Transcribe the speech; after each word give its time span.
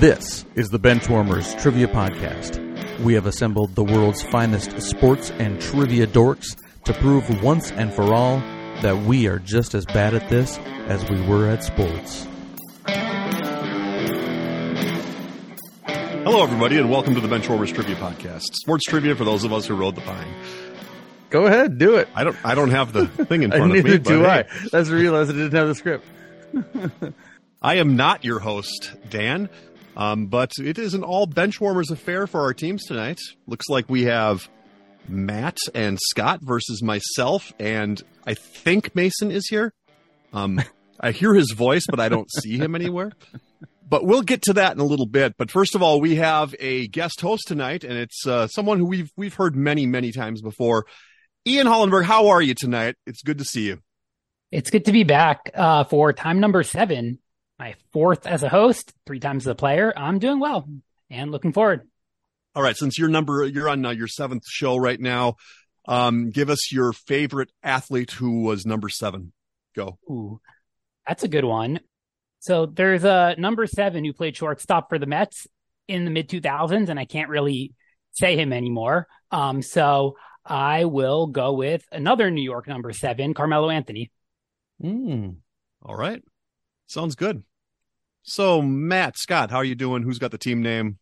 This 0.00 0.44
is 0.54 0.68
the 0.70 0.78
Benchwarmers 0.78 1.60
Trivia 1.60 1.88
Podcast. 1.88 2.58
We 3.00 3.14
have 3.14 3.26
assembled 3.26 3.74
the 3.74 3.82
world's 3.84 4.22
finest 4.22 4.80
sports 4.80 5.30
and 5.32 5.60
trivia 5.60 6.06
dorks 6.06 6.56
to 6.84 6.92
prove 6.94 7.42
once 7.42 7.72
and 7.72 7.92
for 7.92 8.14
all 8.14 8.38
that 8.82 8.96
we 9.06 9.26
are 9.26 9.38
just 9.38 9.74
as 9.74 9.84
bad 9.86 10.14
at 10.14 10.28
this 10.28 10.58
as 10.86 11.08
we 11.10 11.20
were 11.26 11.48
at 11.48 11.64
sports. 11.64 12.26
Hello, 16.24 16.42
everybody, 16.42 16.78
and 16.78 16.90
welcome 16.90 17.14
to 17.14 17.20
the 17.20 17.28
Benchwarmers 17.28 17.72
Trivia 17.74 17.96
Podcast. 17.96 18.54
Sports 18.54 18.84
trivia 18.84 19.16
for 19.16 19.24
those 19.24 19.44
of 19.44 19.52
us 19.52 19.66
who 19.66 19.74
rode 19.74 19.94
the 19.96 20.02
pine. 20.02 20.32
Go 21.30 21.46
ahead, 21.46 21.78
do 21.78 21.96
it. 21.96 22.08
I 22.14 22.24
don't. 22.24 22.36
I 22.44 22.54
don't 22.54 22.70
have 22.70 22.92
the 22.92 23.06
thing 23.06 23.42
in 23.42 23.50
front 23.56 23.64
of 23.76 23.84
Neither 23.84 23.88
me. 23.88 23.98
do 23.98 24.20
but 24.22 24.30
I. 24.30 24.42
hey, 24.42 24.68
That's 24.72 24.90
realized 24.90 25.30
I 25.30 25.34
didn't 25.34 25.52
have 25.52 25.68
the 25.68 25.74
script. 25.74 26.06
I 27.60 27.74
am 27.76 27.96
not 27.96 28.24
your 28.24 28.38
host, 28.38 28.92
Dan, 29.10 29.48
um, 29.98 30.26
but 30.26 30.52
it 30.58 30.78
is 30.78 30.94
an 30.94 31.02
all 31.02 31.26
Benchwarmers 31.26 31.90
affair 31.90 32.28
for 32.28 32.40
our 32.42 32.54
teams 32.54 32.84
tonight. 32.84 33.18
Looks 33.48 33.66
like 33.68 33.90
we 33.90 34.04
have 34.04 34.48
Matt 35.08 35.58
and 35.74 35.98
Scott 36.10 36.38
versus 36.40 36.82
myself, 36.82 37.52
and 37.58 38.00
I 38.24 38.34
think 38.34 38.94
Mason 38.94 39.32
is 39.32 39.48
here. 39.48 39.74
Um, 40.32 40.60
I 41.00 41.10
hear 41.10 41.34
his 41.34 41.52
voice, 41.52 41.84
but 41.88 42.00
I 42.00 42.08
don't 42.08 42.30
see 42.30 42.56
him 42.56 42.74
anywhere. 42.74 43.12
But 43.88 44.04
we'll 44.04 44.22
get 44.22 44.42
to 44.42 44.52
that 44.54 44.74
in 44.74 44.80
a 44.80 44.84
little 44.84 45.06
bit. 45.06 45.34
But 45.36 45.50
first 45.50 45.74
of 45.74 45.82
all, 45.82 46.00
we 46.00 46.16
have 46.16 46.54
a 46.60 46.88
guest 46.88 47.20
host 47.20 47.44
tonight, 47.48 47.84
and 47.84 47.98
it's 47.98 48.26
uh, 48.26 48.46
someone 48.46 48.78
who 48.78 48.86
we've 48.86 49.10
we've 49.16 49.34
heard 49.34 49.56
many, 49.56 49.86
many 49.86 50.12
times 50.12 50.42
before. 50.42 50.86
Ian 51.46 51.66
Hollenberg, 51.66 52.04
how 52.04 52.28
are 52.28 52.42
you 52.42 52.54
tonight? 52.54 52.96
It's 53.06 53.22
good 53.22 53.38
to 53.38 53.44
see 53.44 53.66
you. 53.66 53.78
It's 54.52 54.70
good 54.70 54.84
to 54.86 54.92
be 54.92 55.04
back 55.04 55.50
uh, 55.54 55.84
for 55.84 56.12
time 56.12 56.40
number 56.40 56.62
seven, 56.62 57.18
my 57.58 57.74
fourth 57.92 58.26
as 58.26 58.42
a 58.42 58.48
host, 58.48 58.92
three 59.06 59.20
times 59.20 59.46
as 59.46 59.52
a 59.52 59.54
player. 59.54 59.92
I'm 59.96 60.18
doing 60.18 60.38
well 60.38 60.68
and 61.10 61.30
looking 61.30 61.52
forward. 61.52 61.88
All 62.54 62.62
right, 62.62 62.76
since 62.76 62.98
your 62.98 63.08
number 63.08 63.44
you're 63.46 63.68
on 63.68 63.84
uh, 63.84 63.90
your 63.90 64.08
seventh 64.08 64.44
show 64.48 64.76
right 64.76 65.00
now, 65.00 65.36
um, 65.86 66.30
give 66.30 66.50
us 66.50 66.72
your 66.72 66.92
favorite 66.92 67.50
athlete 67.62 68.12
who 68.12 68.42
was 68.42 68.66
number 68.66 68.88
seven. 68.88 69.32
Go. 69.76 69.98
Ooh, 70.10 70.40
that's 71.06 71.22
a 71.22 71.28
good 71.28 71.44
one. 71.44 71.80
So 72.40 72.66
there's 72.66 73.04
a 73.04 73.34
number 73.38 73.66
seven 73.66 74.04
who 74.04 74.12
played 74.12 74.36
shortstop 74.36 74.88
for 74.88 74.98
the 74.98 75.06
Mets 75.06 75.46
in 75.88 76.04
the 76.04 76.10
mid 76.10 76.28
2000s, 76.28 76.88
and 76.88 76.98
I 76.98 77.04
can't 77.04 77.28
really 77.30 77.74
say 78.12 78.36
him 78.36 78.52
anymore. 78.52 79.08
Um, 79.30 79.62
so 79.62 80.16
I 80.44 80.84
will 80.84 81.26
go 81.26 81.52
with 81.52 81.84
another 81.92 82.30
New 82.30 82.42
York 82.42 82.68
number 82.68 82.92
seven, 82.92 83.34
Carmelo 83.34 83.70
Anthony. 83.70 84.10
Mm. 84.82 85.36
All 85.82 85.96
right, 85.96 86.22
sounds 86.86 87.14
good. 87.14 87.42
So 88.22 88.60
Matt 88.62 89.16
Scott, 89.16 89.50
how 89.50 89.58
are 89.58 89.64
you 89.64 89.74
doing? 89.74 90.02
Who's 90.02 90.18
got 90.18 90.30
the 90.30 90.38
team 90.38 90.62
name? 90.62 90.98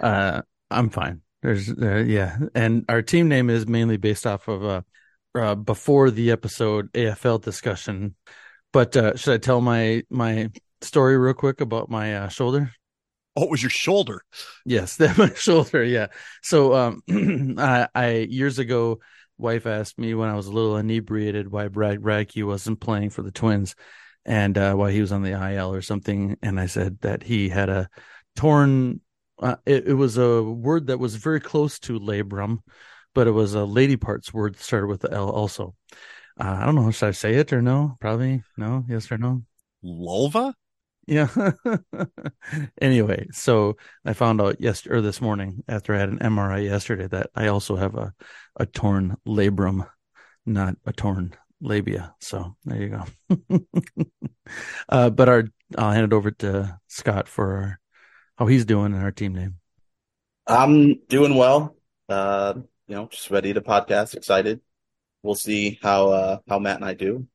Uh, 0.00 0.42
I'm 0.70 0.90
fine. 0.90 1.20
There's, 1.42 1.70
uh, 1.70 2.04
yeah, 2.06 2.38
and 2.54 2.84
our 2.88 3.02
team 3.02 3.28
name 3.28 3.50
is 3.50 3.66
mainly 3.66 3.96
based 3.96 4.26
off 4.26 4.48
of 4.48 4.64
uh, 4.64 4.82
uh 5.34 5.54
before 5.54 6.10
the 6.10 6.30
episode 6.30 6.92
AFL 6.92 7.42
discussion. 7.42 8.14
But 8.72 8.96
uh, 8.96 9.16
should 9.16 9.34
I 9.34 9.38
tell 9.38 9.60
my 9.60 10.02
my 10.10 10.50
story 10.80 11.18
real 11.18 11.34
quick 11.34 11.60
about 11.60 11.90
my 11.90 12.16
uh, 12.16 12.28
shoulder? 12.28 12.72
Oh, 13.36 13.44
it 13.44 13.50
was 13.50 13.62
your 13.62 13.70
shoulder. 13.70 14.22
Yes, 14.64 14.96
that 14.98 15.18
my 15.18 15.32
shoulder. 15.34 15.84
Yeah. 15.84 16.08
So, 16.42 16.74
um, 16.74 17.02
I, 17.58 17.88
I 17.94 18.10
years 18.30 18.58
ago, 18.58 19.00
wife 19.38 19.66
asked 19.66 19.98
me 19.98 20.14
when 20.14 20.28
I 20.28 20.34
was 20.34 20.46
a 20.46 20.52
little 20.52 20.76
inebriated 20.76 21.50
why 21.50 21.68
Brad 21.68 22.00
Radke 22.00 22.46
wasn't 22.46 22.80
playing 22.80 23.10
for 23.10 23.22
the 23.22 23.32
Twins, 23.32 23.74
and 24.24 24.56
uh, 24.56 24.74
why 24.74 24.90
he 24.90 25.00
was 25.00 25.12
on 25.12 25.22
the 25.22 25.32
IL 25.32 25.72
or 25.72 25.82
something, 25.82 26.36
and 26.42 26.58
I 26.58 26.66
said 26.66 27.00
that 27.02 27.22
he 27.22 27.48
had 27.48 27.68
a 27.68 27.88
torn. 28.36 29.00
Uh, 29.38 29.56
it, 29.66 29.88
it 29.88 29.94
was 29.94 30.16
a 30.16 30.42
word 30.42 30.86
that 30.86 30.98
was 30.98 31.16
very 31.16 31.40
close 31.40 31.78
to 31.80 31.98
labrum, 31.98 32.58
but 33.14 33.26
it 33.26 33.32
was 33.32 33.54
a 33.54 33.64
lady 33.64 33.96
parts 33.96 34.32
word 34.32 34.54
that 34.54 34.62
started 34.62 34.86
with 34.86 35.00
the 35.00 35.12
L 35.12 35.30
also. 35.30 35.74
Uh, 36.40 36.58
I 36.60 36.64
don't 36.64 36.74
know. 36.74 36.90
Should 36.90 37.08
I 37.08 37.12
say 37.12 37.34
it 37.34 37.52
or 37.52 37.62
no? 37.62 37.96
Probably 38.00 38.42
no. 38.56 38.84
Yes 38.88 39.10
or 39.10 39.18
no? 39.18 39.42
Lulva? 39.84 40.54
Yeah. 41.06 41.28
anyway, 42.80 43.26
so 43.30 43.76
I 44.04 44.14
found 44.14 44.40
out 44.40 44.60
yesterday 44.60 44.96
or 44.96 45.00
this 45.00 45.20
morning 45.20 45.62
after 45.68 45.94
I 45.94 45.98
had 45.98 46.08
an 46.08 46.18
MRI 46.18 46.64
yesterday 46.64 47.06
that 47.08 47.30
I 47.34 47.48
also 47.48 47.76
have 47.76 47.94
a, 47.94 48.14
a 48.56 48.66
torn 48.66 49.16
labrum, 49.26 49.86
not 50.46 50.76
a 50.86 50.92
torn 50.92 51.34
labia. 51.64 52.14
So 52.20 52.56
there 52.64 52.82
you 52.82 52.88
go. 52.88 53.66
uh, 54.88 55.10
but 55.10 55.28
our, 55.28 55.44
I'll 55.76 55.92
hand 55.92 56.04
it 56.04 56.12
over 56.12 56.30
to 56.30 56.78
Scott 56.86 57.28
for 57.28 57.56
our, 57.56 57.80
how 58.36 58.46
he's 58.46 58.64
doing 58.64 58.92
and 58.92 59.02
our 59.02 59.12
team 59.12 59.34
name. 59.34 59.56
I'm 60.46 61.00
doing 61.08 61.34
well. 61.34 61.76
Uh, 62.08 62.54
you 62.86 62.94
know, 62.94 63.08
just 63.10 63.30
ready 63.30 63.52
to 63.54 63.60
podcast, 63.60 64.14
excited. 64.14 64.60
We'll 65.22 65.34
see 65.34 65.78
how 65.82 66.10
uh 66.10 66.38
how 66.48 66.58
Matt 66.58 66.76
and 66.76 66.84
I 66.84 66.92
do. 66.92 67.26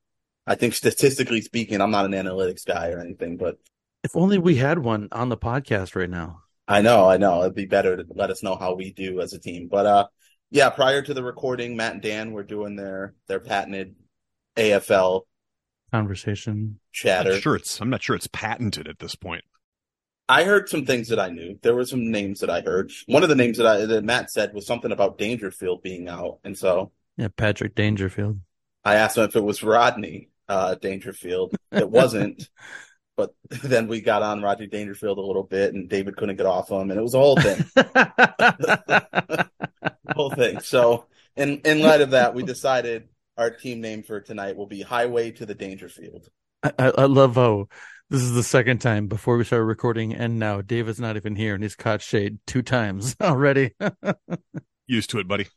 I 0.45 0.55
think 0.55 0.75
statistically 0.75 1.41
speaking, 1.41 1.81
I'm 1.81 1.91
not 1.91 2.05
an 2.05 2.11
analytics 2.11 2.65
guy 2.65 2.89
or 2.91 2.99
anything, 2.99 3.37
but 3.37 3.57
If 4.03 4.15
only 4.15 4.37
we 4.37 4.55
had 4.55 4.79
one 4.79 5.09
on 5.11 5.29
the 5.29 5.37
podcast 5.37 5.95
right 5.95 6.09
now. 6.09 6.41
I 6.67 6.81
know, 6.81 7.09
I 7.09 7.17
know, 7.17 7.41
it'd 7.41 7.55
be 7.55 7.65
better 7.65 7.97
to 7.97 8.05
let 8.13 8.29
us 8.29 8.43
know 8.43 8.55
how 8.55 8.75
we 8.75 8.93
do 8.93 9.21
as 9.21 9.33
a 9.33 9.39
team. 9.39 9.69
But 9.69 9.85
uh 9.87 10.07
yeah, 10.51 10.69
prior 10.69 11.01
to 11.01 11.13
the 11.13 11.23
recording, 11.23 11.75
Matt 11.75 11.93
and 11.93 12.01
Dan 12.01 12.31
were 12.31 12.43
doing 12.43 12.75
their 12.75 13.15
their 13.27 13.39
patented 13.39 13.95
AFL 14.59 15.23
Conversation. 15.91 16.53
I'm 16.53 16.79
chatter. 16.91 17.39
sure 17.39 17.55
it's. 17.55 17.81
I'm 17.81 17.89
not 17.89 18.03
sure 18.03 18.15
it's 18.15 18.27
patented 18.27 18.87
at 18.87 18.99
this 18.99 19.15
point. 19.15 19.43
I 20.27 20.43
heard 20.43 20.69
some 20.69 20.85
things 20.85 21.07
that 21.07 21.19
I 21.19 21.29
knew. 21.29 21.57
There 21.63 21.73
were 21.73 21.85
some 21.85 22.11
names 22.11 22.41
that 22.41 22.51
I 22.51 22.61
heard. 22.61 22.91
One 23.07 23.23
of 23.23 23.29
the 23.29 23.35
names 23.35 23.57
that 23.57 23.65
I 23.65 23.85
that 23.85 24.03
Matt 24.03 24.29
said 24.29 24.53
was 24.53 24.67
something 24.67 24.91
about 24.91 25.17
Dangerfield 25.17 25.81
being 25.81 26.07
out, 26.07 26.39
and 26.43 26.55
so 26.57 26.91
Yeah, 27.17 27.29
Patrick 27.35 27.73
Dangerfield. 27.73 28.39
I 28.85 28.95
asked 28.95 29.17
him 29.17 29.23
if 29.23 29.35
it 29.35 29.43
was 29.43 29.63
Rodney 29.63 30.29
uh, 30.47 30.75
Dangerfield. 30.75 31.55
It 31.71 31.89
wasn't. 31.89 32.47
but 33.17 33.33
then 33.49 33.87
we 33.87 33.99
got 33.99 34.21
on 34.21 34.41
Rodney 34.41 34.67
Dangerfield 34.67 35.17
a 35.17 35.21
little 35.21 35.43
bit, 35.43 35.73
and 35.73 35.89
David 35.89 36.15
couldn't 36.15 36.37
get 36.37 36.45
off 36.45 36.69
him, 36.69 36.91
and 36.91 36.99
it 36.99 37.03
was 37.03 37.15
a 37.15 37.19
whole 37.19 37.35
thing, 37.35 37.65
whole 40.15 40.29
thing. 40.29 40.59
So, 40.59 41.07
in 41.35 41.61
in 41.65 41.81
light 41.81 42.01
of 42.01 42.11
that, 42.11 42.35
we 42.35 42.43
decided 42.43 43.09
our 43.39 43.49
team 43.49 43.79
name 43.81 44.03
for 44.03 44.19
tonight 44.19 44.55
will 44.55 44.67
be 44.67 44.81
Highway 44.81 45.31
to 45.31 45.45
the 45.45 45.55
Dangerfield. 45.55 46.29
I, 46.61 46.71
I 46.77 46.85
I 46.89 47.05
love 47.05 47.35
how 47.35 47.67
this 48.09 48.21
is 48.21 48.33
the 48.33 48.43
second 48.43 48.79
time 48.79 49.07
before 49.07 49.37
we 49.37 49.45
started 49.45 49.63
recording, 49.65 50.13
and 50.13 50.37
now 50.37 50.61
David's 50.61 50.99
not 50.99 51.15
even 51.15 51.35
here, 51.35 51.55
and 51.55 51.63
he's 51.63 51.75
caught 51.75 52.01
shade 52.01 52.39
two 52.45 52.61
times 52.61 53.15
already. 53.21 53.71
Used 54.87 55.09
to 55.11 55.19
it, 55.19 55.27
buddy. 55.27 55.47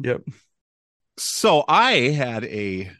yep. 0.00 0.22
So 1.18 1.64
I 1.68 1.92
had 2.10 2.44
a 2.44 2.90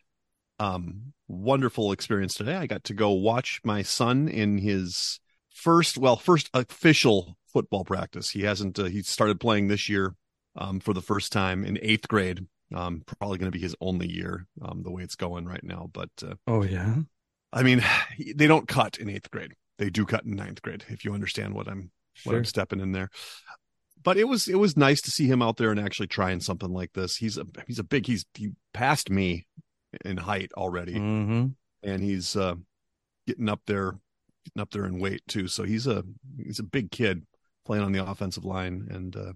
um 0.59 1.13
wonderful 1.29 1.93
experience 1.93 2.35
today. 2.35 2.57
I 2.57 2.67
got 2.67 2.85
to 2.85 2.95
go 2.95 3.13
watch 3.13 3.61
my 3.65 3.83
son 3.83 4.29
in 4.29 4.59
his 4.59 5.21
first, 5.55 5.97
well, 5.97 6.17
first 6.17 6.51
official 6.53 7.39
football 7.47 7.85
practice. 7.85 8.31
He 8.31 8.43
hasn't. 8.43 8.79
Uh, 8.79 8.85
he 8.85 9.03
started 9.03 9.39
playing 9.39 9.69
this 9.69 9.89
year 9.89 10.15
um, 10.57 10.81
for 10.81 10.93
the 10.93 11.01
first 11.01 11.31
time 11.31 11.65
in 11.65 11.79
eighth 11.81 12.09
grade. 12.09 12.47
Um, 12.75 13.03
probably 13.19 13.39
going 13.39 13.51
to 13.53 13.57
be 13.57 13.63
his 13.63 13.77
only 13.81 14.11
year, 14.11 14.47
um, 14.63 14.83
the 14.83 14.91
way 14.91 15.03
it's 15.03 15.17
going 15.17 15.47
right 15.47 15.63
now. 15.65 15.91
But 15.93 16.11
uh, 16.27 16.35
Oh 16.47 16.63
yeah. 16.63 16.97
I 17.53 17.63
mean, 17.63 17.83
they 18.37 18.47
don't 18.47 18.69
cut 18.69 18.99
in 18.99 19.09
eighth 19.09 19.31
grade. 19.31 19.53
They 19.79 19.91
do 19.91 20.05
cut 20.07 20.25
in 20.25 20.37
ninth 20.37 20.63
grade. 20.63 20.85
If 20.89 21.05
you 21.05 21.13
understand 21.15 21.55
what 21.55 21.69
I'm 21.69 21.91
what 22.25 22.35
I'm 22.37 22.45
stepping 22.45 22.81
in 22.81 22.93
there. 22.93 23.09
But 24.03 24.17
it 24.17 24.25
was 24.25 24.49
it 24.49 24.59
was 24.59 24.77
nice 24.77 25.01
to 25.03 25.11
see 25.11 25.27
him 25.27 25.43
out 25.43 25.57
there 25.59 25.71
and 25.71 25.79
actually 25.81 26.09
trying 26.09 26.41
something 26.41 26.73
like 26.73 26.93
this. 26.93 27.17
He's 27.17 27.39
a 27.39 27.47
he's 27.67 27.79
a 27.79 27.85
big 27.85 28.07
he's 28.07 28.25
he 28.35 28.51
passed 28.75 29.11
me 29.11 29.47
in 30.05 30.17
height 30.17 30.51
already, 30.57 30.95
Mm-hmm. 30.95 31.47
and 31.83 32.03
he's 32.03 32.35
uh, 32.37 32.55
getting 33.27 33.49
up 33.49 33.61
there 33.67 33.93
getting 34.45 34.61
up 34.61 34.71
there 34.71 34.87
in 34.87 34.99
weight 34.99 35.23
too. 35.29 35.47
So 35.47 35.63
he's 35.63 35.87
a 35.87 36.03
he's 36.37 36.59
a 36.59 36.65
big 36.65 36.91
kid 36.91 37.25
playing 37.65 37.85
on 37.85 37.93
the 37.93 38.05
offensive 38.05 38.45
line, 38.45 38.89
and 38.91 39.15
uh, 39.17 39.33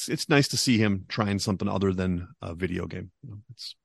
it's 0.00 0.08
it's 0.08 0.28
nice 0.28 0.48
to 0.48 0.56
see 0.56 0.78
him 0.78 1.04
trying 1.08 1.38
something 1.38 1.68
other 1.68 1.92
than 1.92 2.28
a 2.40 2.54
video 2.54 2.86
game. 2.86 3.10
It's 3.50 3.76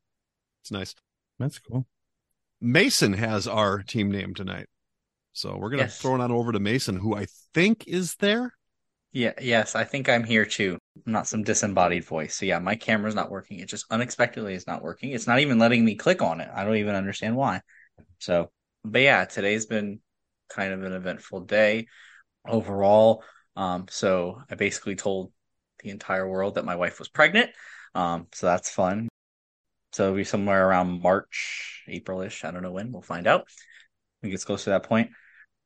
it's 0.61 0.71
nice. 0.71 0.95
That's 1.39 1.59
cool. 1.59 1.85
Mason 2.61 3.13
has 3.13 3.47
our 3.47 3.83
team 3.83 4.09
name 4.11 4.33
tonight. 4.33 4.67
So 5.33 5.57
we're 5.57 5.69
gonna 5.69 5.83
Yes. 5.83 5.99
throw 5.99 6.15
it 6.15 6.21
on 6.21 6.31
over 6.31 6.51
to 6.53 6.59
Mason, 6.59 6.97
who 6.97 7.15
I 7.15 7.27
think 7.53 7.85
is 7.87 8.15
there. 8.15 8.53
Yeah, 9.11 9.33
yes, 9.41 9.75
I 9.75 9.83
think 9.83 10.09
I'm 10.09 10.23
here 10.23 10.45
too. 10.45 10.77
I'm 11.05 11.11
not 11.13 11.27
some 11.27 11.43
disembodied 11.43 12.05
voice. 12.05 12.35
So 12.35 12.45
yeah, 12.45 12.59
my 12.59 12.75
camera's 12.75 13.15
not 13.15 13.29
working. 13.31 13.59
It 13.59 13.67
just 13.69 13.85
unexpectedly 13.89 14.53
is 14.53 14.67
not 14.67 14.81
working. 14.83 15.11
It's 15.11 15.27
not 15.27 15.39
even 15.39 15.59
letting 15.59 15.83
me 15.85 15.95
click 15.95 16.21
on 16.21 16.41
it. 16.41 16.49
I 16.53 16.63
don't 16.63 16.77
even 16.77 16.95
understand 16.95 17.35
why. 17.35 17.61
So, 18.19 18.51
but 18.83 19.01
yeah, 19.01 19.25
today's 19.25 19.65
been 19.65 19.99
kind 20.49 20.73
of 20.73 20.83
an 20.83 20.93
eventful 20.93 21.41
day 21.41 21.87
overall. 22.47 23.23
Um, 23.55 23.85
so 23.89 24.41
I 24.49 24.55
basically 24.55 24.95
told 24.95 25.31
the 25.85 25.91
entire 25.91 26.27
world 26.27 26.55
that 26.55 26.65
my 26.65 26.75
wife 26.75 26.99
was 26.99 27.07
pregnant. 27.07 27.51
Um, 27.93 28.27
so 28.33 28.47
that's 28.47 28.69
fun. 28.69 29.07
So 29.93 30.03
it'll 30.03 30.15
be 30.15 30.25
somewhere 30.25 30.67
around 30.67 31.01
March, 31.01 31.83
April-ish. 31.87 32.43
I 32.43 32.51
don't 32.51 32.63
know 32.63 32.71
when. 32.71 32.91
We'll 32.91 33.01
find 33.01 33.27
out. 33.27 33.47
When 34.19 34.29
it 34.29 34.31
gets 34.31 34.43
close 34.43 34.65
to 34.65 34.71
that 34.71 34.83
point. 34.83 35.11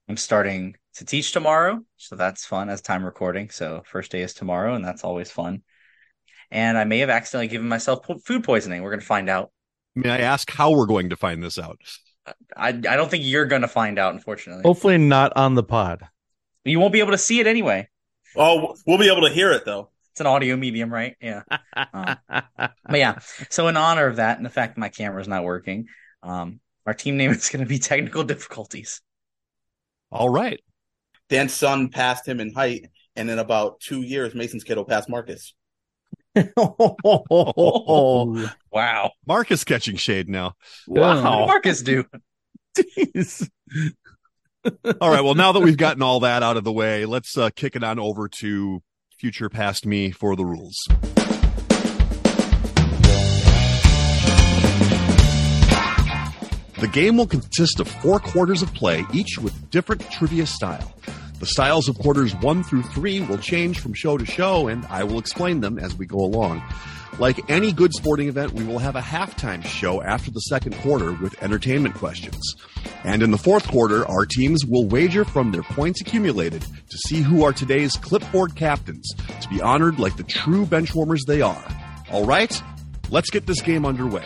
I'm 0.07 0.17
starting 0.17 0.75
to 0.95 1.05
teach 1.05 1.31
tomorrow, 1.31 1.79
so 1.97 2.15
that's 2.15 2.45
fun 2.45 2.69
as 2.69 2.81
time 2.81 3.03
recording. 3.03 3.49
So 3.49 3.83
first 3.85 4.11
day 4.11 4.21
is 4.21 4.33
tomorrow, 4.33 4.75
and 4.75 4.83
that's 4.83 5.03
always 5.03 5.31
fun. 5.31 5.63
And 6.51 6.77
I 6.77 6.83
may 6.83 6.99
have 6.99 7.09
accidentally 7.09 7.47
given 7.47 7.67
myself 7.67 8.03
po- 8.03 8.17
food 8.17 8.43
poisoning. 8.43 8.81
We're 8.81 8.89
going 8.89 8.99
to 8.99 9.05
find 9.05 9.29
out. 9.29 9.51
May 9.95 10.09
I 10.09 10.17
ask 10.19 10.51
how 10.51 10.71
we're 10.71 10.87
going 10.87 11.09
to 11.11 11.15
find 11.15 11.43
this 11.43 11.57
out? 11.57 11.79
I 12.57 12.69
I 12.69 12.71
don't 12.71 13.09
think 13.09 13.23
you're 13.25 13.45
going 13.45 13.61
to 13.61 13.67
find 13.67 13.97
out, 13.97 14.13
unfortunately. 14.13 14.63
Hopefully 14.63 14.97
not 14.97 15.31
on 15.35 15.55
the 15.55 15.63
pod. 15.63 16.03
You 16.65 16.79
won't 16.79 16.93
be 16.93 16.99
able 16.99 17.11
to 17.11 17.17
see 17.17 17.39
it 17.39 17.47
anyway. 17.47 17.87
Oh, 18.35 18.75
we'll 18.85 18.97
be 18.97 19.11
able 19.11 19.27
to 19.27 19.33
hear 19.33 19.51
it 19.51 19.65
though. 19.65 19.89
It's 20.11 20.21
an 20.21 20.27
audio 20.27 20.55
medium, 20.55 20.91
right? 20.91 21.15
Yeah. 21.21 21.43
Uh, 21.75 22.15
but 22.57 22.97
yeah, 22.97 23.19
so 23.49 23.67
in 23.67 23.77
honor 23.77 24.07
of 24.07 24.17
that 24.17 24.37
and 24.37 24.45
the 24.45 24.49
fact 24.49 24.75
that 24.75 24.79
my 24.79 24.89
camera's 24.89 25.27
not 25.27 25.43
working, 25.43 25.87
um, 26.23 26.59
our 26.85 26.93
team 26.93 27.17
name 27.17 27.31
is 27.31 27.49
going 27.49 27.63
to 27.63 27.69
be 27.69 27.79
technical 27.79 28.23
difficulties. 28.23 29.01
All 30.11 30.29
right. 30.29 30.59
Dan's 31.29 31.53
son 31.53 31.89
passed 31.89 32.27
him 32.27 32.39
in 32.39 32.53
height, 32.53 32.87
and 33.15 33.29
in 33.29 33.37
about 33.37 33.79
two 33.79 34.01
years, 34.01 34.33
Mason's 34.33 34.63
kid 34.63 34.77
will 34.77 34.85
pass 34.85 35.07
Marcus. 35.07 35.53
oh, 36.57 38.49
Wow. 38.71 39.11
Marcus 39.27 39.63
catching 39.63 39.95
shade 39.95 40.27
now. 40.27 40.53
What 40.87 41.15
did 41.15 41.23
wow. 41.23 41.45
Marcus 41.45 41.81
do? 41.81 42.05
Jeez. 42.75 43.47
All 45.01 45.09
right. 45.09 45.23
Well, 45.23 45.35
now 45.35 45.51
that 45.51 45.61
we've 45.61 45.77
gotten 45.77 46.01
all 46.01 46.21
that 46.21 46.43
out 46.43 46.57
of 46.57 46.63
the 46.63 46.71
way, 46.71 47.05
let's 47.05 47.37
uh, 47.37 47.49
kick 47.55 47.75
it 47.75 47.83
on 47.83 47.99
over 47.99 48.27
to 48.27 48.81
future 49.19 49.49
past 49.49 49.85
me 49.85 50.11
for 50.11 50.37
the 50.37 50.45
rules. 50.45 50.77
The 56.79 56.87
game 56.87 57.17
will 57.17 57.27
consist 57.27 57.81
of 57.81 57.89
four 57.89 58.19
quarters 58.19 58.61
of 58.61 58.73
play, 58.73 59.03
each 59.13 59.37
with 59.37 59.69
different 59.71 60.09
trivia 60.09 60.45
style. 60.45 60.93
The 61.41 61.45
styles 61.45 61.89
of 61.89 61.99
quarters 61.99 62.33
one 62.35 62.63
through 62.63 62.83
three 62.83 63.19
will 63.19 63.37
change 63.37 63.79
from 63.79 63.93
show 63.93 64.17
to 64.17 64.25
show, 64.25 64.69
and 64.69 64.85
I 64.85 65.03
will 65.03 65.19
explain 65.19 65.59
them 65.59 65.77
as 65.77 65.93
we 65.97 66.05
go 66.05 66.19
along. 66.19 66.63
Like 67.17 67.49
any 67.49 67.71
good 67.71 67.93
sporting 67.93 68.29
event, 68.29 68.53
we 68.53 68.63
will 68.63 68.79
have 68.79 68.95
a 68.95 69.01
halftime 69.01 69.63
show 69.65 70.01
after 70.01 70.31
the 70.31 70.39
second 70.41 70.75
quarter 70.77 71.13
with 71.13 71.41
entertainment 71.41 71.95
questions. 71.95 72.55
And 73.03 73.23
in 73.23 73.31
the 73.31 73.37
fourth 73.37 73.67
quarter, 73.67 74.05
our 74.07 74.25
teams 74.25 74.65
will 74.65 74.87
wager 74.87 75.25
from 75.25 75.51
their 75.51 75.63
points 75.63 76.01
accumulated 76.01 76.61
to 76.61 76.97
see 77.07 77.21
who 77.21 77.43
are 77.43 77.53
today's 77.53 77.95
clipboard 77.95 78.55
captains 78.55 79.13
to 79.41 79.49
be 79.49 79.61
honored 79.61 79.99
like 79.99 80.17
the 80.17 80.23
true 80.23 80.65
benchwarmers 80.65 81.25
they 81.27 81.41
are. 81.41 81.63
All 82.11 82.25
right, 82.25 82.61
let's 83.09 83.29
get 83.29 83.45
this 83.45 83.61
game 83.61 83.85
underway. 83.85 84.23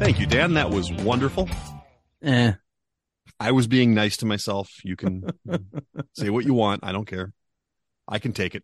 Thank 0.00 0.18
you, 0.18 0.26
Dan. 0.26 0.54
That 0.54 0.70
was 0.70 0.90
wonderful. 0.92 1.48
Eh. 2.22 2.52
I 3.40 3.52
was 3.52 3.66
being 3.66 3.94
nice 3.94 4.18
to 4.18 4.26
myself. 4.26 4.70
You 4.84 4.96
can 4.96 5.24
say 6.14 6.28
what 6.28 6.44
you 6.44 6.52
want. 6.52 6.84
I 6.84 6.92
don't 6.92 7.06
care. 7.06 7.32
I 8.06 8.18
can 8.18 8.34
take 8.34 8.54
it. 8.54 8.62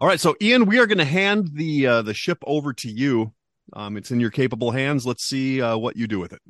All 0.00 0.08
right, 0.08 0.18
so 0.18 0.34
Ian, 0.42 0.66
we 0.66 0.80
are 0.80 0.86
going 0.86 0.98
to 0.98 1.04
hand 1.04 1.50
the 1.54 1.86
uh, 1.86 2.02
the 2.02 2.14
ship 2.14 2.38
over 2.44 2.72
to 2.74 2.90
you. 2.90 3.32
Um, 3.72 3.96
it's 3.96 4.10
in 4.10 4.18
your 4.18 4.30
capable 4.30 4.72
hands. 4.72 5.06
Let's 5.06 5.24
see 5.24 5.62
uh, 5.62 5.76
what 5.76 5.96
you 5.96 6.08
do 6.08 6.18
with 6.18 6.32
it. 6.32 6.40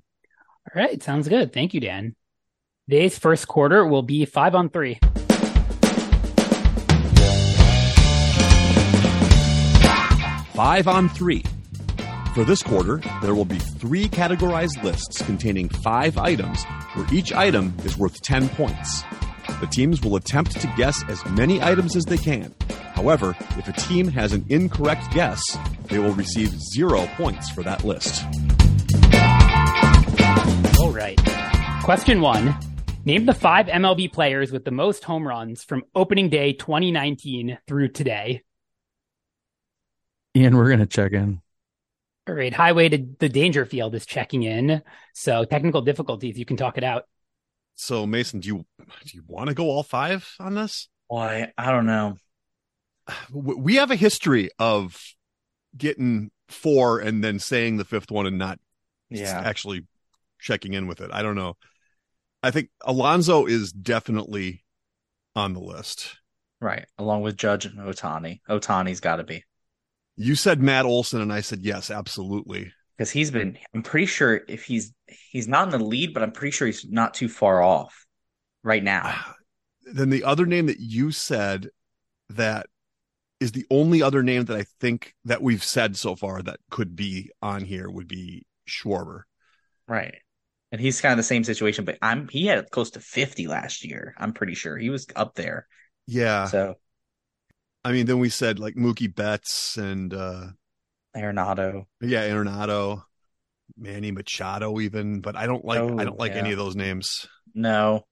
All 0.74 0.82
right, 0.82 1.00
sounds 1.02 1.28
good. 1.28 1.52
Thank 1.52 1.74
you, 1.74 1.80
Dan. 1.80 2.16
Today's 2.88 3.18
first 3.18 3.46
quarter 3.46 3.86
will 3.86 4.02
be 4.02 4.24
five 4.24 4.54
on 4.54 4.70
three. 4.70 4.98
Five 10.54 10.88
on 10.88 11.10
three. 11.10 11.44
For 12.34 12.42
this 12.42 12.64
quarter, 12.64 13.00
there 13.22 13.32
will 13.32 13.44
be 13.44 13.60
three 13.60 14.08
categorized 14.08 14.82
lists 14.82 15.22
containing 15.22 15.68
five 15.68 16.18
items, 16.18 16.64
where 16.94 17.06
each 17.14 17.32
item 17.32 17.72
is 17.84 17.96
worth 17.96 18.20
10 18.22 18.48
points. 18.48 19.04
The 19.60 19.68
teams 19.68 20.02
will 20.02 20.16
attempt 20.16 20.60
to 20.60 20.66
guess 20.76 21.00
as 21.08 21.24
many 21.26 21.62
items 21.62 21.94
as 21.94 22.06
they 22.06 22.18
can. 22.18 22.52
However, 22.92 23.36
if 23.56 23.68
a 23.68 23.72
team 23.72 24.08
has 24.08 24.32
an 24.32 24.44
incorrect 24.48 25.12
guess, 25.12 25.40
they 25.84 26.00
will 26.00 26.10
receive 26.14 26.50
zero 26.72 27.06
points 27.16 27.50
for 27.50 27.62
that 27.62 27.84
list. 27.84 28.24
All 30.80 30.90
right. 30.90 31.20
Question 31.84 32.20
one. 32.20 32.56
Name 33.04 33.26
the 33.26 33.34
five 33.34 33.66
MLB 33.66 34.12
players 34.12 34.50
with 34.50 34.64
the 34.64 34.72
most 34.72 35.04
home 35.04 35.24
runs 35.24 35.62
from 35.62 35.84
opening 35.94 36.30
day 36.30 36.52
2019 36.52 37.58
through 37.68 37.90
today. 37.90 38.42
Ian, 40.36 40.56
we're 40.56 40.68
gonna 40.68 40.84
check 40.84 41.12
in. 41.12 41.43
All 42.26 42.34
right. 42.34 42.52
Highway 42.52 42.88
to 42.88 43.06
the 43.18 43.28
Dangerfield 43.28 43.94
is 43.94 44.06
checking 44.06 44.42
in. 44.44 44.82
So 45.12 45.44
technical 45.44 45.82
difficulties, 45.82 46.38
you 46.38 46.44
can 46.46 46.56
talk 46.56 46.78
it 46.78 46.84
out. 46.84 47.04
So, 47.74 48.06
Mason, 48.06 48.40
do 48.40 48.48
you 48.48 48.56
do 49.04 49.16
you 49.16 49.22
want 49.26 49.48
to 49.48 49.54
go 49.54 49.64
all 49.68 49.82
five 49.82 50.28
on 50.38 50.54
this? 50.54 50.88
Why? 51.08 51.52
I 51.58 51.70
don't 51.70 51.86
know. 51.86 52.16
We 53.32 53.74
have 53.76 53.90
a 53.90 53.96
history 53.96 54.48
of 54.58 54.98
getting 55.76 56.30
four 56.48 57.00
and 57.00 57.22
then 57.22 57.38
saying 57.38 57.76
the 57.76 57.84
fifth 57.84 58.10
one 58.10 58.26
and 58.26 58.38
not 58.38 58.58
Yeah. 59.10 59.42
actually 59.44 59.86
checking 60.38 60.72
in 60.72 60.86
with 60.86 61.00
it. 61.00 61.10
I 61.12 61.22
don't 61.22 61.36
know. 61.36 61.56
I 62.42 62.50
think 62.50 62.70
Alonso 62.82 63.46
is 63.46 63.72
definitely 63.72 64.64
on 65.34 65.52
the 65.52 65.60
list. 65.60 66.16
Right. 66.60 66.86
Along 66.96 67.22
with 67.22 67.36
Judge 67.36 67.66
and 67.66 67.78
Ohtani. 67.78 68.40
Ohtani's 68.48 69.00
got 69.00 69.16
to 69.16 69.24
be. 69.24 69.44
You 70.16 70.34
said 70.34 70.62
Matt 70.62 70.84
Olson, 70.84 71.20
and 71.20 71.32
I 71.32 71.40
said 71.40 71.60
yes, 71.62 71.90
absolutely. 71.90 72.72
Because 72.96 73.10
he's 73.10 73.30
been, 73.30 73.58
I'm 73.74 73.82
pretty 73.82 74.06
sure 74.06 74.42
if 74.48 74.64
he's, 74.64 74.92
he's 75.06 75.48
not 75.48 75.64
in 75.64 75.78
the 75.78 75.84
lead, 75.84 76.14
but 76.14 76.22
I'm 76.22 76.30
pretty 76.30 76.52
sure 76.52 76.66
he's 76.66 76.86
not 76.88 77.14
too 77.14 77.28
far 77.28 77.60
off 77.60 78.06
right 78.62 78.82
now. 78.82 79.02
Ah, 79.04 79.34
then 79.92 80.10
the 80.10 80.24
other 80.24 80.46
name 80.46 80.66
that 80.66 80.78
you 80.78 81.10
said 81.10 81.68
that 82.30 82.66
is 83.40 83.52
the 83.52 83.66
only 83.70 84.00
other 84.00 84.22
name 84.22 84.44
that 84.44 84.56
I 84.56 84.64
think 84.80 85.14
that 85.24 85.42
we've 85.42 85.62
said 85.62 85.96
so 85.96 86.14
far 86.14 86.40
that 86.42 86.60
could 86.70 86.94
be 86.94 87.30
on 87.42 87.62
here 87.62 87.90
would 87.90 88.08
be 88.08 88.46
Schwarber. 88.68 89.22
Right. 89.88 90.14
And 90.70 90.80
he's 90.80 91.00
kind 91.00 91.12
of 91.12 91.18
the 91.18 91.24
same 91.24 91.44
situation, 91.44 91.84
but 91.84 91.98
I'm, 92.00 92.28
he 92.28 92.46
had 92.46 92.70
close 92.70 92.92
to 92.92 93.00
50 93.00 93.48
last 93.48 93.84
year. 93.84 94.14
I'm 94.18 94.32
pretty 94.32 94.54
sure 94.54 94.76
he 94.76 94.90
was 94.90 95.06
up 95.14 95.34
there. 95.34 95.66
Yeah. 96.06 96.46
So 96.46 96.76
I 97.84 97.92
mean, 97.92 98.06
then 98.06 98.18
we 98.18 98.30
said 98.30 98.58
like 98.58 98.74
Mookie 98.74 99.14
Betts 99.14 99.76
and 99.76 100.12
uh 100.14 100.48
Arenado. 101.16 101.86
yeah, 102.00 102.28
Arenado, 102.28 103.04
Manny 103.76 104.12
Machado 104.12 104.80
even, 104.80 105.20
but 105.20 105.36
I 105.36 105.46
don't 105.46 105.64
like 105.64 105.80
Oh, 105.80 105.98
I 105.98 106.04
don't 106.04 106.18
like 106.18 106.32
yeah. 106.32 106.38
any 106.38 106.52
of 106.52 106.58
those 106.58 106.76
names. 106.76 107.26
No. 107.54 108.06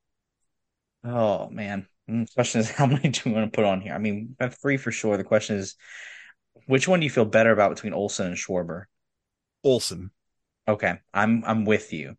Oh 1.04 1.49
man. 1.50 1.87
Mm, 2.11 2.26
The 2.26 2.32
question 2.35 2.61
is 2.61 2.70
how 2.76 2.87
many 2.87 3.08
do 3.11 3.20
we 3.26 3.32
want 3.32 3.52
to 3.52 3.56
put 3.56 3.64
on 3.64 3.80
here? 3.80 3.94
I 3.94 3.99
mean, 3.99 4.37
I 4.40 4.44
have 4.44 4.58
three 4.61 4.76
for 4.76 4.90
sure. 4.92 5.16
The 5.16 5.25
question 5.25 5.56
is 5.56 5.76
which 6.66 6.88
one 6.88 7.00
do 7.00 7.04
you 7.04 7.11
feel 7.11 7.25
better 7.25 7.52
about 7.52 7.70
between 7.75 7.94
Olson 7.94 8.28
and 8.28 8.37
Schwarber? 8.37 8.85
Olson. 9.64 10.12
Okay, 10.68 10.99
I'm 11.12 11.44
I'm 11.44 11.64
with 11.64 11.92
you. 11.92 12.16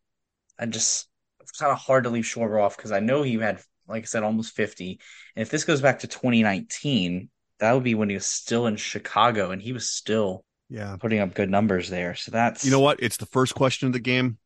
I 0.60 0.66
just 0.68 1.10
it's 1.42 1.52
kind 1.54 1.72
of 1.72 1.80
hard 1.80 2.06
to 2.06 2.10
leave 2.12 2.26
Schwarber 2.26 2.62
off 2.64 2.78
because 2.78 2.92
I 2.94 3.00
know 3.02 3.24
he 3.24 3.36
had, 3.36 3.62
like 3.88 4.04
I 4.04 4.08
said, 4.08 4.24
almost 4.24 4.56
50. 4.56 5.00
And 5.36 5.42
if 5.44 5.50
this 5.52 5.66
goes 5.66 5.82
back 5.82 6.00
to 6.00 6.08
2019, 6.08 7.30
that 7.64 7.72
would 7.72 7.84
be 7.84 7.96
when 7.96 8.10
he 8.10 8.16
was 8.16 8.26
still 8.26 8.68
in 8.68 8.76
Chicago 8.76 9.52
and 9.52 9.62
he 9.62 9.72
was 9.72 9.90
still 9.90 10.44
Yeah. 10.70 10.98
putting 11.00 11.20
up 11.20 11.34
good 11.34 11.50
numbers 11.50 11.90
there. 11.90 12.14
So 12.14 12.30
that's 12.30 12.66
You 12.66 12.72
know 12.72 12.82
what? 12.82 13.02
It's 13.02 13.16
the 13.16 13.26
first 13.26 13.56
question 13.56 13.88
of 13.88 13.94
the 13.94 14.02
game. 14.02 14.38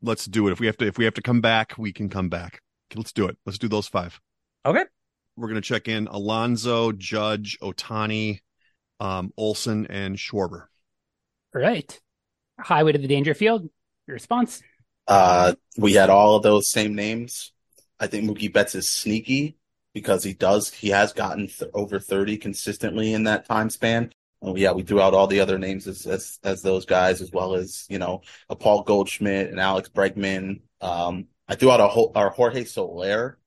Let's 0.00 0.26
do 0.26 0.46
it. 0.46 0.52
If 0.52 0.60
we 0.60 0.66
have 0.66 0.76
to 0.76 0.86
if 0.86 0.96
we 0.96 1.04
have 1.04 1.14
to 1.14 1.22
come 1.22 1.40
back, 1.40 1.74
we 1.76 1.92
can 1.92 2.08
come 2.08 2.28
back. 2.28 2.60
Let's 2.94 3.12
do 3.12 3.26
it. 3.26 3.36
Let's 3.44 3.58
do 3.58 3.66
those 3.66 3.88
five. 3.88 4.20
Okay. 4.64 4.84
We're 5.36 5.48
gonna 5.48 5.60
check 5.60 5.88
in 5.88 6.06
Alonso, 6.06 6.92
Judge, 6.92 7.58
Ohtani, 7.60 8.42
um, 9.00 9.32
Olson, 9.36 9.88
and 9.88 10.16
Schwarber. 10.16 10.66
All 11.56 11.60
right. 11.62 12.00
Highway 12.60 12.92
to 12.92 12.98
the 12.98 13.08
Dangerfield. 13.08 13.68
Your 14.06 14.14
response. 14.14 14.62
Uh, 15.08 15.54
we 15.76 15.94
had 15.94 16.10
all 16.10 16.36
of 16.36 16.44
those 16.44 16.70
same 16.70 16.94
names. 16.94 17.52
I 17.98 18.06
think 18.06 18.24
Mookie 18.24 18.52
Betts 18.52 18.76
is 18.76 18.88
sneaky 18.88 19.56
because 19.94 20.24
he 20.24 20.32
does, 20.34 20.72
he 20.72 20.88
has 20.88 21.12
gotten 21.12 21.46
th 21.46 21.62
over 21.74 21.98
30 21.98 22.38
consistently 22.38 23.12
in 23.14 23.24
that 23.24 23.46
time 23.46 23.70
span. 23.70 24.12
Oh 24.40 24.56
yeah, 24.56 24.72
we 24.72 24.82
threw 24.82 25.00
out 25.00 25.14
all 25.14 25.26
the 25.28 25.40
other 25.40 25.58
names 25.58 25.86
as, 25.86 26.06
as, 26.06 26.38
as 26.42 26.62
those 26.62 26.84
guys, 26.84 27.20
as 27.20 27.30
well 27.30 27.54
as, 27.54 27.86
you 27.88 27.98
know, 27.98 28.22
a 28.48 28.56
Paul 28.56 28.82
Goldschmidt 28.82 29.50
and 29.50 29.60
Alex 29.60 29.88
Bregman. 29.88 30.62
Um, 30.80 31.26
I 31.46 31.54
threw 31.54 31.70
out 31.70 31.80
a 31.80 31.86
whole, 31.88 32.12
our 32.14 32.30
Jorge 32.30 32.64
Soler. 32.64 33.38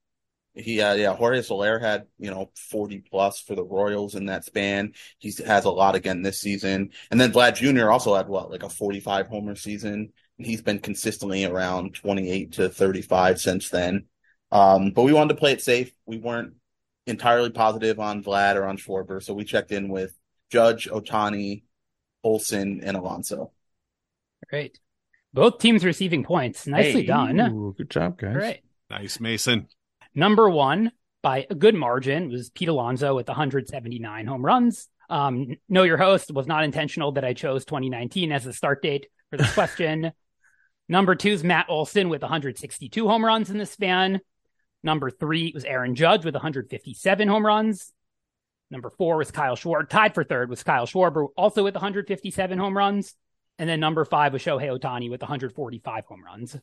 He 0.53 0.77
had, 0.77 0.97
yeah, 0.99 1.13
Jorge 1.13 1.41
Soler 1.41 1.79
had, 1.79 2.07
you 2.17 2.31
know, 2.31 2.49
40 2.69 2.99
plus 2.99 3.41
for 3.41 3.55
the 3.55 3.63
Royals 3.63 4.15
in 4.15 4.27
that 4.27 4.45
span. 4.45 4.93
He 5.19 5.33
has 5.45 5.65
a 5.65 5.69
lot 5.69 5.95
again 5.95 6.21
this 6.21 6.39
season. 6.39 6.91
And 7.11 7.19
then 7.19 7.33
Vlad 7.33 7.55
Jr. 7.55 7.91
also 7.91 8.15
had 8.15 8.29
what, 8.29 8.49
like 8.49 8.63
a 8.63 8.69
45 8.69 9.27
homer 9.27 9.55
season. 9.55 10.13
He's 10.37 10.61
been 10.61 10.79
consistently 10.79 11.43
around 11.43 11.95
28 11.95 12.53
to 12.53 12.69
35 12.69 13.41
since 13.41 13.69
then. 13.69 14.05
Um, 14.51 14.91
but 14.91 15.03
we 15.03 15.13
wanted 15.13 15.33
to 15.33 15.39
play 15.39 15.51
it 15.51 15.61
safe. 15.61 15.91
We 16.05 16.17
weren't 16.17 16.53
entirely 17.07 17.49
positive 17.49 17.99
on 17.99 18.23
Vlad 18.23 18.55
or 18.55 18.65
on 18.65 18.77
Schwarber, 18.77 19.21
so 19.21 19.33
we 19.33 19.43
checked 19.43 19.71
in 19.71 19.89
with 19.89 20.17
Judge, 20.51 20.87
Ohtani, 20.89 21.63
Olson, 22.23 22.81
and 22.83 22.95
Alonso. 22.97 23.51
Great. 24.49 24.79
Both 25.33 25.59
teams 25.59 25.83
receiving 25.83 26.23
points. 26.23 26.65
Nicely 26.67 27.01
Hey. 27.01 27.07
done. 27.07 27.39
Ooh, 27.39 27.73
good 27.77 27.89
job, 27.89 28.17
guys. 28.17 28.35
All 28.35 28.41
right. 28.41 28.61
Nice, 28.89 29.19
Mason. 29.19 29.67
Number 30.13 30.49
one 30.49 30.91
by 31.21 31.45
a 31.49 31.55
good 31.55 31.75
margin 31.75 32.29
was 32.29 32.49
Pete 32.51 32.69
Alonso 32.69 33.15
with 33.15 33.27
179 33.27 34.27
home 34.27 34.45
runs. 34.45 34.87
Um, 35.09 35.55
know 35.67 35.83
your 35.83 35.97
host 35.97 36.31
was 36.31 36.47
not 36.47 36.63
intentional 36.63 37.11
that 37.13 37.25
I 37.25 37.33
chose 37.33 37.65
2019 37.65 38.31
as 38.31 38.43
the 38.45 38.53
start 38.53 38.81
date 38.81 39.07
for 39.29 39.37
this 39.37 39.53
question. 39.55 40.11
Number 40.87 41.15
two 41.15 41.29
is 41.31 41.43
Matt 41.43 41.65
Olson 41.67 42.09
with 42.09 42.21
162 42.21 43.07
home 43.07 43.25
runs 43.25 43.49
in 43.49 43.57
the 43.57 43.65
span. 43.65 44.21
Number 44.85 45.09
three 45.09 45.51
was 45.51 45.65
Aaron 45.65 45.95
Judge 45.95 46.23
with 46.23 46.35
157 46.35 47.27
home 47.27 47.43
runs. 47.43 47.91
Number 48.69 48.91
four 48.91 49.17
was 49.17 49.31
Kyle 49.31 49.55
Schwarber. 49.55 49.89
Tied 49.89 50.13
for 50.13 50.23
third 50.23 50.47
was 50.47 50.61
Kyle 50.61 50.85
Schwarber, 50.85 51.27
also 51.35 51.63
with 51.63 51.73
157 51.73 52.57
home 52.59 52.77
runs. 52.77 53.15
And 53.57 53.67
then 53.67 53.79
number 53.79 54.05
five 54.05 54.31
was 54.31 54.43
Shohei 54.43 54.79
Ohtani 54.79 55.09
with 55.09 55.21
145 55.21 56.05
home 56.05 56.23
runs. 56.23 56.55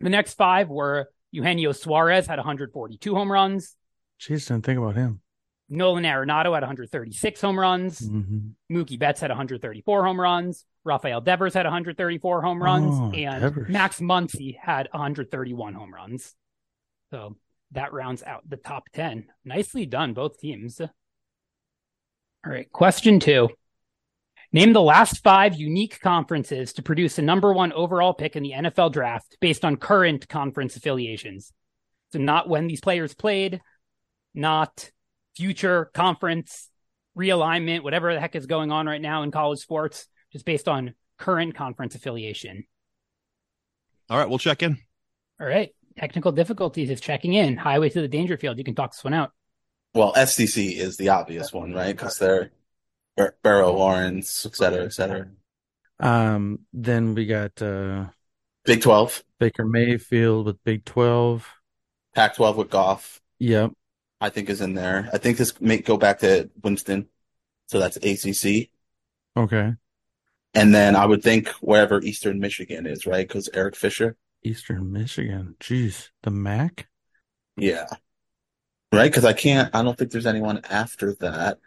The 0.00 0.10
next 0.10 0.34
five 0.34 0.68
were 0.68 1.08
Eugenio 1.30 1.72
Suarez 1.72 2.26
had 2.26 2.38
142 2.38 3.14
home 3.14 3.32
runs. 3.32 3.76
Jeez, 4.20 4.46
didn't 4.46 4.66
think 4.66 4.78
about 4.78 4.96
him. 4.96 5.20
Nolan 5.70 6.04
Arenado 6.04 6.52
had 6.52 6.62
136 6.62 7.40
home 7.40 7.58
runs. 7.58 8.00
hmm 8.00 8.48
Mookie 8.70 8.98
Betts 8.98 9.20
had 9.22 9.30
134 9.30 10.04
home 10.04 10.20
runs. 10.20 10.66
Rafael 10.84 11.22
Devers 11.22 11.54
had 11.54 11.64
134 11.64 12.42
home 12.42 12.62
runs. 12.62 12.94
Oh, 12.94 13.18
and 13.18 13.40
Devers. 13.40 13.70
Max 13.70 14.00
Muncy 14.00 14.58
had 14.58 14.88
131 14.92 15.72
home 15.74 15.94
runs. 15.94 16.34
So 17.10 17.36
that 17.72 17.92
rounds 17.92 18.22
out 18.22 18.48
the 18.48 18.56
top 18.56 18.88
10. 18.94 19.26
Nicely 19.44 19.86
done, 19.86 20.14
both 20.14 20.38
teams. 20.38 20.80
All 20.80 20.90
right, 22.44 22.70
question 22.72 23.20
two. 23.20 23.48
Name 24.52 24.72
the 24.72 24.82
last 24.82 25.22
five 25.22 25.54
unique 25.54 26.00
conferences 26.00 26.72
to 26.72 26.82
produce 26.82 27.18
a 27.18 27.22
number 27.22 27.52
one 27.52 27.72
overall 27.72 28.14
pick 28.14 28.34
in 28.34 28.42
the 28.42 28.52
NFL 28.52 28.92
draft 28.92 29.36
based 29.40 29.64
on 29.64 29.76
current 29.76 30.28
conference 30.28 30.74
affiliations. 30.76 31.52
So, 32.12 32.18
not 32.18 32.48
when 32.48 32.66
these 32.66 32.80
players 32.80 33.14
played, 33.14 33.60
not 34.34 34.90
future 35.36 35.90
conference 35.94 36.68
realignment, 37.16 37.84
whatever 37.84 38.12
the 38.12 38.20
heck 38.20 38.34
is 38.34 38.46
going 38.46 38.72
on 38.72 38.86
right 38.86 39.00
now 39.00 39.22
in 39.22 39.30
college 39.30 39.60
sports, 39.60 40.06
just 40.32 40.44
based 40.44 40.68
on 40.68 40.94
current 41.18 41.54
conference 41.54 41.94
affiliation. 41.94 42.64
All 44.08 44.18
right, 44.18 44.28
we'll 44.28 44.38
check 44.38 44.64
in. 44.64 44.78
All 45.40 45.46
right. 45.46 45.70
Technical 46.00 46.32
difficulties 46.32 46.88
is 46.88 46.98
checking 46.98 47.34
in. 47.34 47.58
Highway 47.58 47.90
to 47.90 48.00
the 48.00 48.08
Dangerfield. 48.08 48.56
You 48.56 48.64
can 48.64 48.74
talk 48.74 48.92
this 48.92 49.04
one 49.04 49.12
out. 49.12 49.32
Well, 49.92 50.14
SEC 50.26 50.64
is 50.64 50.96
the 50.96 51.10
obvious 51.10 51.52
one, 51.52 51.74
right? 51.74 51.94
Because 51.94 52.16
they're 52.18 52.52
Bar- 53.18 53.36
Burrow, 53.42 53.72
Lawrence, 53.72 54.46
et 54.46 54.56
cetera, 54.56 54.84
et 54.84 54.94
cetera. 54.94 55.28
Um, 55.98 56.60
then 56.72 57.14
we 57.14 57.26
got 57.26 57.60
uh, 57.60 58.06
Big 58.64 58.80
12, 58.80 59.22
Baker 59.38 59.66
Mayfield 59.66 60.46
with 60.46 60.64
Big 60.64 60.86
12. 60.86 61.46
Pac 62.14 62.34
12 62.34 62.56
with 62.56 62.70
Goff, 62.70 63.20
Yep. 63.38 63.72
I 64.22 64.30
think 64.30 64.48
is 64.48 64.62
in 64.62 64.72
there. 64.72 65.10
I 65.12 65.18
think 65.18 65.36
this 65.36 65.60
may 65.60 65.78
go 65.78 65.98
back 65.98 66.20
to 66.20 66.48
Winston. 66.62 67.08
So 67.66 67.78
that's 67.78 67.96
ACC. 67.98 68.70
Okay. 69.36 69.74
And 70.54 70.74
then 70.74 70.96
I 70.96 71.04
would 71.04 71.22
think 71.22 71.48
wherever 71.60 72.00
Eastern 72.00 72.40
Michigan 72.40 72.86
is, 72.86 73.06
right? 73.06 73.28
Because 73.28 73.50
Eric 73.52 73.76
Fisher. 73.76 74.16
Eastern 74.42 74.92
Michigan. 74.92 75.56
Jeez. 75.60 76.08
The 76.22 76.30
MAC? 76.30 76.88
Yeah. 77.56 77.86
Right? 78.92 79.10
Because 79.10 79.24
I 79.24 79.32
can't, 79.32 79.74
I 79.74 79.82
don't 79.82 79.96
think 79.96 80.10
there's 80.10 80.26
anyone 80.26 80.62
after 80.68 81.14
that 81.16 81.58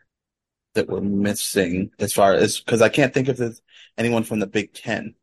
that 0.73 0.87
we're 0.87 1.01
missing 1.01 1.91
as 1.99 2.13
far 2.13 2.33
as, 2.33 2.59
because 2.59 2.81
I 2.81 2.89
can't 2.89 3.13
think 3.13 3.27
of 3.27 3.37
there's 3.37 3.61
anyone 3.97 4.23
from 4.23 4.39
the 4.39 4.47
Big 4.47 4.73
Ten, 4.73 5.15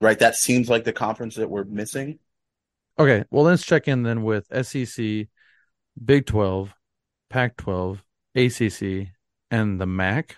right? 0.00 0.18
That 0.18 0.36
seems 0.36 0.70
like 0.70 0.84
the 0.84 0.92
conference 0.92 1.34
that 1.36 1.50
we're 1.50 1.64
missing. 1.64 2.18
Okay. 2.98 3.24
Well, 3.30 3.44
let's 3.44 3.66
check 3.66 3.88
in 3.88 4.04
then 4.04 4.22
with 4.22 4.46
SEC, 4.64 5.26
Big 6.02 6.26
12, 6.26 6.72
Pac 7.28 7.56
12, 7.56 8.04
ACC, 8.34 9.08
and 9.50 9.80
the 9.80 9.86
MAC. 9.86 10.36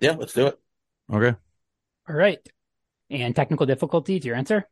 Yeah, 0.00 0.16
let's 0.18 0.32
do 0.32 0.48
it. 0.48 0.58
Okay. 1.12 1.36
All 2.08 2.16
right. 2.16 2.40
And 3.10 3.36
technical 3.36 3.66
difficulties, 3.66 4.24
your 4.24 4.34
answer? 4.34 4.68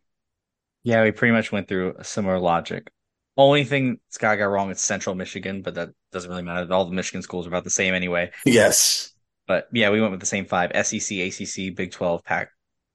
Yeah, 0.85 1.03
we 1.05 1.13
pretty 1.13 1.33
much 1.33 1.53
went 1.53 1.69
through 1.69 1.95
a 1.99 2.05
similar 2.05 2.39
logic. 2.39 2.91
Only 3.37 3.65
thing 3.65 3.99
Scott 4.11 4.39
got 4.39 4.45
wrong 4.47 4.71
is 4.71 4.81
Central 4.81 5.15
Michigan, 5.15 5.63
but 5.63 5.75
that 5.75 5.91
doesn't 6.11 6.29
really 6.29 6.43
matter. 6.43 6.71
All 6.73 6.85
the 6.85 6.95
Michigan 6.95 7.23
schools 7.23 7.47
are 7.47 7.51
about 7.51 7.65
the 7.65 7.71
same 7.71 7.95
anyway. 7.95 8.31
Yes. 8.45 9.13
But 9.47 9.69
yeah, 9.73 9.91
we 9.91 10.01
went 10.01 10.11
with 10.11 10.21
the 10.21 10.27
same 10.27 10.45
five: 10.45 10.71
SEC, 10.87 11.19
ACC, 11.19 11.75
Big 11.75 11.93
Twelve, 11.93 12.25
Pac. 12.25 12.51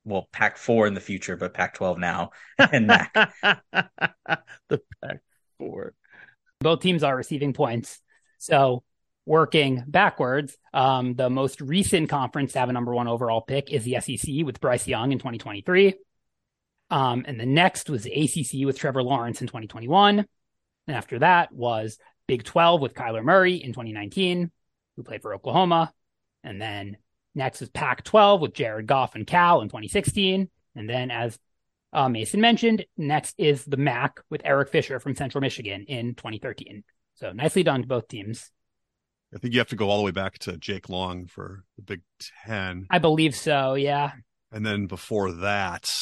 Well, 0.06 0.30
Pac 0.32 0.58
four 0.58 0.88
in 0.88 0.94
the 0.94 1.02
future, 1.02 1.36
but 1.38 1.54
Pac 1.54 1.74
twelve 1.74 1.98
now, 1.98 2.32
and 2.60 2.88
MAC. 2.88 3.14
the 4.70 4.82
Pac 5.02 5.22
4. 5.60 5.94
Both 6.60 6.82
teams 6.82 7.04
are 7.04 7.16
receiving 7.16 7.54
points. 7.54 8.00
So 8.38 8.84
working 9.26 9.84
backwards, 9.88 10.58
um, 10.74 11.16
the 11.16 11.30
most 11.30 11.62
recent 11.62 12.10
conference 12.10 12.54
to 12.54 12.60
have 12.60 12.70
a 12.70 12.74
number 12.74 12.94
one 12.94 13.08
overall 13.08 13.42
pick 13.42 13.72
is 13.72 13.84
the 13.84 14.00
SEC 14.00 14.46
with 14.46 14.62
Bryce 14.62 14.88
Young 14.88 15.12
in 15.12 15.20
2023. 15.20 15.96
Um, 16.90 17.26
and 17.28 17.40
the 17.40 17.46
next 17.46 17.90
was 17.90 18.06
ACC 18.06 18.66
with 18.66 18.78
Trevor 18.78 19.04
Lawrence 19.04 19.42
in 19.42 19.48
2021. 19.48 20.20
And 20.20 20.96
after 20.96 21.20
that 21.20 21.52
was 21.52 21.98
Big 22.28 22.44
12 22.44 22.82
with 22.82 22.94
Kyler 22.94 23.24
Murray 23.24 23.56
in 23.56 23.72
2019, 23.72 24.52
who 24.96 25.04
played 25.04 25.22
for 25.22 25.34
Oklahoma. 25.34 25.94
And 26.44 26.62
then 26.62 26.98
next 27.36 27.60
was 27.60 27.70
Pac 27.70 28.04
12 28.04 28.42
with 28.42 28.54
Jared 28.54 28.88
Goff 28.88 29.16
and 29.16 29.28
Cal 29.28 29.62
in 29.62 29.68
2016. 29.68 30.50
And 30.76 30.90
then, 30.90 31.12
as 31.12 31.38
uh, 31.92 32.08
Mason 32.10 32.40
mentioned, 32.40 32.86
next 32.98 33.36
is 33.38 33.66
the 33.66 33.78
MAC 33.78 34.20
with 34.30 34.42
Eric 34.46 34.70
Fisher 34.70 35.00
from 35.00 35.16
Central 35.16 35.42
Michigan 35.42 35.86
in 35.88 36.16
2013. 36.16 36.84
So 37.16 37.32
nicely 37.32 37.64
done 37.64 37.82
to 37.82 37.88
both 37.88 38.08
teams. 38.08 38.52
I 39.34 39.40
think 39.40 39.54
you 39.54 39.60
have 39.60 39.70
to 39.70 39.76
go 39.76 39.90
all 39.90 39.98
the 39.98 40.04
way 40.04 40.12
back 40.12 40.38
to 40.40 40.58
Jake 40.58 40.88
Long 40.88 41.26
for 41.26 41.64
the 41.76 41.82
Big 41.82 42.02
Ten, 42.46 42.88
I 42.90 43.00
believe 43.00 43.36
so. 43.36 43.74
Yeah. 43.74 44.12
and 44.54 44.66
then 44.66 44.86
before 44.86 45.32
that, 45.32 45.94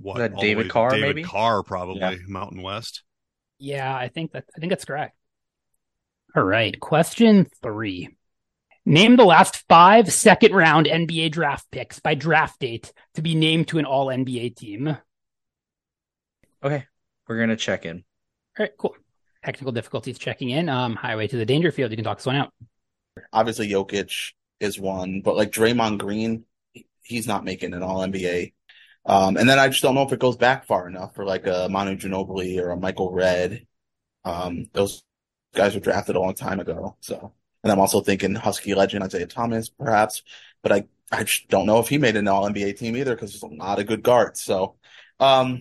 what? 0.00 0.18
That 0.18 0.36
David 0.36 0.56
way 0.56 0.64
to 0.64 0.70
Carr, 0.70 0.90
David 0.90 1.16
maybe? 1.16 1.22
Carr, 1.22 1.62
probably 1.62 2.00
Yeah. 2.00 2.16
Mountain 2.26 2.62
West. 2.62 3.02
Yeah, 3.58 3.94
I 3.94 4.08
think 4.08 4.32
that 4.32 4.44
I 4.56 4.60
think 4.60 4.70
that's 4.70 4.84
correct. 4.84 5.16
All 6.36 6.42
right. 6.42 6.78
Question 6.80 7.46
three. 7.62 8.08
Name 8.86 9.16
the 9.16 9.24
last 9.24 9.64
five 9.68 10.12
second 10.12 10.52
round 10.52 10.86
NBA 10.86 11.30
draft 11.30 11.70
picks 11.70 12.00
by 12.00 12.14
draft 12.14 12.60
date 12.60 12.92
to 13.14 13.22
be 13.22 13.34
named 13.34 13.68
to 13.68 13.78
an 13.78 13.86
all 13.86 14.08
NBA 14.08 14.50
team. 14.50 14.96
Okay, 16.62 16.86
we're 17.28 17.38
gonna 17.38 17.56
check 17.56 17.86
in. 17.86 18.04
All 18.58 18.64
right, 18.64 18.72
cool. 18.76 18.96
Technical 19.44 19.72
difficulties 19.72 20.18
checking 20.18 20.50
in. 20.50 20.68
Um, 20.68 20.96
highway 20.96 21.28
to 21.28 21.36
the 21.36 21.46
Dangerfield. 21.46 21.90
You 21.90 21.96
can 21.96 22.04
talk 22.04 22.18
this 22.18 22.26
one 22.26 22.36
out. 22.36 22.52
Obviously, 23.32 23.68
Jokic 23.68 24.32
is 24.60 24.78
one, 24.78 25.20
but 25.20 25.36
like 25.36 25.50
Draymond 25.50 25.98
Green, 25.98 26.44
he's 27.02 27.26
not 27.26 27.44
making 27.44 27.74
an 27.74 27.82
All 27.82 28.00
NBA. 28.00 28.52
Um, 29.06 29.36
and 29.36 29.48
then 29.48 29.58
I 29.58 29.68
just 29.68 29.82
don't 29.82 29.94
know 29.94 30.02
if 30.02 30.12
it 30.12 30.18
goes 30.18 30.36
back 30.36 30.66
far 30.66 30.88
enough 30.88 31.14
for 31.14 31.24
like 31.24 31.46
a 31.46 31.68
Manu 31.70 31.96
Ginobili 31.96 32.58
or 32.60 32.70
a 32.70 32.76
Michael 32.76 33.12
Redd. 33.12 33.66
Um, 34.24 34.66
those 34.72 35.02
guys 35.54 35.74
were 35.74 35.80
drafted 35.80 36.16
a 36.16 36.20
long 36.20 36.34
time 36.34 36.60
ago. 36.60 36.96
So, 37.00 37.34
and 37.62 37.70
I'm 37.70 37.80
also 37.80 38.00
thinking 38.00 38.34
Husky 38.34 38.74
legend 38.74 39.04
Isaiah 39.04 39.26
Thomas, 39.26 39.68
perhaps, 39.68 40.22
but 40.62 40.72
I, 40.72 40.84
I 41.12 41.24
just 41.24 41.48
don't 41.48 41.66
know 41.66 41.80
if 41.80 41.88
he 41.88 41.98
made 41.98 42.16
an 42.16 42.28
All 42.28 42.48
NBA 42.48 42.78
team 42.78 42.96
either 42.96 43.14
because 43.14 43.32
there's 43.32 43.42
a 43.42 43.54
lot 43.54 43.78
of 43.78 43.86
good 43.86 44.02
guards. 44.02 44.40
So, 44.40 44.76
um, 45.20 45.60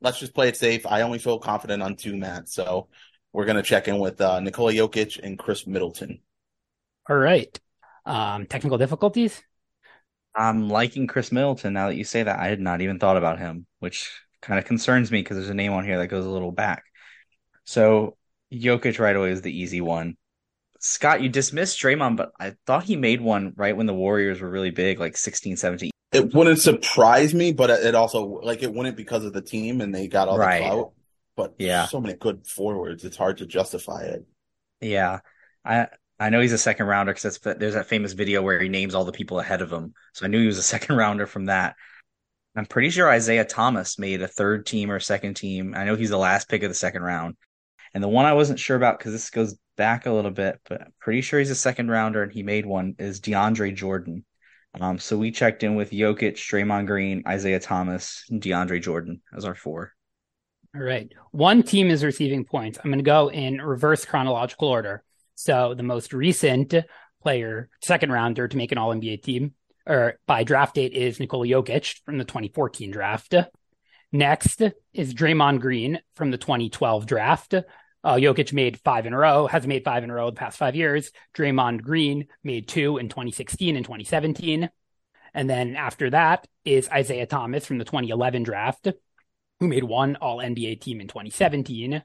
let's 0.00 0.18
just 0.18 0.34
play 0.34 0.48
it 0.48 0.56
safe. 0.56 0.86
I 0.86 1.02
only 1.02 1.18
feel 1.18 1.38
confident 1.38 1.82
on 1.82 1.96
two, 1.96 2.16
Matt. 2.16 2.48
So 2.48 2.88
we're 3.32 3.44
going 3.44 3.56
to 3.56 3.62
check 3.62 3.88
in 3.88 3.98
with, 3.98 4.20
uh, 4.20 4.40
Nikola 4.40 4.72
Jokic 4.72 5.20
and 5.22 5.38
Khris 5.38 5.66
Middleton. 5.66 6.20
All 7.08 7.16
right. 7.16 7.58
Um, 8.04 8.46
technical 8.46 8.78
difficulties. 8.78 9.42
I'm 10.34 10.68
liking 10.68 11.06
Khris 11.06 11.30
Middleton 11.32 11.72
now 11.74 11.88
that 11.88 11.96
you 11.96 12.04
say 12.04 12.22
that. 12.22 12.38
I 12.38 12.48
had 12.48 12.60
not 12.60 12.80
even 12.80 12.98
thought 12.98 13.16
about 13.16 13.38
him, 13.38 13.66
which 13.80 14.10
kind 14.40 14.58
of 14.58 14.64
concerns 14.64 15.10
me 15.10 15.20
because 15.20 15.36
there's 15.36 15.50
a 15.50 15.54
name 15.54 15.72
on 15.72 15.84
here 15.84 15.98
that 15.98 16.08
goes 16.08 16.24
a 16.24 16.30
little 16.30 16.52
back. 16.52 16.84
So 17.64 18.16
Jokic 18.52 18.98
right 18.98 19.14
away 19.14 19.30
is 19.30 19.42
the 19.42 19.56
easy 19.56 19.80
one. 19.80 20.16
Scott, 20.80 21.22
you 21.22 21.28
dismissed 21.28 21.80
Draymond, 21.80 22.16
but 22.16 22.32
I 22.40 22.54
thought 22.66 22.84
he 22.84 22.96
made 22.96 23.20
one 23.20 23.52
right 23.56 23.76
when 23.76 23.86
the 23.86 23.94
Warriors 23.94 24.40
were 24.40 24.50
really 24.50 24.70
big, 24.70 24.98
like 24.98 25.16
16, 25.16 25.56
17. 25.56 25.90
It 26.12 26.34
wouldn't 26.34 26.58
surprise 26.60 27.32
me, 27.32 27.52
but 27.52 27.70
it 27.70 27.94
also 27.94 28.24
like 28.42 28.62
it 28.62 28.74
wouldn't 28.74 28.96
because 28.96 29.24
of 29.24 29.32
the 29.32 29.40
team 29.40 29.80
and 29.80 29.94
they 29.94 30.08
got 30.08 30.28
all 30.28 30.38
Right. 30.38 30.58
the 30.62 30.68
clout. 30.68 30.92
But 31.36 31.54
Yeah. 31.58 31.86
so 31.86 32.00
many 32.00 32.14
good 32.14 32.46
forwards, 32.46 33.04
it's 33.04 33.16
hard 33.16 33.38
to 33.38 33.46
justify 33.46 34.02
it. 34.02 34.26
Yeah. 34.80 35.20
I 35.64 35.86
I 36.22 36.30
know 36.30 36.40
he's 36.40 36.52
a 36.52 36.58
second 36.58 36.86
rounder 36.86 37.12
because 37.12 37.38
there's 37.38 37.74
that 37.74 37.88
famous 37.88 38.12
video 38.12 38.42
where 38.42 38.60
he 38.60 38.68
names 38.68 38.94
all 38.94 39.04
the 39.04 39.10
people 39.10 39.40
ahead 39.40 39.60
of 39.60 39.72
him. 39.72 39.92
So 40.12 40.24
I 40.24 40.28
knew 40.28 40.38
he 40.38 40.46
was 40.46 40.58
a 40.58 40.62
second 40.74 40.96
rounder 40.96 41.26
from 41.26 41.46
that. 41.46 41.74
I'm 42.54 42.66
pretty 42.66 42.90
sure 42.90 43.10
Isaiah 43.10 43.44
Thomas 43.44 43.98
made 43.98 44.22
a 44.22 44.28
third 44.28 44.64
team 44.64 44.92
or 44.92 45.00
second 45.00 45.34
team. 45.34 45.74
I 45.74 45.84
know 45.84 45.96
he's 45.96 46.10
the 46.10 46.18
last 46.18 46.48
pick 46.48 46.62
of 46.62 46.70
the 46.70 46.74
second 46.74 47.02
round. 47.02 47.36
And 47.92 48.04
the 48.04 48.08
one 48.08 48.24
I 48.24 48.34
wasn't 48.34 48.60
sure 48.60 48.76
about 48.76 48.98
because 48.98 49.12
this 49.12 49.30
goes 49.30 49.56
back 49.76 50.06
a 50.06 50.12
little 50.12 50.30
bit, 50.30 50.60
but 50.68 50.82
I'm 50.82 50.94
pretty 51.00 51.22
sure 51.22 51.40
he's 51.40 51.50
a 51.50 51.56
second 51.56 51.90
rounder 51.90 52.22
and 52.22 52.30
he 52.30 52.44
made 52.44 52.66
one 52.66 52.94
is 53.00 53.20
DeAndre 53.20 53.74
Jordan. 53.74 54.24
Um, 54.80 54.98
so 54.98 55.18
we 55.18 55.32
checked 55.32 55.64
in 55.64 55.74
with 55.74 55.90
Jokic, 55.90 56.34
Draymond 56.34 56.86
Green, 56.86 57.24
Isaiah 57.26 57.60
Thomas, 57.60 58.24
and 58.30 58.40
DeAndre 58.40 58.80
Jordan 58.80 59.22
as 59.36 59.44
our 59.44 59.56
four. 59.56 59.92
All 60.74 60.82
right. 60.82 61.10
One 61.32 61.64
team 61.64 61.90
is 61.90 62.04
receiving 62.04 62.44
points. 62.44 62.78
I'm 62.78 62.90
going 62.90 62.98
to 62.98 63.04
go 63.04 63.28
in 63.28 63.60
reverse 63.60 64.04
chronological 64.04 64.68
order. 64.68 65.02
So 65.42 65.74
the 65.74 65.82
most 65.82 66.12
recent 66.12 66.72
player, 67.20 67.68
second 67.82 68.12
rounder 68.12 68.46
to 68.46 68.56
make 68.56 68.70
an 68.70 68.78
all 68.78 68.94
NBA 68.94 69.24
team 69.24 69.54
or 69.84 70.14
by 70.24 70.44
draft 70.44 70.76
date 70.76 70.92
is 70.92 71.18
Nikola 71.18 71.48
Jokic 71.48 72.00
from 72.04 72.18
the 72.18 72.24
2014 72.24 72.92
draft. 72.92 73.34
Next 74.12 74.62
is 74.94 75.14
Draymond 75.14 75.60
Green 75.60 75.98
from 76.14 76.30
the 76.30 76.38
2012 76.38 77.06
draft. 77.06 77.54
Uh, 77.54 78.14
Jokic 78.14 78.52
made 78.52 78.78
five 78.80 79.04
in 79.04 79.14
a 79.14 79.18
row, 79.18 79.48
has 79.48 79.66
made 79.66 79.82
five 79.82 80.04
in 80.04 80.10
a 80.10 80.14
row 80.14 80.30
the 80.30 80.36
past 80.36 80.58
five 80.58 80.76
years. 80.76 81.10
Draymond 81.36 81.82
Green 81.82 82.28
made 82.44 82.68
two 82.68 82.98
in 82.98 83.08
2016 83.08 83.74
and 83.74 83.84
2017. 83.84 84.70
And 85.34 85.50
then 85.50 85.74
after 85.74 86.10
that 86.10 86.46
is 86.64 86.88
Isaiah 86.88 87.26
Thomas 87.26 87.66
from 87.66 87.78
the 87.78 87.84
2011 87.84 88.44
draft, 88.44 88.88
who 89.58 89.66
made 89.66 89.82
one 89.82 90.14
all 90.14 90.38
NBA 90.38 90.80
team 90.80 91.00
in 91.00 91.08
2017. 91.08 91.94
And 91.94 92.04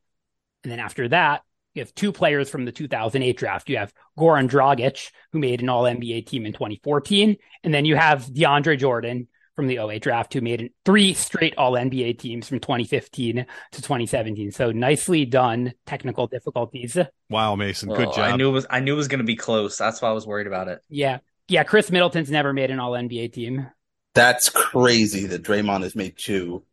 then 0.63 0.79
after 0.79 1.07
that, 1.09 1.43
you 1.77 1.81
have 1.83 1.95
two 1.95 2.11
players 2.11 2.49
from 2.49 2.65
the 2.65 2.71
2008 2.71 3.37
draft. 3.37 3.69
You 3.69 3.77
have 3.77 3.93
Goran 4.17 4.49
Dragic, 4.49 5.11
who 5.31 5.39
made 5.39 5.61
an 5.61 5.69
all 5.69 5.83
NBA 5.83 6.25
team 6.25 6.45
in 6.45 6.53
2014. 6.53 7.37
And 7.63 7.73
then 7.73 7.85
you 7.85 7.95
have 7.95 8.25
DeAndre 8.25 8.77
Jordan, 8.77 9.27
from 9.57 9.65
the 9.65 9.79
08 9.79 10.03
draft 10.03 10.33
who 10.35 10.39
made 10.39 10.71
three 10.85 11.15
straight 11.15 11.55
all 11.57 11.73
NBA 11.73 12.19
teams 12.19 12.47
from 12.47 12.59
2015 12.59 13.37
to 13.37 13.45
2017. 13.71 14.51
So 14.51 14.71
nicely 14.71 15.25
done. 15.25 15.73
Technical 15.87 16.27
difficulties. 16.27 16.95
Wow, 17.29 17.55
Mason, 17.55 17.89
good 17.89 18.07
oh, 18.07 18.13
job. 18.13 18.33
I 18.33 18.37
knew 18.37 18.49
it 18.49 18.53
was 18.53 18.67
I 18.69 18.79
knew 18.79 18.93
it 18.93 18.97
was 18.97 19.07
going 19.07 19.19
to 19.19 19.25
be 19.25 19.35
close. 19.35 19.75
That's 19.75 20.01
why 20.01 20.09
I 20.09 20.13
was 20.13 20.27
worried 20.27 20.47
about 20.47 20.67
it. 20.67 20.81
Yeah, 20.89 21.17
yeah. 21.47 21.63
Khris 21.63 21.91
Middleton's 21.91 22.29
never 22.29 22.53
made 22.53 22.69
an 22.69 22.79
all 22.79 22.91
NBA 22.91 23.33
team. 23.33 23.67
That's 24.13 24.49
crazy 24.49 25.25
that 25.25 25.43
Draymond 25.43 25.81
has 25.83 25.95
made 25.95 26.17
two, 26.17 26.63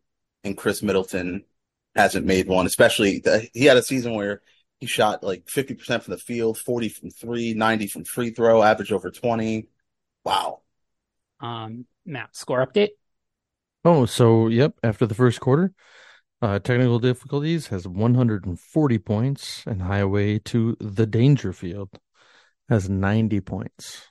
and 0.43 0.55
Khris 0.55 0.83
Middleton 0.83 1.43
hasn't 1.95 2.27
made 2.27 2.47
one. 2.47 2.67
Especially 2.67 3.19
the, 3.19 3.49
he 3.51 3.65
had 3.65 3.77
a 3.77 3.83
season 3.83 4.13
where 4.13 4.41
he 4.79 4.87
shot 4.87 5.23
like 5.23 5.45
50% 5.45 6.03
from 6.03 6.11
the 6.11 6.17
field, 6.17 6.57
40 6.57 6.89
from 6.89 7.09
three, 7.09 7.53
90 7.53 7.87
from 7.87 8.03
free 8.03 8.31
throw, 8.31 8.61
average 8.61 8.91
over 8.91 9.09
20. 9.11 9.69
Wow. 10.23 10.61
Um, 11.39 11.85
Matt, 12.05 12.35
score 12.35 12.65
update. 12.65 12.91
Oh, 13.83 14.05
so 14.05 14.47
yep, 14.47 14.73
after 14.83 15.05
the 15.05 15.13
first 15.13 15.39
quarter, 15.39 15.73
uh, 16.41 16.59
technical 16.59 16.99
difficulties 16.99 17.67
has 17.67 17.87
140 17.87 18.97
points, 18.99 19.63
and 19.65 19.81
Highway 19.81 20.39
to 20.39 20.75
the 20.79 21.05
Dangerfield 21.05 21.89
has 22.67 22.89
90 22.89 23.41
points. 23.41 24.07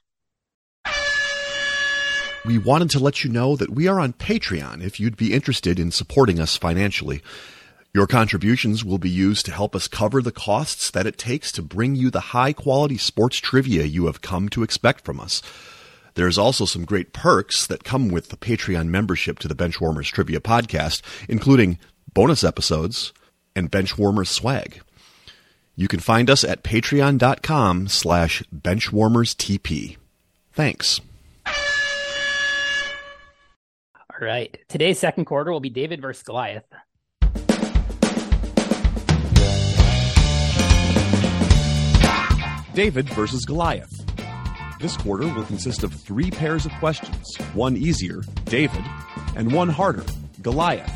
We 2.44 2.58
wanted 2.58 2.90
to 2.90 2.98
let 2.98 3.24
you 3.24 3.30
know 3.30 3.56
that 3.56 3.70
we 3.70 3.88
are 3.88 3.98
on 3.98 4.12
Patreon 4.12 4.82
if 4.82 5.00
you'd 5.00 5.16
be 5.16 5.32
interested 5.32 5.78
in 5.78 5.90
supporting 5.90 6.38
us 6.38 6.56
financially. 6.56 7.22
Your 7.94 8.08
contributions 8.08 8.84
will 8.84 8.98
be 8.98 9.08
used 9.08 9.46
to 9.46 9.52
help 9.52 9.76
us 9.76 9.86
cover 9.86 10.20
the 10.20 10.32
costs 10.32 10.90
that 10.90 11.06
it 11.06 11.16
takes 11.16 11.52
to 11.52 11.62
bring 11.62 11.94
you 11.94 12.10
the 12.10 12.34
high 12.34 12.52
quality 12.52 12.98
sports 12.98 13.36
trivia 13.36 13.84
you 13.84 14.06
have 14.06 14.20
come 14.20 14.48
to 14.48 14.64
expect 14.64 15.04
from 15.04 15.20
us. 15.20 15.40
There's 16.14 16.36
also 16.36 16.64
some 16.64 16.84
great 16.84 17.12
perks 17.12 17.68
that 17.68 17.84
come 17.84 18.08
with 18.08 18.30
the 18.30 18.36
Patreon 18.36 18.88
membership 18.88 19.38
to 19.38 19.48
the 19.48 19.54
Benchwarmers 19.54 20.10
Trivia 20.10 20.40
Podcast, 20.40 21.02
including 21.28 21.78
bonus 22.12 22.42
episodes 22.42 23.12
and 23.54 23.70
Benchwarmers 23.70 24.26
swag. 24.26 24.80
You 25.76 25.86
can 25.86 26.00
find 26.00 26.28
us 26.28 26.42
at 26.42 26.64
patreon.com 26.64 27.86
slash 27.86 28.42
benchwarmerstp. 28.52 29.96
Thanks. 30.52 31.00
All 33.96 34.20
right. 34.20 34.58
Today's 34.68 34.98
second 34.98 35.26
quarter 35.26 35.52
will 35.52 35.60
be 35.60 35.70
David 35.70 36.02
versus 36.02 36.24
Goliath. 36.24 36.64
David 42.74 43.08
versus 43.10 43.44
Goliath. 43.44 43.92
This 44.80 44.96
quarter 44.96 45.32
will 45.32 45.44
consist 45.44 45.84
of 45.84 45.94
three 45.94 46.32
pairs 46.32 46.66
of 46.66 46.72
questions 46.80 47.36
one 47.54 47.76
easier, 47.76 48.22
David, 48.46 48.84
and 49.36 49.52
one 49.52 49.68
harder, 49.68 50.04
Goliath. 50.42 50.90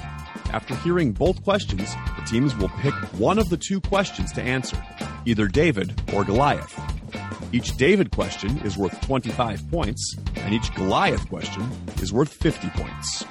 After 0.53 0.75
hearing 0.75 1.13
both 1.13 1.45
questions, 1.45 1.95
the 2.17 2.25
teams 2.27 2.57
will 2.57 2.69
pick 2.81 2.93
one 3.19 3.39
of 3.39 3.49
the 3.49 3.57
two 3.57 3.81
questions 3.81 4.33
to 4.33 4.43
answer, 4.43 4.77
either 5.25 5.47
David 5.47 6.03
or 6.13 6.25
Goliath. 6.25 6.75
Each 7.53 7.77
David 7.77 8.11
question 8.11 8.59
is 8.59 8.77
worth 8.77 9.01
25 9.03 9.71
points, 9.71 10.17
and 10.35 10.53
each 10.53 10.75
Goliath 10.75 11.29
question 11.29 11.63
is 12.03 12.13
worth 12.13 12.33
50 12.33 12.71
points. 12.71 13.25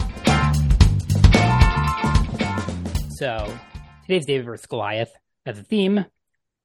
So, 3.18 3.54
today's 4.06 4.26
David 4.26 4.46
versus 4.46 4.66
Goliath 4.68 5.12
as 5.46 5.60
a 5.60 5.64
theme. 5.64 6.06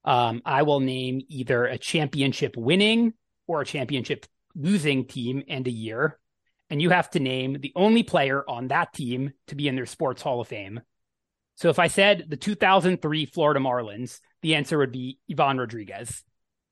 Um, 0.05 0.43
I 0.45 0.62
will 0.62 0.81
name 0.81 1.23
either 1.29 1.65
a 1.65 1.79
championship 1.79 2.57
winning 2.57 3.15
or 3.47 3.61
a 3.61 3.67
championship 3.67 4.27
losing 4.55 5.07
team 5.07 5.45
and 5.49 5.67
a 5.67 5.71
year. 5.71 6.19
And 6.71 6.81
you 6.81 6.91
have 6.91 7.11
to 7.11 7.21
name 7.21 7.59
the 7.61 7.73
only 7.77 8.03
player 8.03 8.43
on 8.49 8.69
that 8.69 8.93
team 8.93 9.33
to 9.49 9.55
be 9.55 9.69
in 9.69 9.77
their 9.77 9.87
sports 9.87 10.23
hall 10.23 10.41
of 10.41 10.49
fame. 10.49 10.81
So 11.57 11.69
if 11.69 11.79
I 11.79 11.88
said 11.88 12.25
the 12.29 12.37
2003 12.37 13.27
Florida 13.27 13.61
Marlins, 13.61 14.21
the 14.41 14.55
answer 14.55 14.79
would 14.79 14.93
be 14.93 15.19
Ivan 15.31 15.59
Rodriguez. 15.59 16.09
Does 16.09 16.25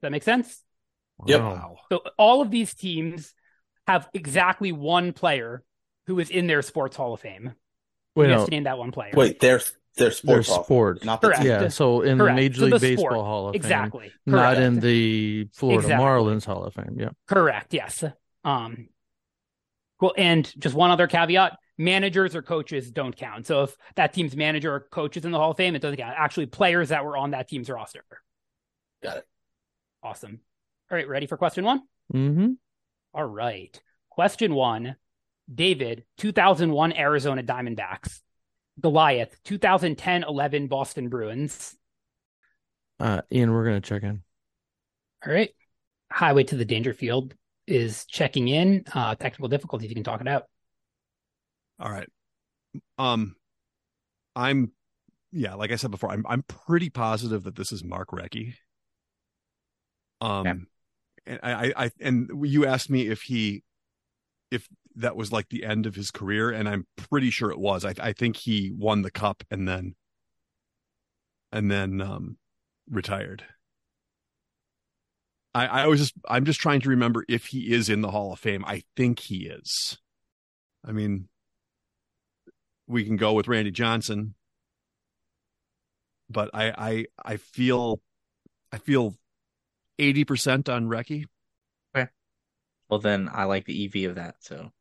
that 0.03 0.12
make 0.12 0.23
sense? 0.23 0.62
Yep. 1.27 1.40
Wow. 1.40 1.77
So 1.90 2.01
all 2.19 2.40
of 2.40 2.51
these 2.51 2.75
teams 2.75 3.35
have 3.87 4.09
exactly 4.14 4.73
one 4.73 5.12
player 5.12 5.62
who 6.07 6.19
is 6.19 6.31
in 6.31 6.47
their 6.47 6.62
sports 6.62 6.97
hall 6.97 7.12
of 7.12 7.21
fame. 7.21 7.53
Wait, 8.14 8.25
you 8.25 8.33
no, 8.33 8.38
have 8.38 8.47
to 8.47 8.51
name 8.51 8.64
that 8.64 8.79
one 8.79 8.90
player. 8.90 9.12
Wait, 9.14 9.38
they're 9.38 9.61
they're 9.61 9.62
their 10.00 10.10
sports, 10.10 10.48
hall, 10.48 10.64
sport. 10.64 11.04
not 11.04 11.20
the 11.20 11.28
Correct. 11.28 11.42
team. 11.42 11.50
Yeah, 11.50 11.68
so 11.68 12.00
in 12.02 12.18
Correct. 12.18 12.36
the 12.36 12.42
Major 12.42 12.58
So 12.58 12.64
League 12.64 12.74
the 12.74 12.80
Baseball 12.80 13.04
sport. 13.10 13.14
Hall 13.24 13.48
of 13.48 13.52
Fame. 13.52 13.60
Exactly. 13.60 14.12
Not 14.26 14.58
in 14.58 14.80
the 14.80 15.48
Florida 15.54 15.82
Exactly. 15.86 16.04
Marlins 16.06 16.44
Hall 16.44 16.64
of 16.64 16.74
Fame. 16.74 16.96
Yeah. 16.98 17.10
Correct. 17.28 17.72
Yes. 17.72 18.02
Um, 18.44 18.88
cool. 20.00 20.14
And 20.16 20.52
just 20.60 20.74
one 20.74 20.90
other 20.90 21.06
caveat: 21.06 21.56
managers 21.78 22.34
or 22.34 22.42
coaches 22.42 22.90
don't 22.90 23.14
count. 23.16 23.46
So 23.46 23.62
if 23.64 23.76
that 23.96 24.12
team's 24.12 24.34
manager 24.34 24.74
or 24.74 24.80
coach 24.80 25.16
is 25.16 25.24
in 25.24 25.30
the 25.30 25.38
Hall 25.38 25.52
of 25.52 25.56
Fame, 25.56 25.76
it 25.76 25.82
doesn't 25.82 25.96
count. 25.98 26.14
Actually, 26.18 26.46
players 26.46 26.88
that 26.88 27.04
were 27.04 27.16
on 27.16 27.30
that 27.32 27.48
team's 27.48 27.70
roster. 27.70 28.04
Got 29.02 29.18
it. 29.18 29.26
Awesome. 30.02 30.40
All 30.90 30.96
right, 30.96 31.08
ready 31.08 31.26
for 31.26 31.36
question 31.36 31.64
one? 31.64 31.82
Mm-hmm. 32.12 32.52
All 33.14 33.24
right. 33.24 33.80
Question 34.08 34.54
one: 34.54 34.96
David, 35.54 36.04
2001 36.18 36.92
Arizona 36.96 37.42
Diamondbacks. 37.42 38.20
Goliath, 38.81 39.43
2010-11 39.45 40.69
Boston 40.69 41.09
Bruins. 41.09 41.77
Uh, 42.99 43.23
Ian, 43.33 43.53
we're 43.53 43.64
gonna 43.64 43.81
check 43.81 44.03
in. 44.03 44.23
All 45.27 45.33
right. 45.33 45.51
Highway 46.12 46.45
to 46.45 46.57
the 46.57 46.64
Dangerfield 46.64 47.35
is 47.66 48.05
checking 48.07 48.49
in. 48.49 48.85
Uh, 48.93 49.14
technical 49.14 49.49
difficulties. 49.49 49.88
You 49.88 49.95
can 49.95 50.05
talk 50.05 50.21
it 50.21 50.29
out. 50.29 50.45
All 51.79 51.90
right. 51.90 52.09
Um, 52.99 53.37
I'm, 54.37 54.73
yeah, 55.33 55.55
like 55.55 55.73
I 55.73 55.77
said 55.77 55.90
before, 55.90 56.11
I'm 56.12 56.25
I'm 56.29 56.43
pretty 56.43 56.90
positive 56.90 57.45
that 57.45 57.57
this 57.57 57.73
is 57.73 57.85
Mark 57.85 58.11
Recchi. 58.11 58.55
Um, 60.21 60.47
Okay. 60.47 60.61
and 61.27 61.40
I, 61.43 61.53
I, 61.53 61.73
I, 61.87 61.90
and 62.01 62.31
you 62.45 62.66
asked 62.66 62.90
me 62.90 63.09
if 63.09 63.23
he, 63.23 63.62
if 64.51 64.69
that 64.96 65.16
was 65.16 65.33
like 65.33 65.48
the 65.48 65.64
end 65.64 65.87
of 65.87 65.94
his 65.94 66.11
career, 66.11 66.50
and 66.50 66.68
I'm 66.68 66.87
pretty 66.96 67.31
sure 67.31 67.50
it 67.50 67.59
was. 67.59 67.85
I, 67.85 67.94
I 68.00 68.12
think 68.12 68.37
he 68.37 68.72
won 68.74 69.03
the 69.03 69.11
cup 69.11 69.44
and 69.50 69.66
then, 69.68 69.94
and 71.53 71.70
then, 71.70 72.00
um, 72.00 72.37
retired. 72.88 73.44
I, 75.55 75.66
I 75.66 75.87
was 75.87 76.00
just, 76.00 76.14
I'm 76.29 76.44
just 76.44 76.61
trying 76.61 76.81
to 76.83 76.88
remember 76.88 77.24
if 77.29 77.46
he 77.46 77.72
is 77.72 77.88
in 77.88 78.03
the 78.03 78.11
Hall 78.11 78.33
of 78.33 78.38
Fame. 78.38 78.64
I 78.66 78.83
think 78.96 79.18
he 79.20 79.46
is. 79.46 79.98
I 80.85 80.92
mean, 80.92 81.29
we 82.87 83.05
can 83.05 83.16
go 83.16 83.33
with 83.33 83.48
Randy 83.48 83.70
Johnson, 83.70 84.35
but 86.29 86.50
I 86.55 86.70
I 86.70 87.07
I 87.24 87.37
feel 87.37 88.00
I 88.72 88.79
feel 88.79 89.14
eighty 89.98 90.24
percent 90.24 90.68
on 90.68 90.87
Recchi. 90.88 91.26
Well, 92.88 92.98
then 92.98 93.31
I 93.33 93.44
like 93.44 93.66
the 93.66 93.85
EV 93.85 94.11
of 94.11 94.16
that, 94.16 94.37
so 94.40 94.72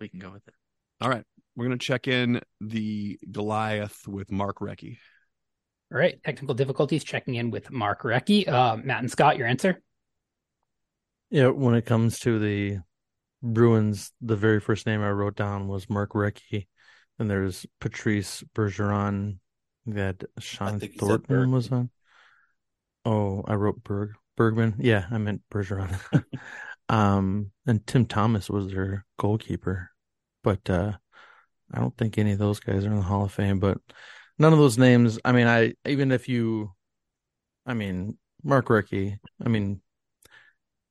we 0.00 0.08
can 0.08 0.18
go 0.18 0.30
with 0.30 0.46
it. 0.48 0.54
All 1.00 1.08
right, 1.08 1.24
we're 1.54 1.66
gonna 1.66 1.78
check 1.78 2.08
in 2.08 2.40
the 2.60 3.18
Goliath 3.30 4.06
with 4.08 4.30
Mark 4.30 4.58
Recchi. 4.58 4.98
All 5.92 5.98
right. 5.98 6.22
Technical 6.22 6.54
difficulties 6.54 7.02
checking 7.02 7.34
in 7.34 7.50
with 7.50 7.70
Mark 7.70 8.02
Recchi. 8.02 8.46
Uh, 8.46 8.76
Matt 8.76 9.00
and 9.00 9.10
Scott, 9.10 9.36
your 9.36 9.48
answer? 9.48 9.82
Yeah, 11.30 11.48
when 11.48 11.74
it 11.74 11.84
comes 11.84 12.20
to 12.20 12.38
the 12.38 12.78
Bruins, 13.42 14.12
the 14.20 14.36
very 14.36 14.60
first 14.60 14.86
name 14.86 15.02
I 15.02 15.10
wrote 15.10 15.34
down 15.34 15.66
was 15.66 15.90
Mark 15.90 16.12
Recchi, 16.12 16.68
and 17.18 17.28
there's 17.28 17.66
Patrice 17.80 18.44
Bergeron 18.54 19.38
that 19.86 20.22
Sean 20.38 20.78
think 20.78 20.96
Thornton 20.96 21.26
Berg. 21.26 21.48
was 21.48 21.72
on. 21.72 21.90
Oh, 23.04 23.42
I 23.48 23.54
wrote 23.54 23.82
Berg 23.82 24.12
Bergman. 24.36 24.76
Yeah, 24.78 25.06
I 25.10 25.18
meant 25.18 25.42
Bergeron. 25.52 25.98
Um, 26.90 27.52
and 27.68 27.86
Tim 27.86 28.04
Thomas 28.04 28.50
was 28.50 28.72
their 28.72 29.06
goalkeeper, 29.16 29.89
but 30.42 30.68
uh, 30.68 30.92
I 31.72 31.80
don't 31.80 31.96
think 31.96 32.18
any 32.18 32.32
of 32.32 32.38
those 32.38 32.60
guys 32.60 32.84
are 32.84 32.90
in 32.90 32.96
the 32.96 33.02
Hall 33.02 33.24
of 33.24 33.32
Fame. 33.32 33.60
But 33.60 33.78
none 34.38 34.52
of 34.52 34.58
those 34.58 34.78
names. 34.78 35.18
I 35.24 35.32
mean, 35.32 35.46
I 35.46 35.74
even 35.86 36.12
if 36.12 36.28
you, 36.28 36.72
I 37.66 37.74
mean, 37.74 38.18
Mark 38.42 38.66
Recchi. 38.68 39.18
I 39.44 39.48
mean, 39.48 39.80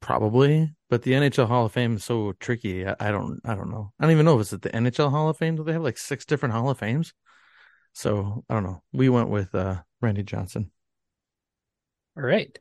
probably, 0.01 0.73
but 0.89 1.03
the 1.03 1.13
NHL 1.13 1.47
Hall 1.47 1.65
of 1.65 1.71
Fame 1.71 1.95
is 1.95 2.03
so 2.05 2.33
tricky. 2.33 2.88
I, 2.88 2.95
I 2.99 3.12
don't. 3.12 3.39
I 3.45 3.55
don't 3.55 3.71
know. 3.71 3.91
I 3.99 4.05
don't 4.05 4.13
even 4.13 4.25
know 4.25 4.35
if 4.35 4.41
it's 4.41 4.53
at 4.53 4.62
the 4.62 4.69
NHL 4.69 5.12
Hall 5.12 5.29
of 5.29 5.38
Fame. 5.38 5.55
Do 5.55 5.63
they 5.63 5.73
have 5.73 5.83
like 5.83 5.97
six 5.97 6.25
different 6.25 6.53
Hall 6.53 6.69
of 6.69 6.79
Fames? 6.79 7.13
So 7.93 8.43
I 8.49 8.53
don't 8.53 8.63
know. 8.63 8.81
We 8.93 9.09
went 9.09 9.29
with 9.29 9.53
uh, 9.55 9.81
Randy 10.01 10.23
Johnson. 10.23 10.71
All 12.15 12.23
right. 12.23 12.57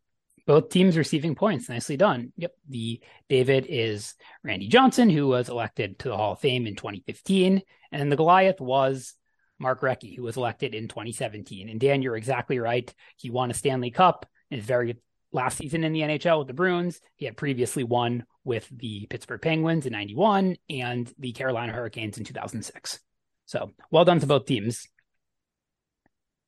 Both 0.49 0.71
teams 0.71 0.97
receiving 0.97 1.35
points. 1.35 1.69
Nicely 1.69 1.99
done. 1.99 2.33
Yep. 2.39 2.55
The 2.71 3.03
David 3.29 3.67
is 3.69 4.15
Randy 4.43 4.67
Johnson, 4.67 5.11
who 5.11 5.29
was 5.29 5.51
elected 5.51 5.99
to 5.99 6.09
the 6.09 6.17
Hall 6.17 6.33
of 6.33 6.41
Fame 6.41 6.67
in 6.67 6.75
2015. 6.75 7.61
And 7.93 8.11
the 8.11 8.17
Goliath 8.17 8.59
was 8.59 9.13
Mark 9.59 9.83
Recchi, 9.83 10.17
who 10.17 10.23
was 10.23 10.39
elected 10.39 10.75
in 10.75 10.89
2017. 10.89 11.69
And 11.69 11.79
Dan, 11.79 12.01
you're 12.01 12.17
exactly 12.17 12.59
right. 12.59 12.91
He 13.17 13.29
won 13.29 13.51
a 13.51 13.55
Stanley 13.55 13.91
Cup 13.91 14.25
in 14.51 14.57
his 14.57 14.65
very 14.65 14.97
last 15.33 15.59
season 15.59 15.85
in 15.85 15.93
the 15.93 16.01
NHL 16.01 16.39
with 16.39 16.49
the 16.49 16.55
Bruins. 16.55 16.99
He 17.17 17.27
had 17.27 17.37
previously 17.37 17.85
won 17.85 18.25
with 18.43 18.67
the 18.71 19.05
Pittsburgh 19.11 19.43
Penguins 19.43 19.85
in 19.85 19.93
91 19.93 20.57
and 20.71 21.13
the 21.19 21.33
Carolina 21.33 21.75
Hurricanes 21.75 22.17
in 22.17 22.25
2006. 22.25 23.01
So 23.45 23.73
well 23.91 24.07
done 24.07 24.21
to 24.21 24.27
both 24.27 24.47
teams. 24.47 24.89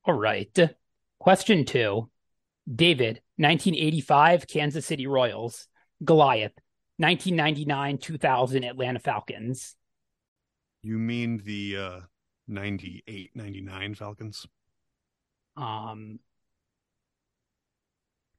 All 0.06 0.14
right. 0.14 0.58
Question 1.18 1.66
two 1.66 2.08
David, 2.74 3.20
1985 3.36 4.46
Kansas 4.46 4.86
City 4.86 5.06
Royals. 5.06 5.66
Goliath, 6.02 6.52
1999 6.96 7.98
2000 7.98 8.64
Atlanta 8.64 8.98
Falcons. 8.98 9.76
You 10.82 10.96
mean 10.98 11.42
the 11.44 11.76
uh, 11.76 12.00
98 12.48 13.30
99 13.34 13.94
Falcons? 13.96 14.46
Um, 15.58 16.20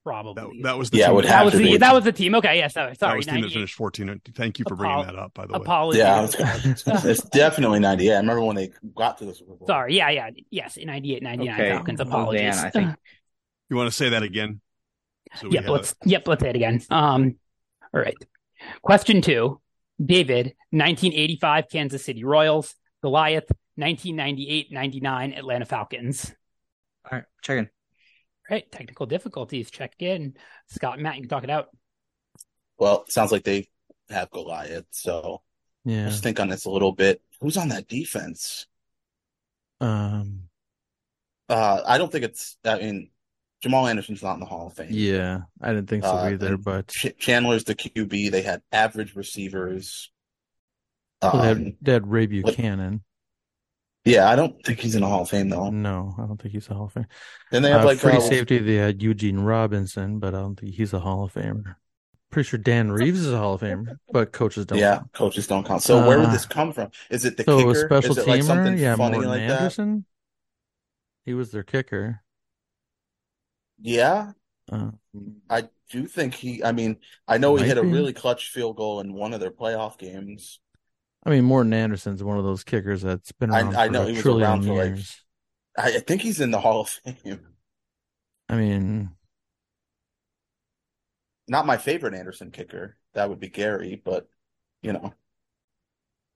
probably. 0.04 0.58
That, 0.58 0.64
that 0.64 0.78
was 0.78 0.90
the 0.90 0.98
Yeah, 0.98 1.08
team 1.08 1.16
would 1.16 1.26
that- 1.26 1.28
that 1.30 1.36
have 1.36 1.46
was 1.46 1.52
to 1.54 1.58
the 1.60 1.64
be. 1.74 1.78
that 1.78 1.94
was 1.94 2.04
the 2.04 2.12
team. 2.12 2.34
Okay, 2.36 2.58
yeah, 2.58 2.68
sorry, 2.68 2.92
that 2.92 3.00
sorry. 3.00 3.18
was 3.18 3.26
the 3.28 3.32
team 3.34 3.42
that 3.42 3.52
finished 3.52 3.76
14. 3.76 4.22
Thank 4.34 4.58
you 4.60 4.66
for 4.68 4.76
bringing 4.76 5.06
that 5.06 5.16
up, 5.16 5.34
by 5.36 5.46
the 5.46 5.54
way. 5.54 5.60
Apologies. 5.60 6.00
Yeah, 6.00 6.28
gonna, 6.36 6.76
it's 7.06 7.24
definitely 7.30 7.80
98. 7.80 8.12
I 8.12 8.18
remember 8.18 8.42
when 8.44 8.56
they 8.56 8.72
got 8.96 9.20
to 9.20 9.26
the 9.26 9.36
Super 9.36 9.54
Bowl. 9.54 9.68
Sorry, 9.68 9.96
yeah, 9.98 10.10
yeah, 10.10 10.30
yes, 10.50 10.78
98, 10.82 11.22
99 11.22 11.54
Okay. 11.62 11.70
Falcons. 11.70 12.00
Well, 12.00 12.08
Apologies. 12.08 12.56
Dan, 12.56 12.66
I 12.66 12.70
think- 12.72 12.96
You 13.72 13.78
want 13.78 13.90
to 13.90 13.96
say 13.96 14.10
that 14.10 14.22
again? 14.22 14.60
So 15.36 15.48
yep, 15.50 15.66
let's 15.70 15.96
yep, 16.04 16.28
let's 16.28 16.42
say 16.42 16.50
it 16.50 16.58
again. 16.58 16.82
Um, 16.90 17.38
all 17.94 18.02
right. 18.02 18.18
Question 18.82 19.22
two, 19.22 19.62
David, 20.04 20.48
1985 20.72 21.70
Kansas 21.72 22.04
City 22.04 22.26
Royals, 22.26 22.76
Goliath, 23.02 23.50
1998-99 23.80 25.38
Atlanta 25.38 25.66
Falcons. 25.66 26.36
All 27.10 27.20
right, 27.20 27.24
check 27.42 27.60
in. 27.60 27.70
Right, 28.50 28.70
technical 28.70 29.06
difficulties. 29.06 29.72
Check 29.72 29.94
in. 30.00 30.34
Scott 30.68 30.96
and 30.96 31.04
Matt, 31.04 31.16
you 31.16 31.22
can 31.22 31.30
talk 31.30 31.46
it 31.46 31.50
out. 31.50 31.70
Well, 32.78 33.06
it 33.08 33.14
sounds 33.14 33.32
like 33.32 33.46
they 33.46 33.70
have 34.10 34.30
Goliath. 34.32 34.86
So 34.92 35.44
Yeah. 35.86 36.04
let's 36.08 36.20
think 36.20 36.42
on 36.42 36.50
this 36.50 36.66
a 36.66 36.70
little 36.70 36.92
bit. 36.92 37.22
Who's 37.40 37.56
on 37.56 37.70
that 37.70 37.88
defense? 37.88 38.68
Um. 39.80 40.50
Uh, 41.48 41.82
I 41.86 41.98
don't 41.98 42.12
think 42.12 42.26
it's. 42.26 42.58
I 42.66 42.78
mean, 42.80 43.12
Jamal 43.62 43.88
Anderson's 43.88 44.24
not 44.24 44.34
in 44.36 44.40
the 44.40 44.46
Hall 44.46 44.68
of 44.68 44.74
Fame. 44.74 44.88
Yeah, 44.92 45.42
I 45.62 45.70
didn't 45.74 45.88
think 45.90 46.04
so 46.04 46.12
Uh, 46.18 46.30
either. 46.32 46.58
But 46.58 46.88
Ch- 46.88 47.16
Chandler's 47.20 47.64
the 47.64 47.76
QB. 47.76 48.32
They 48.32 48.42
had 48.42 48.62
average 48.72 49.16
receivers. 49.16 50.12
well, 51.22 51.32
they, 51.34 51.38
Um, 51.52 51.64
had, 51.66 51.76
they 51.82 51.92
had 51.94 52.08
Ray 52.08 52.26
Buchanan. 52.26 53.04
yeah, 54.06 54.28
I 54.30 54.36
don't 54.36 54.56
think 54.66 54.80
he's 54.80 54.96
in 54.96 55.02
the 55.02 55.08
Hall 55.08 55.22
of 55.22 55.30
Fame 55.30 55.50
though. 55.50 55.70
No, 55.70 56.16
I 56.18 56.26
don't 56.26 56.42
think 56.42 56.54
he's 56.54 56.68
a 56.70 56.74
Hall 56.74 56.86
of 56.86 56.94
Fame. 56.94 57.06
Then 57.52 57.62
they 57.62 57.70
have 57.70 57.82
Uh, 57.82 57.86
like 57.86 58.00
free 58.00 58.14
uh, 58.14 58.20
safety. 58.20 58.58
They 58.58 58.76
had 58.76 59.02
Eugene 59.04 59.40
Robinson, 59.42 60.18
but 60.20 60.34
I 60.34 60.40
don't 60.40 60.60
think 60.60 60.74
he's 60.74 60.94
a 60.94 61.00
Hall 61.00 61.24
of 61.24 61.34
Famer. 61.34 61.76
Pretty 62.32 62.48
sure 62.50 62.60
Dan 62.60 62.92
Reeves 62.92 63.20
is 63.20 63.32
a 63.34 63.38
Hall 63.38 63.56
of 63.56 63.62
Famer, 63.62 63.98
but 64.12 64.32
coaches 64.32 64.66
don't. 64.66 64.80
yeah, 64.80 65.02
coaches 65.14 65.46
don't 65.48 65.66
count. 65.68 65.84
So 65.84 66.08
where 66.08 66.18
would 66.18 66.30
Uh, 66.30 66.32
this 66.32 66.46
come 66.46 66.72
from? 66.74 66.90
Is 67.12 67.26
it 67.26 67.38
the 67.38 67.44
So 67.44 67.60
a 67.60 67.74
kicker? 67.74 67.86
special 67.88 68.12
Is 68.12 68.18
it 68.20 68.28
like 68.28 68.42
teamer, 68.42 68.46
something 68.46 68.78
yeah, 68.80 68.96
funny 68.96 69.12
Morten 69.18 69.30
like 69.30 69.48
that? 69.48 69.60
Anderson. 69.60 70.06
He 71.26 71.34
was 71.36 71.52
their 71.52 71.64
kicker. 71.64 72.24
Yeah, 73.82 74.34
Uh, 74.72 74.92
I 75.50 75.70
do 75.90 76.06
think 76.08 76.34
he. 76.36 76.64
I 76.64 76.72
mean, 76.72 76.98
I 77.28 77.38
know 77.38 77.56
he 77.56 77.62
Might 77.62 77.68
hit 77.68 77.78
a 77.78 77.84
be. 77.84 77.92
really 77.92 78.14
clutch 78.14 78.50
field 78.50 78.78
goal 78.78 79.00
in 79.02 79.14
one 79.14 79.34
of 79.34 79.40
their 79.40 79.52
playoff 79.52 79.98
games. 79.98 80.60
I 81.24 81.30
mean, 81.32 81.44
Morten 81.46 81.74
Andersen's 81.74 82.24
one 82.24 82.38
of 82.38 82.44
those 82.44 82.64
kickers 82.64 83.02
that's 83.02 83.32
been 83.34 83.52
I- 83.52 83.62
around 83.62 83.76
I 83.76 83.88
for 83.88 83.92
know 83.92 84.04
a 84.04 84.06
he 84.08 84.14
was 84.14 84.26
around 84.26 84.64
for, 84.66 84.74
years. 84.74 85.22
I, 85.78 85.98
I 85.98 86.00
think 86.00 86.22
he's 86.22 86.40
in 86.42 86.52
the 86.52 86.60
Hall 86.60 86.82
of 86.82 86.90
Fame. 86.90 87.48
I 88.50 88.56
mean, 88.58 89.12
Not 91.48 91.66
my 91.66 91.78
favorite 91.78 92.14
Anderson 92.14 92.52
kicker. 92.52 92.98
That 93.14 93.30
would 93.30 93.40
be 93.40 93.50
Gary, 93.50 94.02
but 94.04 94.28
you 94.82 94.94
know, 94.94 95.14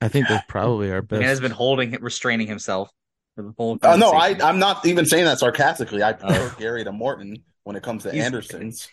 I 0.01 0.07
think 0.07 0.27
that's 0.27 0.45
probably 0.47 0.91
our 0.91 1.01
best. 1.01 1.19
man 1.19 1.29
has 1.29 1.39
been 1.39 1.51
holding, 1.51 1.91
restraining 2.01 2.47
himself 2.47 2.91
for 3.35 3.43
the 3.43 3.53
whole. 3.57 3.77
uh, 3.81 3.95
no, 3.97 4.11
I, 4.11 4.37
I'm 4.43 4.59
not 4.59 4.85
even 4.85 5.05
saying 5.05 5.25
that 5.25 5.39
sarcastically. 5.39 6.01
I 6.03 6.13
prefer 6.13 6.51
Oh. 6.53 6.55
Gary 6.59 6.83
to 6.83 6.91
Morten 6.91 7.37
when 7.63 7.75
it 7.75 7.83
comes 7.83 8.03
to 8.03 8.11
He's- 8.11 8.25
Andersons. 8.25 8.87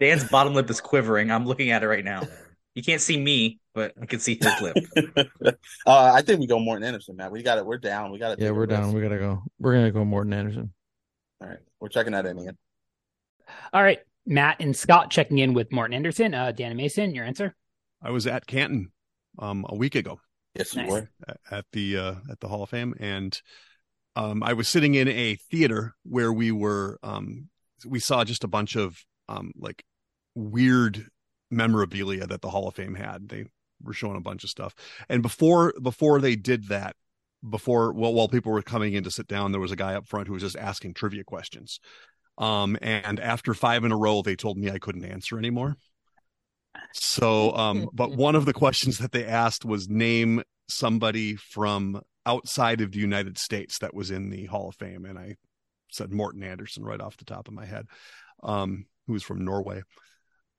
Dan's 0.00 0.24
bottom 0.24 0.54
lip 0.54 0.70
is 0.70 0.80
quivering. 0.80 1.30
I'm 1.30 1.44
looking 1.46 1.70
at 1.70 1.82
it 1.82 1.88
right 1.88 2.04
now. 2.04 2.22
You 2.74 2.82
can't 2.82 3.00
see 3.00 3.18
me, 3.18 3.58
but 3.74 3.92
I 4.00 4.06
can 4.06 4.20
see 4.20 4.38
his 4.40 4.60
lip. 4.62 4.76
uh, 5.86 6.12
I 6.14 6.22
think 6.22 6.40
we 6.40 6.46
go 6.46 6.58
Morten 6.58 6.84
Andersen, 6.84 7.16
man. 7.16 7.30
We 7.30 7.42
got 7.42 7.58
it. 7.58 7.66
We're 7.66 7.78
down. 7.78 8.10
We 8.12 8.18
got 8.18 8.38
to. 8.38 8.44
yeah, 8.44 8.50
we're 8.52 8.66
down. 8.66 8.92
We 8.92 9.00
gotta 9.02 9.18
go. 9.18 9.42
We're 9.58 9.74
gonna 9.74 9.90
go 9.90 10.04
Morten 10.04 10.32
Andersen. 10.32 10.72
All 11.42 11.48
right, 11.48 11.58
we're 11.80 11.88
checking 11.88 12.12
that 12.12 12.24
in 12.26 12.38
again. 12.38 12.56
All 13.72 13.82
right, 13.82 13.98
Matt 14.26 14.56
and 14.60 14.74
Scott 14.74 15.10
checking 15.10 15.38
in 15.38 15.52
with 15.54 15.70
Morten 15.72 15.94
Andersen. 15.94 16.32
Uh, 16.34 16.52
Dan 16.52 16.70
and 16.70 16.76
Mason, 16.78 17.14
your 17.14 17.24
answer. 17.24 17.54
I 18.02 18.10
was 18.10 18.26
at 18.26 18.46
Canton 18.46 18.92
um, 19.38 19.64
a 19.68 19.74
week 19.74 19.94
ago 19.94 20.20
Yes, 20.54 20.74
you 20.74 20.82
Nice. 20.82 20.90
were. 20.90 21.10
at- 21.28 21.36
at 21.50 21.64
the 21.72 21.96
uh, 21.98 22.14
at 22.30 22.40
the 22.40 22.48
Hall 22.48 22.62
of 22.62 22.70
Fame, 22.70 22.94
and 22.98 23.38
um, 24.16 24.42
I 24.42 24.54
was 24.54 24.66
sitting 24.66 24.94
in 24.94 25.08
a 25.08 25.36
theater 25.36 25.94
where 26.02 26.32
we 26.32 26.50
were 26.50 26.98
um, 27.02 27.48
we 27.86 28.00
saw 28.00 28.24
just 28.24 28.42
a 28.42 28.48
bunch 28.48 28.74
of 28.74 29.04
um, 29.28 29.52
like 29.56 29.84
weird 30.34 31.06
memorabilia 31.50 32.26
that 32.26 32.40
the 32.40 32.50
Hall 32.50 32.66
of 32.66 32.74
Fame 32.74 32.94
had. 32.94 33.28
They 33.28 33.44
were 33.82 33.92
showing 33.92 34.16
a 34.16 34.20
bunch 34.20 34.42
of 34.42 34.50
stuff, 34.50 34.74
and 35.08 35.22
before 35.22 35.74
before 35.80 36.20
they 36.20 36.34
did 36.34 36.68
that, 36.68 36.96
before 37.48 37.92
well 37.92 38.14
while 38.14 38.28
people 38.28 38.52
were 38.52 38.62
coming 38.62 38.94
in 38.94 39.04
to 39.04 39.10
sit 39.10 39.28
down, 39.28 39.52
there 39.52 39.60
was 39.60 39.72
a 39.72 39.76
guy 39.76 39.94
up 39.94 40.06
front 40.06 40.26
who 40.26 40.32
was 40.32 40.42
just 40.42 40.56
asking 40.56 40.94
trivia 40.94 41.22
questions. 41.22 41.78
Um, 42.38 42.76
and 42.82 43.18
after 43.20 43.54
five 43.54 43.84
in 43.84 43.92
a 43.92 43.96
row, 43.96 44.22
they 44.22 44.36
told 44.36 44.58
me 44.58 44.70
I 44.70 44.78
couldn't 44.78 45.04
answer 45.04 45.38
anymore. 45.38 45.76
So, 46.92 47.54
um, 47.56 47.88
but 47.92 48.10
one 48.16 48.34
of 48.34 48.44
the 48.44 48.52
questions 48.52 48.98
that 48.98 49.12
they 49.12 49.24
asked 49.24 49.64
was 49.64 49.88
name 49.88 50.42
somebody 50.68 51.36
from 51.36 52.00
outside 52.26 52.80
of 52.80 52.92
the 52.92 52.98
United 52.98 53.38
States 53.38 53.78
that 53.78 53.94
was 53.94 54.10
in 54.10 54.28
the 54.28 54.46
Hall 54.46 54.68
of 54.68 54.74
Fame, 54.74 55.04
and 55.04 55.18
I 55.18 55.36
said 55.90 56.12
Morten 56.12 56.42
Andersen 56.42 56.84
right 56.84 57.00
off 57.00 57.16
the 57.16 57.24
top 57.24 57.48
of 57.48 57.54
my 57.54 57.64
head, 57.64 57.86
um, 58.42 58.86
who 59.06 59.12
was 59.12 59.22
from 59.22 59.44
Norway, 59.44 59.82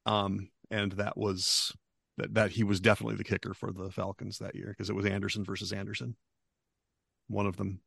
um, 0.06 0.50
and 0.72 0.94
that 0.94 1.18
was 1.18 1.74
that 2.18 2.34
that 2.34 2.52
he 2.52 2.64
was 2.64 2.80
definitely 2.80 3.18
the 3.18 3.24
kicker 3.24 3.54
for 3.54 3.72
the 3.72 3.92
Falcons 3.92 4.40
that 4.40 4.56
year 4.56 4.70
because 4.70 4.90
it 4.90 4.96
was 4.96 5.06
Anderson 5.06 5.44
versus 5.44 5.74
Anderson. 5.74 6.16
One 7.28 7.46
of 7.46 7.58
them 7.58 7.82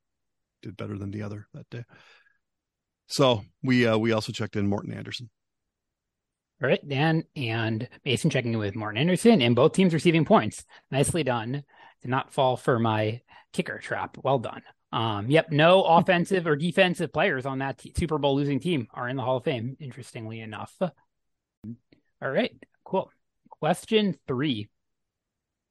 did 0.63 0.77
better 0.77 0.99
than 0.99 1.11
the 1.11 1.23
other 1.23 1.47
that 1.55 1.69
day. 1.71 1.85
So 3.07 3.43
we 3.63 3.87
uh, 3.87 3.99
we 3.99 4.13
also 4.13 4.33
checked 4.33 4.57
in 4.57 4.69
Morten 4.69 4.93
Andersen. 4.93 5.31
All 6.63 6.69
right, 6.69 6.87
Dan 6.87 7.25
and 7.37 7.89
Mason 8.05 8.29
checking 8.29 8.53
in 8.53 8.59
with 8.59 8.77
Morten 8.77 8.99
Andersen, 8.99 9.41
and 9.41 9.57
both 9.57 9.73
teams 9.73 9.95
receiving 9.95 10.27
points. 10.27 10.65
Nicely 10.91 11.25
done. 11.25 11.65
Did 12.03 12.11
not 12.11 12.33
fall 12.33 12.57
for 12.57 12.79
my 12.79 13.21
kicker 13.53 13.79
trap. 13.79 14.17
Well 14.23 14.39
done. 14.39 14.63
Um, 14.93 15.31
yep, 15.31 15.51
no 15.51 15.83
offensive 15.85 16.47
or 16.47 16.57
defensive 16.57 17.13
players 17.13 17.47
on 17.47 17.59
that 17.59 17.79
t- 17.79 17.93
Super 17.97 18.19
Bowl 18.19 18.37
losing 18.37 18.61
team 18.61 18.89
are 18.93 19.09
in 19.09 19.17
the 19.17 19.23
Hall 19.23 19.37
of 19.37 19.45
Fame, 19.45 19.77
interestingly 19.81 20.41
enough. 20.41 20.75
All 20.81 22.31
right, 22.31 22.53
cool. 22.85 23.11
Question 23.51 24.17
three 24.27 24.69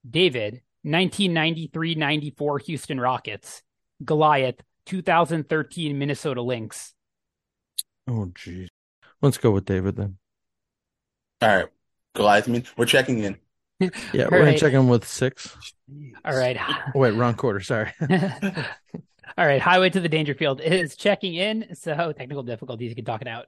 David, 0.07 0.61
1993 0.83 1.95
94 1.95 2.59
Houston 2.59 2.99
Rockets, 2.99 3.61
Goliath, 4.03 4.61
2013 4.85 5.97
Minnesota 5.97 6.41
Lynx. 6.41 6.93
Oh, 8.07 8.31
geez. 8.33 8.69
Let's 9.21 9.37
go 9.37 9.51
with 9.51 9.65
David 9.65 9.95
then. 9.95 10.17
All 11.41 11.55
right, 11.55 11.67
Goliath. 12.15 12.47
I 12.47 12.51
mean, 12.51 12.63
we're 12.77 12.85
checking 12.85 13.19
in. 13.19 13.37
Yeah, 14.11 14.25
All 14.25 14.31
we're 14.31 14.39
gonna 14.39 14.51
right. 14.51 14.59
check 14.59 14.73
in 14.73 14.87
with 14.87 15.07
six. 15.07 15.55
All 16.25 16.35
right. 16.35 16.57
Oh, 16.95 16.99
wait, 16.99 17.11
wrong 17.11 17.33
quarter. 17.35 17.59
Sorry. 17.61 17.91
All 19.37 19.45
right, 19.45 19.61
Highway 19.61 19.89
to 19.91 19.99
the 19.99 20.09
Dangerfield 20.09 20.59
is 20.61 20.95
checking 20.95 21.35
in. 21.35 21.73
So 21.75 22.11
technical 22.11 22.43
difficulties, 22.43 22.89
you 22.89 22.95
can 22.95 23.05
talk 23.05 23.21
it 23.21 23.27
out. 23.27 23.45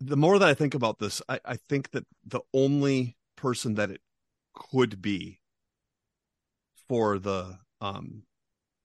the 0.00 0.16
more 0.16 0.38
that 0.38 0.48
I 0.48 0.54
think 0.54 0.74
about 0.74 0.98
this, 0.98 1.22
I, 1.28 1.40
I 1.44 1.56
think 1.68 1.90
that 1.92 2.04
the 2.24 2.40
only 2.54 3.16
person 3.36 3.74
that 3.74 3.90
it 3.90 4.00
could 4.54 5.00
be 5.00 5.40
for 6.88 7.18
the 7.18 7.58
um 7.80 8.22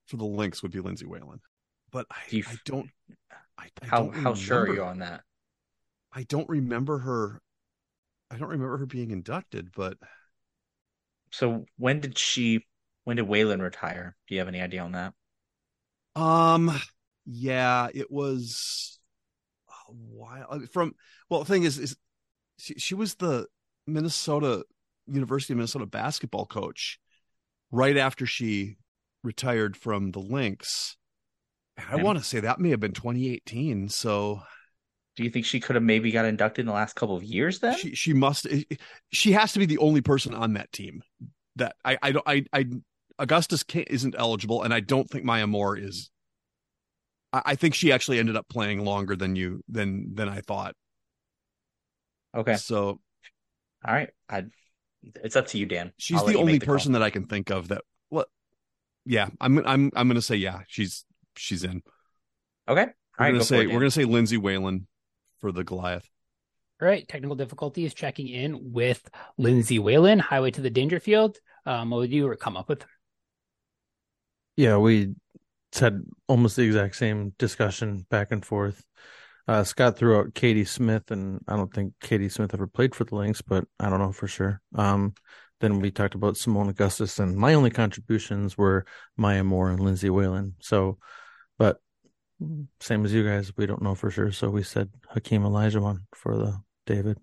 for 0.08 0.18
the 0.18 0.26
Lynx 0.26 0.62
would 0.62 0.72
be 0.72 0.80
Lindsay 0.80 1.06
Whalen. 1.06 1.42
But 1.92 2.06
I, 2.12 2.18
Do 2.30 2.38
you- 2.38 2.44
I 2.48 2.56
don't 2.66 2.90
I, 3.58 3.70
I 3.82 3.86
How 3.86 3.98
don't 3.98 4.14
how 4.14 4.34
sure 4.34 4.62
are 4.62 4.74
you 4.74 4.84
on 4.84 5.00
that? 5.00 5.22
I 6.14 6.24
don't 6.24 6.48
remember 6.50 7.00
her 7.00 7.42
I 8.32 8.38
don't 8.38 8.50
remember 8.50 8.78
her 8.78 8.86
being 8.86 9.12
inducted, 9.12 9.72
but 9.76 9.98
So 11.36 11.66
when 11.78 12.00
did 12.00 12.18
she? 12.18 12.66
When 13.04 13.18
did 13.18 13.28
Whalen 13.28 13.62
retire? 13.62 14.16
Do 14.28 14.36
you 14.36 14.40
have 14.40 14.48
any 14.48 14.62
idea 14.62 14.82
on 14.82 14.94
that? 14.94 15.14
Um, 16.16 16.72
yeah, 17.26 17.90
it 17.94 18.10
was 18.10 19.00
a 19.70 19.92
while 19.92 20.48
uh, 20.50 20.60
from. 20.72 20.94
Well, 21.30 21.42
the 21.42 21.46
thing 21.46 21.64
is, 21.64 21.78
is 21.78 21.98
she, 22.58 22.76
she 22.76 22.96
was 22.96 23.16
the 23.16 23.48
Minnesota 23.86 24.64
University 25.08 25.52
of 25.52 25.58
Minnesota 25.58 25.86
basketball 25.86 26.46
coach 26.46 27.00
right 27.70 27.98
after 27.98 28.26
she 28.26 28.78
retired 29.22 29.76
from 29.76 30.12
the 30.12 30.20
Lynx. 30.20 30.96
I 31.90 31.98
want 31.98 32.18
to 32.18 32.24
say 32.24 32.40
that 32.40 32.60
may 32.60 32.70
have 32.70 32.80
been 32.80 32.94
2018. 32.94 33.90
So 33.90 34.42
Do 35.16 35.24
you 35.24 35.30
think 35.30 35.46
she 35.46 35.60
could 35.60 35.76
have 35.76 35.84
maybe 35.84 36.12
got 36.12 36.26
inducted 36.26 36.64
in 36.64 36.68
the 36.68 36.74
last 36.74 36.96
couple 36.96 37.16
of 37.16 37.24
years? 37.24 37.60
Then 37.60 37.78
she 37.78 37.96
she 37.96 38.14
must 38.14 38.46
eh, 38.48 38.64
eh, 38.70 38.76
she 39.12 39.32
has 39.32 39.54
to 39.54 39.60
be 39.60 39.66
the 39.66 39.78
only 39.78 40.02
person 40.02 40.34
on 40.34 40.54
that 40.54 40.72
team 40.72 41.02
that 41.56 41.76
I 41.86 41.98
I 42.02 42.12
don't 42.12 42.28
I 42.28 42.46
I 42.52 42.66
Augustus 43.18 43.64
isn't 43.74 44.16
eligible, 44.18 44.64
and 44.64 44.74
I 44.74 44.82
don't 44.82 45.10
think 45.10 45.24
Maya 45.24 45.48
Moore 45.48 45.78
is. 45.78 46.10
I, 47.32 47.42
I 47.46 47.56
think 47.56 47.74
she 47.76 47.92
actually 47.92 48.20
ended 48.20 48.36
up 48.36 48.48
playing 48.50 48.84
longer 48.84 49.16
than 49.16 49.36
you 49.36 49.62
than 49.70 50.16
than 50.16 50.28
I 50.28 50.42
thought. 50.42 50.76
okay. 52.36 52.56
So 52.56 53.00
All 53.86 53.94
right. 53.94 54.10
I. 54.30 54.46
It's 55.24 55.36
up 55.36 55.48
to 55.48 55.58
you, 55.60 55.68
Dan. 55.68 55.94
she's 55.98 56.18
I'll 56.18 56.26
the 56.26 56.36
only 56.36 56.58
the 56.58 56.66
call. 56.66 56.76
person 56.76 56.94
that 56.94 57.04
I 57.04 57.10
can 57.12 57.28
think 57.28 57.52
of 57.52 57.68
that. 57.68 57.84
What? 58.10 58.28
Yeah, 59.06 59.30
I'm 59.40 59.60
I'm 59.60 59.92
I'm 59.96 60.08
going 60.08 60.16
to 60.16 60.22
say 60.22 60.36
yeah. 60.36 60.62
She's 60.68 61.06
she's 61.38 61.64
in. 61.64 61.84
Okay. 62.68 62.82
All 62.82 62.88
We're 63.20 63.26
right. 63.26 63.32
gonna 63.32 63.40
for 63.40 63.46
say 63.46 63.68
we're 63.68 63.74
going 63.74 63.82
to 63.84 63.92
say 63.92 64.04
Lindsay 64.06 64.38
Whalen 64.38 64.88
for 65.46 65.52
the 65.52 65.64
Goliath. 65.64 66.10
All 66.82 66.88
right, 66.88 67.08
technical 67.08 67.36
difficulties 67.36 67.94
checking 67.94 68.30
in 68.30 68.74
with 68.74 69.08
Lindsay 69.38 69.78
Whalen, 69.78 70.18
Highway 70.18 70.50
to 70.50 70.62
the 70.62 70.72
Dangerfield. 70.72 71.38
Um, 71.68 71.92
what 71.92 72.00
would 72.00 72.12
you 72.12 72.36
come 72.36 72.58
up 72.58 72.68
with? 72.68 72.84
Yeah, 74.58 74.78
we 74.78 75.14
had 75.76 76.02
almost 76.28 76.56
the 76.56 76.64
exact 76.64 76.96
same 76.96 77.34
discussion 77.38 78.08
back 78.10 78.32
and 78.32 78.44
forth. 78.44 78.84
Uh, 79.48 79.64
Scott 79.64 80.00
threw 80.00 80.18
out 80.18 80.34
Katie 80.34 80.66
Smith, 80.66 81.12
and 81.12 81.42
I 81.48 81.56
don't 81.56 81.72
think 81.72 81.94
Katie 82.02 82.30
Smith 82.30 82.56
ever 82.56 82.66
played 82.66 82.96
for 82.96 83.04
the 83.04 83.14
Lynx, 83.14 83.44
but 83.44 83.66
I 83.80 83.92
don't 83.92 84.00
know 84.00 84.14
for 84.14 84.28
sure. 84.28 84.64
Um, 84.74 85.14
then 85.60 85.80
we 85.80 85.92
talked 85.92 86.16
about 86.16 86.38
Seimone 86.38 86.70
Augustus, 86.70 87.20
and 87.20 87.38
my 87.38 87.54
only 87.54 87.70
contributions 87.70 88.58
were 88.58 88.88
Maya 89.16 89.44
Moore 89.44 89.70
and 89.70 89.80
Lindsay 89.80 90.10
Whalen. 90.10 90.56
So, 90.60 90.98
but 90.98 90.98
same 92.80 93.06
as 93.06 93.14
you 93.14 93.24
guys, 93.28 93.52
we 93.58 93.66
don't 93.66 93.82
know 93.82 93.96
for 93.96 94.12
sure. 94.12 94.32
So 94.32 94.50
we 94.50 94.64
said 94.64 94.90
Hakeem 95.10 95.44
Olajuwon 95.44 96.00
for 96.14 96.36
the 96.38 96.60
David. 96.86 97.18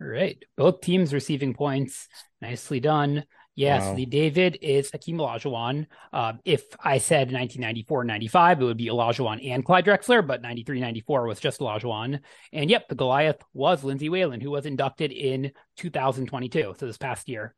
All 0.00 0.08
right, 0.08 0.42
both 0.56 0.80
teams 0.80 1.14
receiving 1.14 1.54
points. 1.54 2.08
Nicely 2.40 2.80
done. 2.80 3.24
Yes, 3.54 3.82
Wow. 3.84 3.94
the 3.94 4.06
David 4.06 4.58
is 4.62 4.90
Hakeem 4.90 5.18
Olajuwon. 5.18 5.86
Uh, 6.12 6.32
if 6.44 6.64
I 6.82 6.98
said 6.98 7.30
1994-95, 7.30 8.60
it 8.60 8.64
would 8.64 8.76
be 8.78 8.86
Olajuwon 8.88 9.46
and 9.46 9.64
Clyde 9.64 9.84
Drexler, 9.84 10.26
but 10.26 10.42
93-94 10.42 11.28
was 11.28 11.38
just 11.38 11.60
Olajuwon. 11.60 12.20
And 12.52 12.70
yep, 12.70 12.88
the 12.88 12.94
Goliath 12.94 13.42
was 13.52 13.84
Lindsay 13.84 14.08
Whalen, 14.08 14.40
who 14.40 14.50
was 14.50 14.64
inducted 14.66 15.12
in 15.12 15.52
2022, 15.76 16.74
so 16.78 16.86
this 16.86 16.96
past 16.98 17.28
year. 17.28 17.54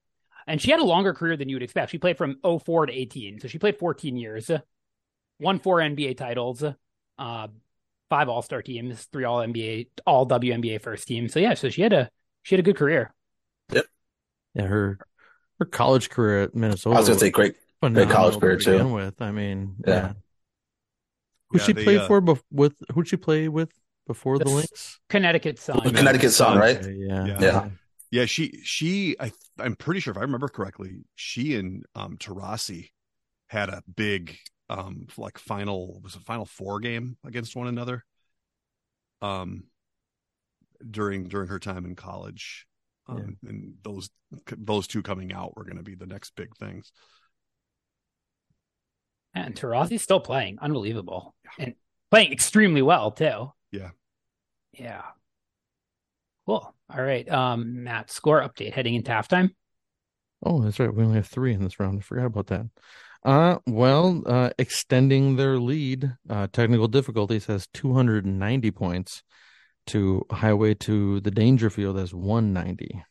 And 0.46 0.60
she 0.60 0.70
had 0.72 0.80
a 0.80 0.84
longer 0.84 1.14
career 1.14 1.36
than 1.36 1.48
you 1.48 1.56
would 1.56 1.62
expect. 1.62 1.92
She 1.92 1.98
played 1.98 2.18
from 2.18 2.36
04 2.42 2.86
to 2.86 2.92
18, 2.92 3.40
so 3.40 3.48
she 3.48 3.58
played 3.58 3.78
14 3.78 4.16
years, 4.16 4.50
won 5.40 5.58
four 5.58 5.78
NBA 5.78 6.16
titles, 6.16 6.62
uh, 7.18 7.48
five 8.10 8.28
All 8.28 8.42
Star 8.42 8.62
teams, 8.62 9.04
three 9.12 9.24
All 9.24 9.38
NBA, 9.38 9.88
All 10.06 10.26
WNBA 10.26 10.80
first 10.80 11.06
team. 11.08 11.28
So 11.28 11.40
yeah, 11.40 11.54
so 11.54 11.68
she 11.70 11.82
had 11.82 11.92
a 11.92 12.10
she 12.42 12.54
had 12.54 12.60
a 12.60 12.62
good 12.62 12.76
career. 12.76 13.12
Yep. 13.72 13.86
Yeah, 14.54 14.66
her 14.66 14.98
her 15.58 15.64
college 15.66 16.10
career 16.10 16.42
at 16.44 16.54
Minnesota. 16.54 16.96
I 16.96 17.00
was 17.00 17.08
gonna 17.08 17.20
say 17.20 17.30
great. 17.30 17.54
great 17.80 18.08
college 18.10 18.34
to 18.34 18.40
career, 18.40 18.56
too. 18.56 18.88
With, 18.88 19.20
I 19.20 19.30
mean, 19.30 19.76
Yeah. 19.86 19.94
yeah. 19.94 20.12
Who 21.50 21.58
Yeah, 21.58 21.64
she 21.64 21.72
they, 21.72 21.84
played 21.84 21.98
uh, 22.00 22.06
for 22.06 22.20
bef- 22.22 22.42
with? 22.50 22.74
Who'd 22.94 23.08
she 23.08 23.16
play 23.16 23.48
with 23.48 23.70
before 24.06 24.38
the 24.38 24.44
This- 24.44 24.52
Lynx? 24.54 25.00
Connecticut 25.08 25.58
Sun. 25.58 25.80
Connecticut 25.80 26.32
Sun, 26.32 26.58
right? 26.58 26.76
Okay, 26.78 26.92
yeah, 26.98 27.26
Yeah. 27.26 27.40
Yeah. 27.40 27.68
Yeah, 28.10 28.24
she 28.26 28.60
she 28.62 29.16
I 29.18 29.32
I'm 29.58 29.74
pretty 29.74 29.98
sure 30.00 30.12
if 30.12 30.18
I 30.18 30.20
remember 30.20 30.46
correctly, 30.48 31.04
she 31.16 31.56
and 31.56 31.84
um 31.96 32.16
Taurasi 32.16 32.90
had 33.48 33.68
a 33.68 33.82
big 33.96 34.38
um 34.70 35.06
like 35.16 35.38
final 35.38 36.00
was 36.02 36.14
a 36.14 36.20
final 36.20 36.46
four 36.46 36.80
game 36.80 37.16
against 37.24 37.56
one 37.56 37.66
another. 37.66 38.04
Um 39.22 39.64
during 40.90 41.24
during 41.28 41.48
her 41.48 41.58
time 41.58 41.84
in 41.84 41.94
college. 41.94 42.66
Um 43.06 43.36
and 43.46 43.74
those 43.82 44.10
those 44.56 44.86
two 44.86 45.02
coming 45.02 45.32
out 45.32 45.56
were 45.56 45.64
going 45.64 45.76
to 45.76 45.82
be 45.82 45.94
the 45.94 46.06
next 46.06 46.34
big 46.36 46.56
things. 46.56 46.92
And 49.34 49.54
Taurasi's 49.54 50.02
still 50.02 50.20
playing. 50.20 50.58
Unbelievable. 50.60 51.34
And 51.58 51.74
playing 52.10 52.32
extremely 52.32 52.82
well 52.82 53.10
too. 53.10 53.52
Yeah. 53.72 53.90
Yeah. 54.72 55.02
Cool. 56.46 56.74
All 56.90 57.02
right. 57.02 57.28
Um, 57.28 57.84
Matt, 57.84 58.10
score 58.10 58.40
update 58.40 58.72
heading 58.72 58.94
into 58.94 59.10
halftime. 59.10 59.50
Oh, 60.44 60.62
that's 60.62 60.78
right. 60.78 60.94
We 60.94 61.02
only 61.02 61.16
have 61.16 61.26
three 61.26 61.52
in 61.52 61.64
this 61.64 61.80
round. 61.80 61.98
I 61.98 62.02
forgot 62.02 62.26
about 62.26 62.46
that. 62.48 62.66
Uh, 63.24 63.58
well, 63.66 64.22
uh, 64.26 64.50
extending 64.58 65.36
their 65.36 65.58
lead, 65.58 66.12
uh, 66.28 66.46
technical 66.52 66.88
difficulties 66.88 67.46
has 67.46 67.66
290 67.72 68.70
points 68.70 69.22
to 69.86 70.26
Highway 70.30 70.74
to 70.74 71.20
the 71.20 71.30
Dangerfield 71.30 71.98
has 71.98 72.14
190. 72.14 73.02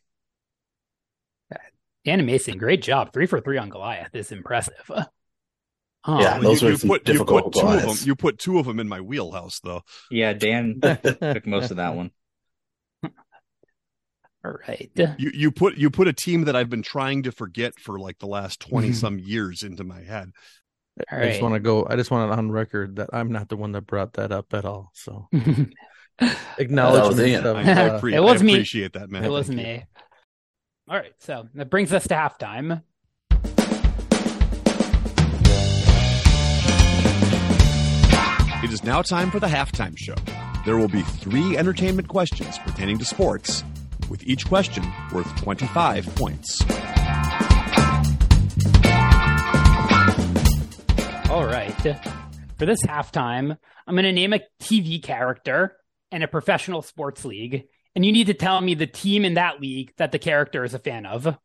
Dan 2.06 2.26
Mason, 2.26 2.58
great 2.58 2.82
job. 2.82 3.14
Three 3.14 3.26
for 3.26 3.40
three 3.40 3.58
on 3.58 3.70
Goliath 3.70 4.14
is 4.14 4.32
impressive. 4.32 4.92
Um, 6.06 6.20
Yeah, 6.20 6.38
those 6.38 6.62
you, 6.62 6.68
were 6.68 6.72
you 6.74 6.78
some 6.78 6.90
put 6.90 7.08
you 7.08 7.14
difficult 7.14 7.54
put 7.54 7.62
two 7.62 7.68
of 7.68 7.82
them 7.82 7.96
you 8.04 8.16
put 8.16 8.38
two 8.38 8.60
of 8.60 8.66
them 8.66 8.82
in 8.82 8.90
my 8.90 9.00
wheelhouse 9.00 9.62
though. 9.64 9.84
Yeah, 10.12 10.34
Dan 10.34 10.82
took 10.82 11.48
most 11.48 11.72
of 11.72 11.78
that 11.78 11.96
one. 11.96 12.12
All 14.46 14.56
right. 14.68 14.92
You 14.96 15.32
you 15.34 15.52
put 15.52 15.78
you 15.78 15.90
put 15.90 16.08
a 16.08 16.14
team 16.14 16.46
that 16.46 16.56
I've 16.56 16.70
been 16.70 16.82
trying 16.82 17.24
to 17.24 17.32
forget 17.32 17.80
for 17.80 17.98
like 18.00 18.20
the 18.20 18.28
last 18.28 18.60
20 18.60 18.92
some 18.94 19.18
years 19.20 19.64
into 19.64 19.84
my 19.84 20.02
head. 20.02 20.32
All 21.12 21.18
I 21.20 21.30
just 21.30 21.42
want 21.42 21.54
to 21.56 21.60
go. 21.60 21.88
I 21.90 21.96
just 21.96 22.12
want 22.12 22.32
it 22.32 22.38
on 22.38 22.52
record 22.52 22.98
that 22.98 23.10
I'm 23.14 23.32
not 23.32 23.50
the 23.50 23.56
one 23.58 23.72
that 23.72 23.82
brought 23.88 24.14
that 24.14 24.32
up 24.32 24.54
at 24.54 24.66
all. 24.66 24.92
So 24.94 25.28
acknowledgement 26.58 27.28
Ian. 27.28 27.46
of, 27.46 27.56
I, 27.58 27.62
I, 27.62 27.90
uh, 27.90 28.06
It 28.06 28.20
was 28.22 28.42
I 28.42 28.46
me. 28.46 28.54
appreciate 28.54 28.94
that, 28.94 29.10
man. 29.10 29.24
it 29.24 29.30
was 29.30 29.48
Thank 29.48 29.60
you. 29.60 29.66
me. 29.66 29.84
All 30.90 30.98
right. 30.98 31.14
So 31.20 31.48
that 31.56 31.70
brings 31.70 31.94
us 31.94 32.08
to 32.10 32.14
halftime. 32.14 32.84
It 38.64 38.72
is 38.72 38.84
now 38.84 39.02
time 39.02 39.30
for 39.30 39.40
the 39.42 39.48
halftime 39.48 39.98
show. 39.98 40.16
There 40.66 40.78
will 40.78 40.88
be 40.88 41.02
three 41.02 41.58
entertainment 41.58 42.08
questions 42.08 42.58
pertaining 42.60 42.98
to 43.00 43.06
sports, 43.06 43.62
with 44.10 44.24
each 44.24 44.48
question 44.48 44.84
worth 45.12 45.36
25 45.38 46.16
points. 46.16 46.62
All 51.30 51.46
right. 51.46 51.98
For 52.58 52.66
this 52.66 52.84
halftime, 52.86 53.58
I'm 53.88 53.96
going 53.96 54.06
to 54.06 54.12
name 54.12 54.34
a 54.34 54.42
TV 54.62 55.02
character 55.02 55.78
and 56.12 56.24
a 56.24 56.28
professional 56.28 56.82
sports 56.82 57.26
league, 57.26 57.64
and 57.96 58.06
you 58.06 58.12
need 58.12 58.28
to 58.28 58.36
tell 58.36 58.62
me 58.62 58.76
the 58.76 58.88
team 58.88 59.26
in 59.26 59.34
that 59.34 59.60
league 59.60 59.92
that 59.98 60.12
the 60.12 60.20
character 60.20 60.64
is 60.64 60.74
a 60.74 60.80
fan 60.80 61.06
of. 61.06 61.36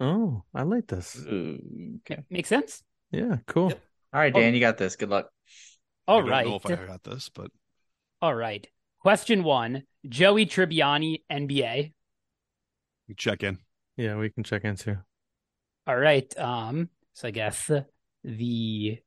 Oh, 0.00 0.42
I 0.54 0.62
like 0.62 0.86
this. 0.86 1.16
Uh, 1.16 1.56
okay. 1.98 2.22
Make 2.30 2.46
sense? 2.46 2.82
Yeah, 3.10 3.36
cool. 3.46 3.72
All 4.12 4.20
right, 4.20 4.32
Dan, 4.32 4.52
oh. 4.52 4.54
you 4.54 4.60
got 4.60 4.78
this. 4.78 4.96
Good 4.96 5.10
luck. 5.10 5.28
I 6.08 6.12
All 6.12 6.20
don't 6.22 6.30
right. 6.30 6.46
know 6.46 6.56
if 6.56 6.66
I 6.66 6.74
got 6.86 7.04
this, 7.04 7.28
but 7.28 7.50
All 8.22 8.34
right. 8.34 8.66
Question 9.00 9.42
one 9.44 9.82
Joey 10.08 10.46
Tribbiani, 10.46 11.22
NBA. 11.30 11.92
check 13.16 13.42
in. 13.42 13.58
Yeah, 13.96 14.16
we 14.16 14.30
can 14.30 14.44
check 14.44 14.64
in 14.64 14.76
too. 14.76 14.96
All 15.86 15.96
right. 15.96 16.32
Um, 16.38 16.88
so 17.14 17.28
I 17.28 17.30
guess 17.30 17.70
the 18.24 18.98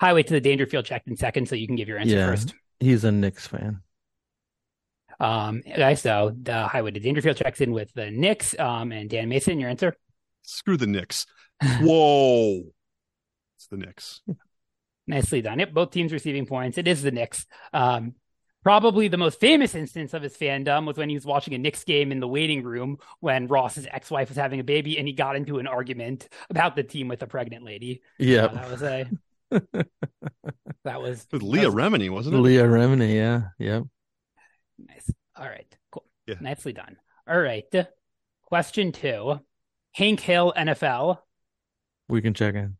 highway 0.00 0.22
to 0.22 0.32
the 0.32 0.40
Dangerfield 0.40 0.84
checked 0.84 1.08
in 1.08 1.16
second, 1.16 1.48
so 1.48 1.54
you 1.56 1.66
can 1.66 1.76
give 1.76 1.88
your 1.88 1.98
answer 1.98 2.16
Yeah. 2.16 2.26
first. 2.26 2.54
He's 2.80 3.04
a 3.04 3.10
Knicks 3.12 3.46
fan. 3.46 3.80
Um, 5.20 5.62
okay, 5.66 5.96
so 5.96 6.32
the 6.40 6.66
highway 6.68 6.92
to 6.92 7.00
Dangerfield 7.00 7.36
checks 7.36 7.60
in 7.60 7.72
with 7.72 7.92
the 7.94 8.10
Knicks. 8.10 8.56
Um, 8.58 8.92
and 8.92 9.10
Dan 9.10 9.28
Mason, 9.28 9.58
your 9.58 9.70
answer. 9.70 9.96
Screw 10.42 10.76
the 10.76 10.86
Knicks. 10.86 11.26
Whoa. 11.80 12.62
It's 13.56 13.66
the 13.68 13.78
Knicks. 13.78 14.20
Nicely 15.08 15.42
done. 15.42 15.58
Yep, 15.58 15.72
both 15.72 15.90
teams 15.90 16.12
receiving 16.12 16.46
points. 16.46 16.78
It 16.78 16.86
is 16.86 17.02
the 17.02 17.10
Knicks. 17.10 17.46
Um, 17.72 18.14
Probably 18.68 19.08
the 19.08 19.16
most 19.16 19.40
famous 19.40 19.74
instance 19.74 20.12
of 20.12 20.20
his 20.20 20.36
fandom 20.36 20.86
was 20.86 20.98
when 20.98 21.08
he 21.08 21.14
was 21.14 21.24
watching 21.24 21.54
a 21.54 21.58
Knicks 21.58 21.84
game 21.84 22.12
in 22.12 22.20
the 22.20 22.28
waiting 22.28 22.62
room 22.62 22.98
when 23.20 23.46
Ross's 23.46 23.86
ex-wife 23.90 24.28
was 24.28 24.36
having 24.36 24.60
a 24.60 24.62
baby 24.62 24.98
and 24.98 25.08
he 25.08 25.14
got 25.14 25.36
into 25.36 25.58
an 25.58 25.66
argument 25.66 26.28
about 26.50 26.76
the 26.76 26.82
team 26.82 27.08
with 27.08 27.22
a 27.22 27.26
pregnant 27.26 27.64
lady. 27.64 28.02
Yeah, 28.18 28.44
Uh, 28.44 28.48
that 28.48 28.70
was 28.70 28.82
a 28.82 29.10
that 30.84 31.00
was 31.00 31.26
With 31.32 31.42
Leah 31.42 31.62
that 31.62 31.72
was 31.72 31.74
Remini, 31.76 32.10
wasn't 32.10 32.36
it? 32.36 32.40
Leah 32.40 32.64
Remini. 32.64 33.14
Yeah, 33.14 33.44
yeah. 33.58 33.80
nice. 34.78 35.10
All 35.34 35.46
right, 35.46 35.74
cool. 35.90 36.04
Yeah. 36.26 36.34
Nicely 36.38 36.74
done. 36.74 36.98
All 37.26 37.40
right. 37.40 37.64
Question 38.42 38.92
two. 38.92 39.40
Hank 39.94 40.20
Hill, 40.20 40.52
NFL. 40.54 41.20
We 42.10 42.20
can 42.20 42.34
check 42.34 42.54
in. 42.54 42.76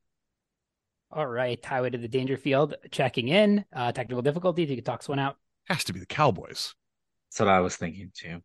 All 1.11 1.27
right. 1.27 1.65
Highway 1.65 1.89
to 1.89 1.97
the 1.97 2.09
Dangerfield. 2.09 2.75
Checking 2.91 3.29
in. 3.29 3.65
Uh, 3.73 3.91
technical 3.93 4.21
difficulties. 4.21 4.69
You 4.69 4.77
can 4.77 4.85
talk 4.85 5.03
one 5.09 5.19
out. 5.19 5.39
Has 5.69 5.85
to 5.85 5.93
be 5.93 6.01
the 6.01 6.05
Cowboys. 6.07 6.75
That's 7.31 7.41
what 7.41 7.49
I 7.49 7.61
was 7.61 7.77
thinking 7.77 8.11
too. 8.15 8.43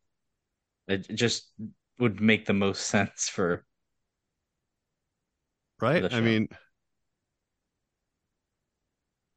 It 0.87 1.09
it 1.09 1.15
just 1.15 1.51
would 1.99 2.21
make 2.21 2.45
the 2.45 2.53
most 2.53 2.87
sense 2.87 3.29
for 3.29 3.65
right? 5.81 6.05
the 6.05 6.09
I 6.11 6.21
mean, 6.21 6.47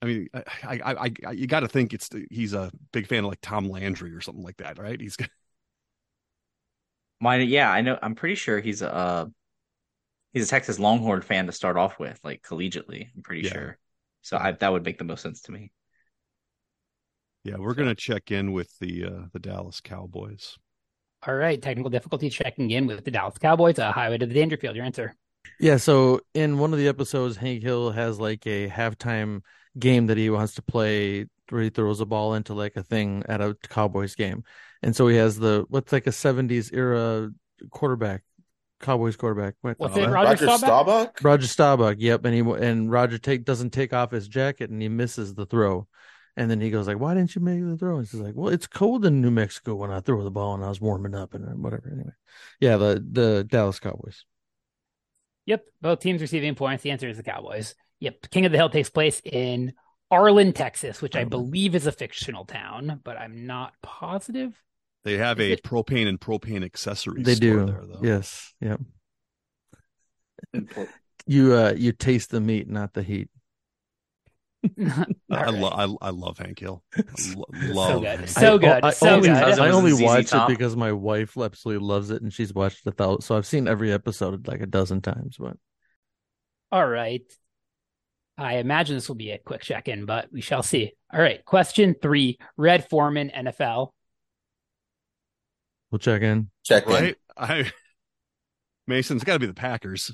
I 0.02 0.06
mean, 0.06 0.28
I, 0.34 0.42
I, 0.62 0.92
I, 1.06 1.10
I 1.26 1.30
you 1.32 1.46
got 1.46 1.60
to 1.60 1.68
think 1.68 1.94
it's 1.94 2.10
he's 2.30 2.52
a 2.52 2.70
big 2.92 3.06
fan 3.06 3.20
of 3.24 3.30
like 3.30 3.38
Tom 3.40 3.68
Landry 3.68 4.12
or 4.12 4.20
something 4.20 4.44
like 4.44 4.58
that, 4.58 4.78
right? 4.78 5.00
He's 5.00 5.16
mine. 7.20 7.48
Yeah, 7.48 7.70
I 7.70 7.80
know. 7.80 7.98
I'm 8.02 8.14
pretty 8.14 8.34
sure 8.34 8.60
he's 8.60 8.82
a 8.82 8.92
uh, 8.92 9.26
he's 10.32 10.46
a 10.46 10.50
Texas 10.50 10.78
Longhorn 10.78 11.22
fan 11.22 11.46
to 11.46 11.52
start 11.52 11.76
off 11.76 11.98
with, 11.98 12.18
like 12.24 12.42
collegiately. 12.42 13.08
I'm 13.16 13.22
pretty 13.22 13.42
Yeah. 13.42 13.42
sure. 13.42 13.78
So 14.22 14.36
I, 14.36 14.52
that 14.52 14.72
would 14.72 14.84
make 14.84 14.98
the 14.98 15.04
most 15.04 15.22
sense 15.22 15.40
to 15.42 15.52
me. 15.52 15.72
Yeah. 17.46 17.56
We're 17.58 17.74
gonna 17.74 17.94
check 17.94 18.30
in 18.30 18.52
with 18.52 18.70
the 18.80 19.04
uh, 19.04 19.22
the 19.32 19.38
Dallas 19.38 19.80
Cowboys. 19.80 20.56
All 21.26 21.34
right. 21.34 21.60
Technical 21.60 21.90
difficulties. 21.90 22.34
Checking 22.34 22.70
in 22.70 22.86
with 22.86 23.04
the 23.04 23.10
Dallas 23.10 23.38
Cowboys. 23.38 23.78
Uh, 23.78 23.92
highway 23.92 24.18
to 24.18 24.26
the 24.26 24.34
danger 24.34 24.56
field. 24.56 24.76
Your 24.76 24.84
answer. 24.84 25.14
Yeah, 25.60 25.76
so 25.76 26.20
in 26.34 26.58
one 26.58 26.72
of 26.72 26.78
the 26.78 26.88
episodes, 26.88 27.36
Hank 27.36 27.62
Hill 27.62 27.90
has 27.92 28.18
like 28.18 28.46
a 28.46 28.68
halftime 28.68 29.42
game 29.78 30.06
that 30.06 30.16
he 30.16 30.28
wants 30.28 30.54
to 30.54 30.62
play 30.62 31.26
where 31.48 31.62
he 31.62 31.70
throws 31.70 32.00
a 32.00 32.06
ball 32.06 32.34
into 32.34 32.54
like 32.54 32.76
a 32.76 32.82
thing 32.82 33.22
at 33.28 33.40
a 33.40 33.56
Cowboys 33.68 34.14
game. 34.14 34.44
And 34.82 34.94
so 34.94 35.08
he 35.08 35.16
has 35.16 35.38
the 35.38 35.64
what's 35.68 35.92
like 35.92 36.06
a 36.06 36.10
70s 36.10 36.72
era 36.74 37.30
quarterback, 37.70 38.22
Cowboys 38.80 39.16
quarterback. 39.16 39.54
What? 39.62 39.78
What's 39.78 39.96
it? 39.96 40.08
Roger, 40.08 40.12
Roger 40.12 40.44
Staubach? 40.44 40.58
Staubach? 40.58 41.18
Roger 41.22 41.46
Staubach, 41.46 41.96
yep, 41.98 42.24
and 42.24 42.34
he 42.34 42.40
and 42.40 42.90
Roger 42.90 43.18
take 43.18 43.44
doesn't 43.44 43.70
take 43.70 43.92
off 43.92 44.10
his 44.10 44.28
jacket 44.28 44.70
and 44.70 44.82
he 44.82 44.88
misses 44.88 45.34
the 45.34 45.46
throw. 45.46 45.86
And 46.38 46.50
then 46.50 46.60
he 46.60 46.70
goes 46.70 46.86
like, 46.86 46.98
"Why 47.00 47.14
didn't 47.14 47.34
you 47.34 47.40
make 47.40 47.60
the 47.64 47.76
throw?" 47.78 47.96
And 47.98 48.06
she's 48.06 48.20
like, 48.20 48.34
"Well, 48.36 48.52
it's 48.52 48.66
cold 48.66 49.06
in 49.06 49.22
New 49.22 49.30
Mexico 49.30 49.74
when 49.74 49.90
I 49.90 50.00
throw 50.00 50.22
the 50.22 50.30
ball 50.30 50.54
and 50.54 50.62
I 50.64 50.68
was 50.68 50.80
warming 50.80 51.14
up 51.14 51.32
and 51.34 51.62
whatever." 51.62 51.88
Anyway, 51.90 52.12
yeah, 52.60 52.76
the 52.76 53.02
the 53.10 53.44
Dallas 53.44 53.80
Cowboys. 53.80 54.24
Yep. 55.46 55.64
Both 55.80 56.00
teams 56.00 56.20
receiving 56.20 56.54
points. 56.54 56.82
The 56.82 56.90
answer 56.90 57.08
is 57.08 57.16
the 57.16 57.22
Cowboys. 57.22 57.74
Yep. 58.00 58.30
King 58.30 58.44
of 58.46 58.52
the 58.52 58.58
Hill 58.58 58.68
takes 58.68 58.90
place 58.90 59.22
in 59.24 59.72
Arlen, 60.10 60.52
Texas, 60.52 61.00
which 61.00 61.16
I 61.16 61.24
believe 61.24 61.74
is 61.74 61.86
a 61.86 61.92
fictional 61.92 62.44
town, 62.44 63.00
but 63.02 63.16
I'm 63.16 63.46
not 63.46 63.72
positive. 63.82 64.60
They 65.04 65.16
have 65.18 65.40
Is 65.40 65.48
a 65.48 65.52
it- 65.52 65.62
propane 65.62 66.06
and 66.08 66.20
propane 66.20 66.64
accessories. 66.64 67.24
They 67.24 67.36
store 67.36 67.60
do. 67.60 67.66
there, 67.66 67.82
though. 67.86 68.00
yes. 68.02 68.52
Yep. 68.60 68.80
You 71.26 71.54
uh 71.54 71.74
you 71.76 71.92
taste 71.92 72.30
the 72.30 72.40
meat, 72.40 72.68
not 72.68 72.92
the 72.94 73.02
heat. 73.02 73.28
All 74.80 75.04
I, 75.30 75.36
I, 75.36 75.42
right. 75.44 75.54
lo- 75.54 75.96
I, 76.00 76.06
I 76.08 76.10
love 76.10 76.38
Hank 76.38 76.58
Hill. 76.58 76.82
Lo- 77.34 77.44
love 77.52 77.88
so 77.92 78.00
good. 78.00 78.18
Hank 78.18 78.28
So 78.28 78.54
I- 78.54 78.58
good. 78.58 78.84
I, 78.84 78.90
so 78.90 79.08
only, 79.10 79.28
good. 79.28 79.36
I 79.36 79.70
only 79.70 79.90
a 79.92 79.94
ZZ 79.94 80.02
watch 80.02 80.32
it 80.34 80.48
because 80.48 80.76
my 80.76 80.92
wife 80.92 81.36
absolutely 81.36 81.86
loves 81.86 82.10
it 82.10 82.22
and 82.22 82.32
she's 82.32 82.52
watched 82.54 82.86
it 82.86 82.90
a 82.90 82.92
thousand. 82.92 83.22
So 83.22 83.36
I've 83.36 83.46
seen 83.46 83.68
every 83.68 83.92
episode 83.92 84.46
like 84.48 84.60
a 84.60 84.66
dozen 84.66 85.00
times. 85.00 85.36
But 85.38 85.56
All 86.72 86.86
right. 86.86 87.22
I 88.38 88.56
imagine 88.56 88.96
this 88.96 89.08
will 89.08 89.14
be 89.16 89.30
a 89.30 89.38
quick 89.38 89.62
check 89.62 89.88
in, 89.88 90.04
but 90.04 90.30
we 90.30 90.42
shall 90.42 90.62
see. 90.62 90.92
All 91.12 91.20
right. 91.20 91.42
Question 91.44 91.94
three 92.02 92.38
Red 92.58 92.88
Foreman, 92.88 93.30
NFL. 93.34 93.90
we'll 95.90 95.98
check 95.98 96.22
in. 96.22 96.50
Check 96.64 96.86
in. 96.86 96.92
right? 96.92 97.16
I 97.36 97.70
Mason's 98.86 99.24
got 99.24 99.34
to 99.34 99.38
be 99.38 99.46
the 99.46 99.54
Packers. 99.54 100.10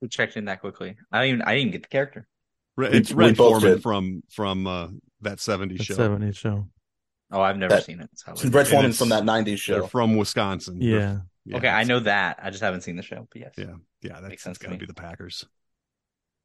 Who 0.00 0.08
checked 0.08 0.36
in 0.36 0.44
that 0.44 0.60
quickly? 0.60 0.96
I 1.10 1.22
didn't 1.26 1.28
even 1.36 1.42
I 1.42 1.54
didn't 1.54 1.60
even 1.60 1.72
get 1.72 1.82
the 1.82 1.88
character. 1.88 2.26
Re- 2.78 2.88
We- 2.90 2.96
It's 2.96 3.10
we 3.12 3.24
Red 3.26 3.36
both 3.36 3.60
Foreman 3.60 3.72
did. 3.76 3.82
from 3.82 4.22
from 4.30 4.66
uh, 4.66 4.88
that 5.22 5.38
'70s 5.38 5.78
The 5.78 5.84
show. 5.84 5.94
70 5.94 6.32
show. 6.32 6.68
Oh, 7.30 7.40
I've 7.40 7.56
never 7.58 7.74
That- 7.74 7.84
seen 7.84 8.00
it. 8.00 8.08
So 8.14 8.30
I 8.30 8.32
It's 8.32 8.44
Red 8.44 8.54
And 8.60 8.68
Foreman 8.68 8.92
from 8.92 9.08
that 9.10 9.24
90s 9.24 9.44
They're 9.44 9.56
show. 9.82 9.86
from 9.88 10.16
Wisconsin. 10.16 10.80
Yeah. 10.80 11.20
yeah, 11.44 11.56
okay, 11.58 11.68
I 11.68 11.84
know 11.84 12.00
that. 12.00 12.38
I 12.42 12.50
just 12.50 12.62
haven't 12.62 12.82
seen 12.82 12.96
the 12.96 13.02
show. 13.02 13.26
But 13.30 13.40
yes. 13.42 13.54
Yeah. 13.58 13.64
Yeah, 14.00 14.12
that's, 14.20 14.28
Makes 14.28 14.42
sense 14.44 14.58
that's 14.58 14.58
to 14.60 14.66
got 14.68 14.72
to 14.74 14.78
be 14.78 14.86
the 14.86 14.94
Packers. 14.94 15.44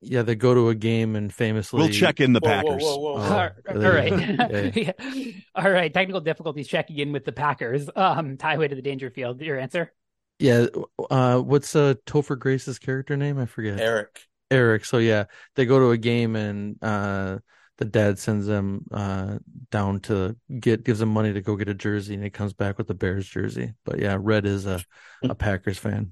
Yeah, 0.01 0.23
they 0.23 0.35
go 0.35 0.53
to 0.53 0.67
a 0.69 0.75
game 0.75 1.15
and 1.15 1.33
famously 1.33 1.77
We'll 1.79 1.89
check 1.89 2.19
in 2.19 2.33
the 2.33 2.41
Whoa, 2.41 2.49
whoa, 2.49 2.55
Packers. 2.63 2.83
whoa, 2.83 2.97
whoa. 2.97 3.15
Oh, 3.17 3.49
all 3.69 3.79
there 3.79 3.93
right. 3.93 4.11
you 4.75 4.83
go. 4.85 4.93
Yeah. 5.21 5.31
All 5.55 5.69
right. 5.71 5.93
Technical 5.93 6.19
difficulties 6.19 6.67
checking 6.67 6.97
in 6.97 7.11
with 7.13 7.23
the 7.23 7.31
Packers. 7.31 7.87
Um, 7.95 8.37
highway 8.41 8.67
to 8.67 8.75
the 8.75 8.81
danger 8.81 9.09
field. 9.11 9.39
Your 9.39 9.57
answer? 9.59 9.93
Yeah. 10.39 10.65
Uh 11.09 11.37
what's 11.39 11.73
uh 11.75 11.93
Topher 12.05 12.37
Grace's 12.37 12.79
character 12.79 13.15
name? 13.15 13.39
I 13.39 13.45
forget. 13.45 13.79
Eric. 13.79 14.27
Eric. 14.53 14.85
So 14.85 14.97
yeah, 14.99 15.25
they 15.55 15.65
go 15.65 15.79
to 15.79 15.91
a 15.91 15.97
game 15.97 16.35
and 16.35 16.81
uh 16.81 17.39
the 17.79 17.85
dad 17.85 18.19
sends 18.19 18.45
them 18.45 18.85
uh 18.91 19.37
down 19.71 19.99
to 20.01 20.35
get 20.59 20.83
gives 20.83 20.99
them 20.99 21.09
money 21.09 21.33
to 21.33 21.41
go 21.41 21.55
get 21.55 21.69
a 21.69 21.73
jersey 21.73 22.13
and 22.13 22.23
he 22.23 22.29
comes 22.29 22.53
back 22.53 22.77
with 22.77 22.87
the 22.87 22.93
Bears 22.93 23.27
jersey. 23.27 23.73
But 23.83 23.99
yeah, 23.99 24.17
Red 24.19 24.45
is 24.45 24.65
a, 24.65 24.83
a 25.23 25.35
Packers 25.35 25.77
fan. 25.79 26.11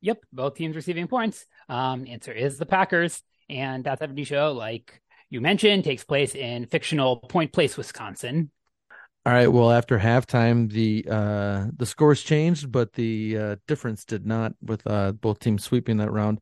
Yep, 0.00 0.24
both 0.32 0.54
teams 0.56 0.74
receiving 0.74 1.06
points. 1.06 1.46
Um, 1.68 2.06
answer 2.08 2.32
is 2.32 2.58
the 2.58 2.66
Packers, 2.66 3.22
and 3.48 3.84
that 3.84 4.00
70 4.00 4.24
show, 4.24 4.52
like 4.52 5.00
you 5.30 5.40
mentioned, 5.40 5.84
takes 5.84 6.04
place 6.04 6.34
in 6.34 6.66
fictional 6.66 7.16
Point 7.16 7.52
Place, 7.52 7.76
Wisconsin. 7.76 8.50
All 9.24 9.32
right, 9.32 9.46
well 9.46 9.70
after 9.70 9.98
halftime 10.00 10.70
the 10.70 11.06
uh 11.08 11.66
the 11.76 11.86
scores 11.86 12.22
changed, 12.22 12.72
but 12.72 12.92
the 12.94 13.38
uh 13.38 13.56
difference 13.68 14.04
did 14.04 14.26
not 14.26 14.54
with 14.60 14.84
uh 14.86 15.12
both 15.12 15.38
teams 15.38 15.62
sweeping 15.62 15.98
that 15.98 16.10
round. 16.10 16.40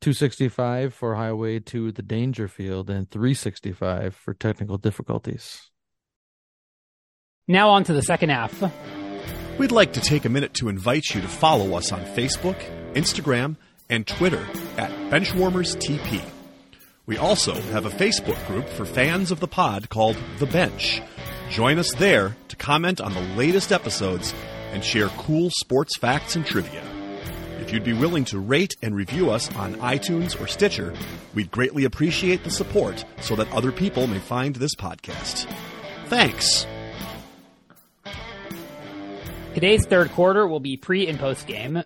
265 0.00 0.94
for 0.94 1.14
highway 1.14 1.58
to 1.60 1.92
the 1.92 2.02
danger 2.02 2.48
field 2.48 2.88
and 2.88 3.10
365 3.10 4.14
for 4.14 4.34
technical 4.34 4.78
difficulties. 4.78 5.70
Now 7.46 7.70
on 7.70 7.84
to 7.84 7.92
the 7.92 8.02
second 8.02 8.30
half. 8.30 8.62
We'd 9.58 9.72
like 9.72 9.92
to 9.94 10.00
take 10.00 10.24
a 10.24 10.30
minute 10.30 10.54
to 10.54 10.68
invite 10.68 11.14
you 11.14 11.20
to 11.20 11.28
follow 11.28 11.74
us 11.74 11.92
on 11.92 12.00
Facebook, 12.00 12.56
Instagram, 12.94 13.56
and 13.90 14.06
Twitter 14.06 14.46
at 14.78 14.90
BenchwarmersTP. 15.10 16.22
We 17.06 17.18
also 17.18 17.54
have 17.54 17.86
a 17.86 17.90
Facebook 17.90 18.46
group 18.46 18.68
for 18.68 18.84
fans 18.84 19.30
of 19.30 19.40
the 19.40 19.48
pod 19.48 19.88
called 19.88 20.16
The 20.38 20.46
Bench. 20.46 21.02
Join 21.50 21.78
us 21.78 21.92
there 21.94 22.36
to 22.48 22.56
comment 22.56 23.00
on 23.00 23.12
the 23.12 23.34
latest 23.36 23.72
episodes 23.72 24.32
and 24.72 24.84
share 24.84 25.08
cool 25.08 25.50
sports 25.50 25.98
facts 25.98 26.36
and 26.36 26.46
trivia. 26.46 26.89
If 27.70 27.74
you'd 27.74 27.84
be 27.84 27.92
willing 27.92 28.24
to 28.24 28.40
rate 28.40 28.74
and 28.82 28.96
review 28.96 29.30
us 29.30 29.48
on 29.54 29.74
iTunes 29.74 30.40
or 30.40 30.48
Stitcher, 30.48 30.92
we'd 31.36 31.52
greatly 31.52 31.84
appreciate 31.84 32.42
the 32.42 32.50
support 32.50 33.04
so 33.20 33.36
that 33.36 33.48
other 33.52 33.70
people 33.70 34.08
may 34.08 34.18
find 34.18 34.56
this 34.56 34.74
podcast. 34.74 35.48
Thanks! 36.06 36.66
Today's 39.54 39.86
third 39.86 40.10
quarter 40.10 40.48
will 40.48 40.58
be 40.58 40.76
pre 40.76 41.06
and 41.06 41.16
post 41.16 41.46
game. 41.46 41.84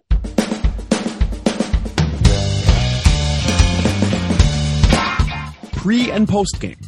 pre 5.74 6.10
and 6.10 6.26
post 6.26 6.60
game. 6.60 6.80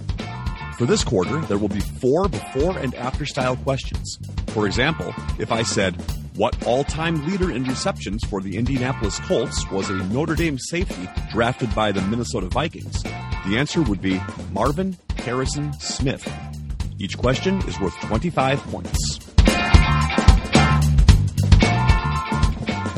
For 0.78 0.86
this 0.86 1.04
quarter, 1.04 1.38
there 1.42 1.58
will 1.58 1.68
be 1.68 1.80
four 1.80 2.30
before 2.30 2.78
and 2.78 2.94
after 2.94 3.26
style 3.26 3.56
questions. 3.56 4.18
For 4.48 4.64
example, 4.66 5.12
if 5.38 5.52
I 5.52 5.64
said, 5.64 6.02
What 6.36 6.66
all 6.66 6.84
time 6.84 7.26
leader 7.26 7.50
in 7.50 7.64
receptions 7.64 8.22
for 8.24 8.42
the 8.42 8.58
Indianapolis 8.58 9.18
Colts 9.20 9.70
was 9.70 9.88
a 9.88 9.94
Notre 9.94 10.34
Dame 10.34 10.58
safety 10.58 11.08
drafted 11.30 11.74
by 11.74 11.92
the 11.92 12.02
Minnesota 12.02 12.48
Vikings? 12.48 13.02
The 13.02 13.56
answer 13.56 13.80
would 13.80 14.02
be 14.02 14.20
Marvin 14.52 14.98
Harrison 15.16 15.72
Smith. 15.80 16.30
Each 16.98 17.16
question 17.16 17.66
is 17.66 17.80
worth 17.80 17.98
25 18.00 18.60
points. 18.64 19.18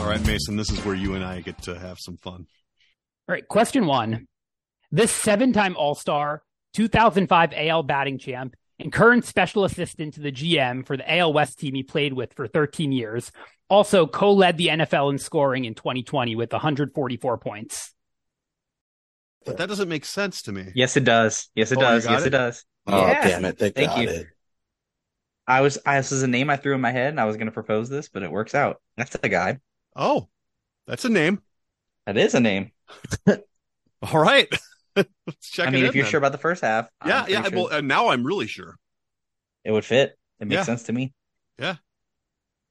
All 0.00 0.08
right, 0.08 0.26
Mason, 0.26 0.56
this 0.56 0.72
is 0.72 0.84
where 0.84 0.96
you 0.96 1.14
and 1.14 1.22
I 1.24 1.40
get 1.40 1.62
to 1.62 1.78
have 1.78 1.98
some 2.00 2.16
fun. 2.16 2.44
All 3.28 3.34
right, 3.34 3.46
question 3.46 3.86
one. 3.86 4.26
This 4.90 5.12
seven 5.12 5.52
time 5.52 5.76
All 5.76 5.94
Star, 5.94 6.42
2005 6.72 7.52
AL 7.54 7.84
batting 7.84 8.18
champ, 8.18 8.56
and 8.78 8.92
current 8.92 9.24
special 9.24 9.64
assistant 9.64 10.14
to 10.14 10.20
the 10.20 10.32
GM 10.32 10.86
for 10.86 10.96
the 10.96 11.16
AL 11.18 11.32
West 11.32 11.58
team 11.58 11.74
he 11.74 11.82
played 11.82 12.12
with 12.12 12.32
for 12.34 12.46
13 12.46 12.92
years, 12.92 13.32
also 13.68 14.06
co 14.06 14.32
led 14.32 14.56
the 14.56 14.68
NFL 14.68 15.10
in 15.10 15.18
scoring 15.18 15.64
in 15.64 15.74
2020 15.74 16.36
with 16.36 16.52
144 16.52 17.38
points. 17.38 17.92
But 19.44 19.56
that 19.58 19.68
doesn't 19.68 19.88
make 19.88 20.04
sense 20.04 20.42
to 20.42 20.52
me. 20.52 20.66
Yes, 20.74 20.96
it 20.96 21.04
does. 21.04 21.48
Yes, 21.54 21.72
it 21.72 21.78
Oh, 21.78 21.80
does. 21.82 22.04
Yes, 22.06 22.22
it? 22.22 22.26
it 22.28 22.30
does. 22.30 22.64
Oh, 22.86 23.06
Yeah. 23.06 23.28
damn 23.28 23.44
it. 23.44 23.58
They 23.58 23.70
Thank 23.70 23.88
got 23.90 23.98
you. 24.02 24.08
it. 24.08 24.26
I 25.46 25.62
was 25.62 25.78
I 25.86 25.96
this 25.96 26.12
is 26.12 26.22
a 26.22 26.26
name 26.26 26.50
I 26.50 26.56
threw 26.56 26.74
in 26.74 26.80
my 26.80 26.92
head 26.92 27.08
and 27.08 27.20
I 27.20 27.24
was 27.24 27.36
gonna 27.38 27.50
propose 27.50 27.88
this, 27.88 28.08
but 28.08 28.22
it 28.22 28.30
works 28.30 28.54
out. 28.54 28.82
That's 28.96 29.16
the 29.16 29.28
guy. 29.30 29.60
Oh, 29.96 30.28
that's 30.86 31.06
a 31.06 31.08
name. 31.08 31.40
That 32.06 32.18
is 32.18 32.34
a 32.34 32.40
name. 32.40 32.72
All 33.28 34.20
right. 34.20 34.48
Let's 35.26 35.50
check 35.50 35.66
I 35.66 35.70
it 35.70 35.72
mean, 35.72 35.84
in 35.84 35.88
if 35.88 35.94
you're 35.94 36.04
then. 36.04 36.10
sure 36.10 36.18
about 36.18 36.32
the 36.32 36.38
first 36.38 36.62
half, 36.62 36.88
Yeah, 37.04 37.26
yeah. 37.28 37.42
sure 37.42 37.50
Well, 37.52 37.72
uh, 37.72 37.80
now 37.80 38.08
I'm 38.08 38.24
really 38.24 38.46
sure. 38.46 38.76
it 39.64 39.70
would 39.72 39.84
fit. 39.84 40.16
It 40.40 40.48
makes 40.48 40.60
Yeah. 40.60 40.62
sense 40.64 40.84
to 40.84 40.92
me. 40.92 41.12
Yeah. 41.58 41.76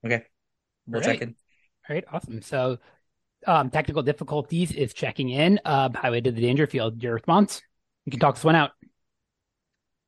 Okay. 0.05 0.23
We'll 0.87 0.97
All 0.97 1.01
check 1.01 1.19
right. 1.19 1.21
in. 1.21 1.35
All 1.89 1.93
right, 1.95 2.05
awesome. 2.11 2.41
So, 2.41 2.79
um, 3.45 3.69
technical 3.69 4.03
difficulties 4.03 4.71
is 4.71 4.93
checking 4.93 5.29
in. 5.29 5.59
Uh, 5.65 5.89
highway 5.93 6.21
to 6.21 6.31
the 6.31 6.41
danger 6.41 6.67
field. 6.67 7.01
Your 7.03 7.13
response? 7.13 7.61
You 8.05 8.11
can 8.11 8.19
talk 8.19 8.35
this 8.35 8.43
one 8.43 8.55
out. 8.55 8.71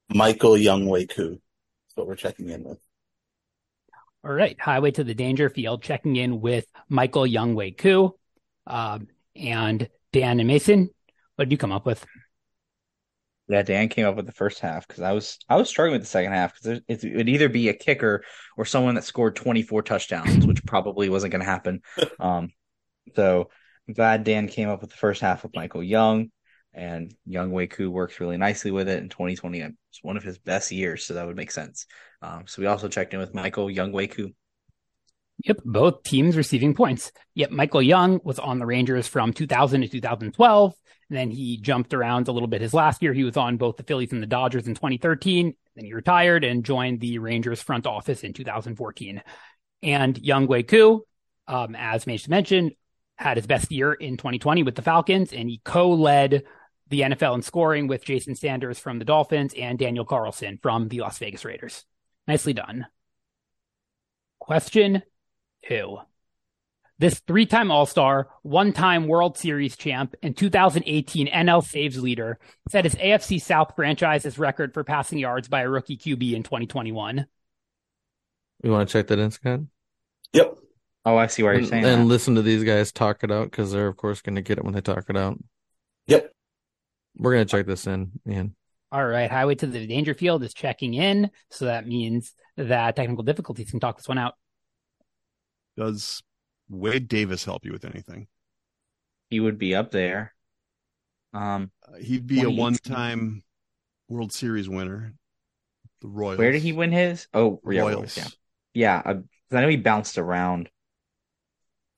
Michael 0.10 0.52
Younghoe 0.54 1.10
Koo. 1.10 1.30
That's 1.32 1.96
what 1.96 2.08
we're 2.08 2.16
checking 2.16 2.50
in 2.50 2.64
with. 2.64 2.80
All 4.24 4.32
right, 4.34 4.60
highway 4.60 4.92
to 4.92 5.04
the 5.04 5.14
danger 5.14 5.50
field. 5.50 5.82
Checking 5.84 6.16
in 6.18 6.42
with 6.42 6.66
Michael 6.90 7.24
Younghoe 7.24 7.78
Koo, 7.78 8.16
um, 8.68 9.08
and 9.36 9.88
Dan 10.12 10.40
and 10.40 10.48
Mason. 10.48 10.90
What 11.40 11.46
did 11.46 11.54
you 11.54 11.58
come 11.58 11.72
up 11.72 11.86
with? 11.86 12.06
Yeah, 13.48 13.62
Dan 13.62 13.88
came 13.88 14.06
up 14.06 14.18
with 14.18 14.26
the 14.26 14.34
first 14.34 14.60
half 14.60 14.86
because 14.86 15.02
I 15.02 15.14
was 15.14 15.38
I 15.48 15.56
was 15.56 15.70
struggling 15.70 15.94
with 15.94 16.02
the 16.02 16.08
second 16.08 16.34
half 16.34 16.54
because 16.54 16.82
it 16.86 17.16
would 17.16 17.30
either 17.30 17.48
be 17.48 17.70
a 17.70 17.74
kicker 17.74 18.26
or 18.58 18.66
someone 18.66 18.96
that 18.96 19.06
scored 19.06 19.38
24 19.38 19.84
touchdowns, 19.84 20.46
which 20.46 20.66
probably 20.66 21.08
wasn't 21.08 21.32
going 21.32 21.40
to 21.40 21.50
happen. 21.50 21.82
Um, 22.20 22.50
so 23.16 23.50
I'm 23.88 23.94
glad 23.94 24.26
Dan 24.26 24.50
came 24.50 24.68
up 24.68 24.82
with 24.82 24.90
the 24.90 24.98
first 24.98 25.22
half 25.22 25.44
with 25.44 25.56
Michael 25.56 25.82
Young, 25.82 26.30
and 26.74 27.16
Younghoe 27.26 27.70
Koo 27.70 27.90
works 27.90 28.20
really 28.20 28.36
nicely 28.36 28.72
with 28.72 28.90
it 28.90 29.02
in 29.02 29.08
2020. 29.08 29.62
It's 29.62 30.04
one 30.04 30.18
of 30.18 30.24
his 30.24 30.40
best 30.40 30.74
years, 30.74 31.06
so 31.06 31.14
that 31.14 31.26
would 31.26 31.38
make 31.38 31.52
sense. 31.52 31.86
Um, 32.22 32.48
so 32.48 32.62
we 32.62 32.68
also 32.68 32.90
checked 32.90 33.14
in 33.14 33.22
with 33.22 33.34
Michael 33.34 33.68
Younghoe 33.68 34.12
Koo. 34.12 34.34
Yep, 35.46 35.60
both 35.64 36.04
teams 36.04 36.36
receiving 36.36 36.74
points. 36.74 37.14
Yep, 37.36 37.52
Michael 37.52 37.82
Young 37.82 38.20
was 38.26 38.40
on 38.40 38.60
the 38.60 38.66
Rangers 38.66 39.08
from 39.08 39.32
2000 39.32 39.82
to 39.82 39.88
2012. 39.88 40.74
Then 41.10 41.32
he 41.32 41.58
jumped 41.58 41.94
around 41.94 42.28
a 42.28 42.32
little 42.32 42.48
bit 42.48 42.62
his 42.62 42.74
last 42.74 43.02
year. 43.02 43.14
He 43.14 43.24
was 43.24 43.38
on 43.38 43.58
both 43.58 43.78
the 43.78 43.84
Phillies 43.84 44.12
and 44.12 44.22
the 44.22 44.28
Dodgers 44.28 44.68
in 44.68 44.76
2013. 44.76 45.56
Then 45.76 45.86
he 45.86 45.94
retired 45.94 46.44
and 46.44 46.64
joined 46.64 47.00
the 47.00 47.18
Rangers 47.20 47.62
front 47.62 47.88
office 47.88 48.24
in 48.24 48.34
2014. 48.34 49.24
And 49.82 50.16
Younghoe 50.16 50.68
Koo, 50.68 51.04
um, 51.48 51.76
as 51.76 52.06
Mason 52.06 52.30
mentioned, 52.30 52.74
had 53.16 53.38
his 53.38 53.48
best 53.48 53.72
year 53.72 53.92
in 53.94 54.18
2020 54.18 54.64
with 54.64 54.76
the 54.76 54.82
Falcons, 54.82 55.34
and 55.34 55.50
he 55.50 55.62
co-led 55.64 56.44
the 56.90 57.02
NFL 57.02 57.36
in 57.36 57.42
scoring 57.42 57.88
with 57.88 58.06
Jason 58.06 58.36
Sanders 58.36 58.80
from 58.80 59.00
the 59.00 59.06
Dolphins 59.06 59.54
and 59.58 59.78
Daniel 59.78 60.06
Carlson 60.06 60.60
from 60.62 60.88
the 60.88 61.00
Las 61.02 61.18
Vegas 61.18 61.46
Raiders. 61.46 61.86
Nicely 62.28 62.54
done. 62.54 62.88
Question 64.40 65.04
two. 65.68 65.98
This 67.00 67.20
three 67.20 67.46
time 67.46 67.72
All 67.72 67.86
Star, 67.86 68.28
one 68.44 68.74
time 68.74 69.08
World 69.08 69.38
Series 69.38 69.78
champ, 69.78 70.16
and 70.22 70.36
2018 70.36 71.28
NL 71.28 71.64
saves 71.66 72.02
leader 72.02 72.40
set 72.70 72.84
his 72.84 72.96
AFC 72.96 73.42
South 73.42 73.74
franchise's 73.78 74.38
record 74.38 74.74
for 74.74 74.84
passing 74.84 75.18
yards 75.18 75.48
by 75.48 75.62
a 75.62 75.70
rookie 75.70 75.96
QB 75.96 76.34
in 76.34 76.44
2021. 76.44 77.26
You 78.64 78.72
want 78.72 78.90
to 78.90 78.92
check 78.92 79.08
that 79.08 79.18
in, 79.18 79.32
Scott? 79.32 79.62
Yep. 80.34 80.58
Oh, 81.06 81.16
I 81.16 81.28
see 81.28 81.42
why 81.42 81.54
you're 81.54 81.64
saying 81.64 81.86
and 81.86 82.02
that. 82.02 82.06
listen 82.06 82.36
to 82.36 82.42
these 82.42 82.66
guys 82.66 82.92
talk 82.92 83.24
it 83.24 83.32
out 83.32 83.50
because 83.50 83.72
they're 83.72 83.88
of 83.88 83.96
course 83.96 84.22
going 84.22 84.36
to 84.36 84.42
get 84.42 84.58
it 84.58 84.66
when 84.66 84.74
they 84.74 84.82
talk 84.82 85.06
it 85.08 85.16
out. 85.16 85.40
Yep. 86.08 86.34
We're 87.18 87.34
going 87.34 87.48
to 87.48 87.52
check 87.52 87.66
this 87.66 87.88
in, 87.88 88.12
Ian. 88.28 88.56
All 88.92 89.06
right, 89.06 89.32
Highway 89.32 89.56
to 89.56 89.68
the 89.68 89.88
Danger 89.88 90.14
Field 90.14 90.44
is 90.44 90.54
checking 90.54 90.96
in. 90.96 91.32
So 91.50 91.66
that 91.66 91.88
means 91.88 92.34
that 92.58 92.98
technical 92.98 93.24
difficulties 93.24 93.72
can 93.72 93.80
talk 93.80 93.96
this 93.96 94.08
one 94.08 94.18
out. 94.18 94.34
Does 95.78 96.22
Wade 96.70 97.08
Davis 97.08 97.46
help 97.46 97.66
you 97.66 97.72
with 97.72 97.86
anything? 97.86 98.28
He 99.30 99.40
would 99.40 99.58
be 99.58 99.76
up 99.76 99.92
there. 99.92 100.34
Um, 101.34 101.72
Uh, 101.88 101.98
he'd 101.98 102.28
be 102.28 102.42
a 102.42 102.50
one-time 102.50 103.44
World 104.08 104.34
Series 104.34 104.68
winner. 104.70 105.14
The 106.02 106.08
Royals. 106.08 106.38
where 106.40 106.52
did 106.52 106.62
he 106.62 106.72
win 106.74 106.92
his? 106.92 107.28
Oh, 107.34 107.60
yeah, 107.70 107.82
Royals. 107.82 108.16
Yeah, 108.18 108.28
yeah. 108.74 109.02
I, 109.06 109.14
'cause 109.16 109.26
I 109.52 109.62
know 109.62 109.68
he 109.68 109.76
bounced 109.78 110.18
around 110.18 110.70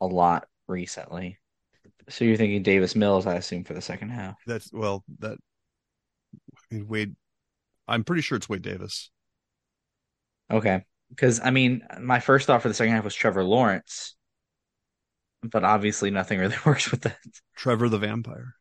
a 0.01 0.07
lot 0.07 0.47
recently. 0.67 1.38
So 2.09 2.26
you're 2.26 2.36
thinking 2.38 2.63
Davis 2.63 2.95
Mills, 2.95 3.28
I 3.28 3.36
assume, 3.36 3.63
for 3.63 3.74
the 3.74 3.82
second 3.82 4.09
half. 4.09 4.38
That's 4.45 4.72
well. 4.74 5.03
That 5.19 5.38
I 6.72 6.76
mean, 6.76 6.88
Wade. 6.88 7.15
I'm 7.88 8.03
pretty 8.03 8.22
sure 8.22 8.38
it's 8.38 8.49
Wade 8.49 8.61
Davis. 8.63 9.11
Okay. 10.49 10.84
Because, 11.09 11.39
I 11.43 11.51
mean, 11.51 11.86
my 11.99 12.19
first 12.19 12.47
thought 12.47 12.61
for 12.61 12.67
the 12.69 12.74
second 12.74 12.93
half 12.93 13.03
was 13.03 13.15
Trevor 13.15 13.43
Lawrence, 13.43 14.15
but 15.44 15.64
obviously 15.64 16.12
nothing 16.12 16.39
really 16.39 16.56
works 16.66 16.92
with 16.92 17.02
that. 17.02 17.18
Trevor 17.56 17.89
the 17.89 17.98
Vampire. 17.98 18.56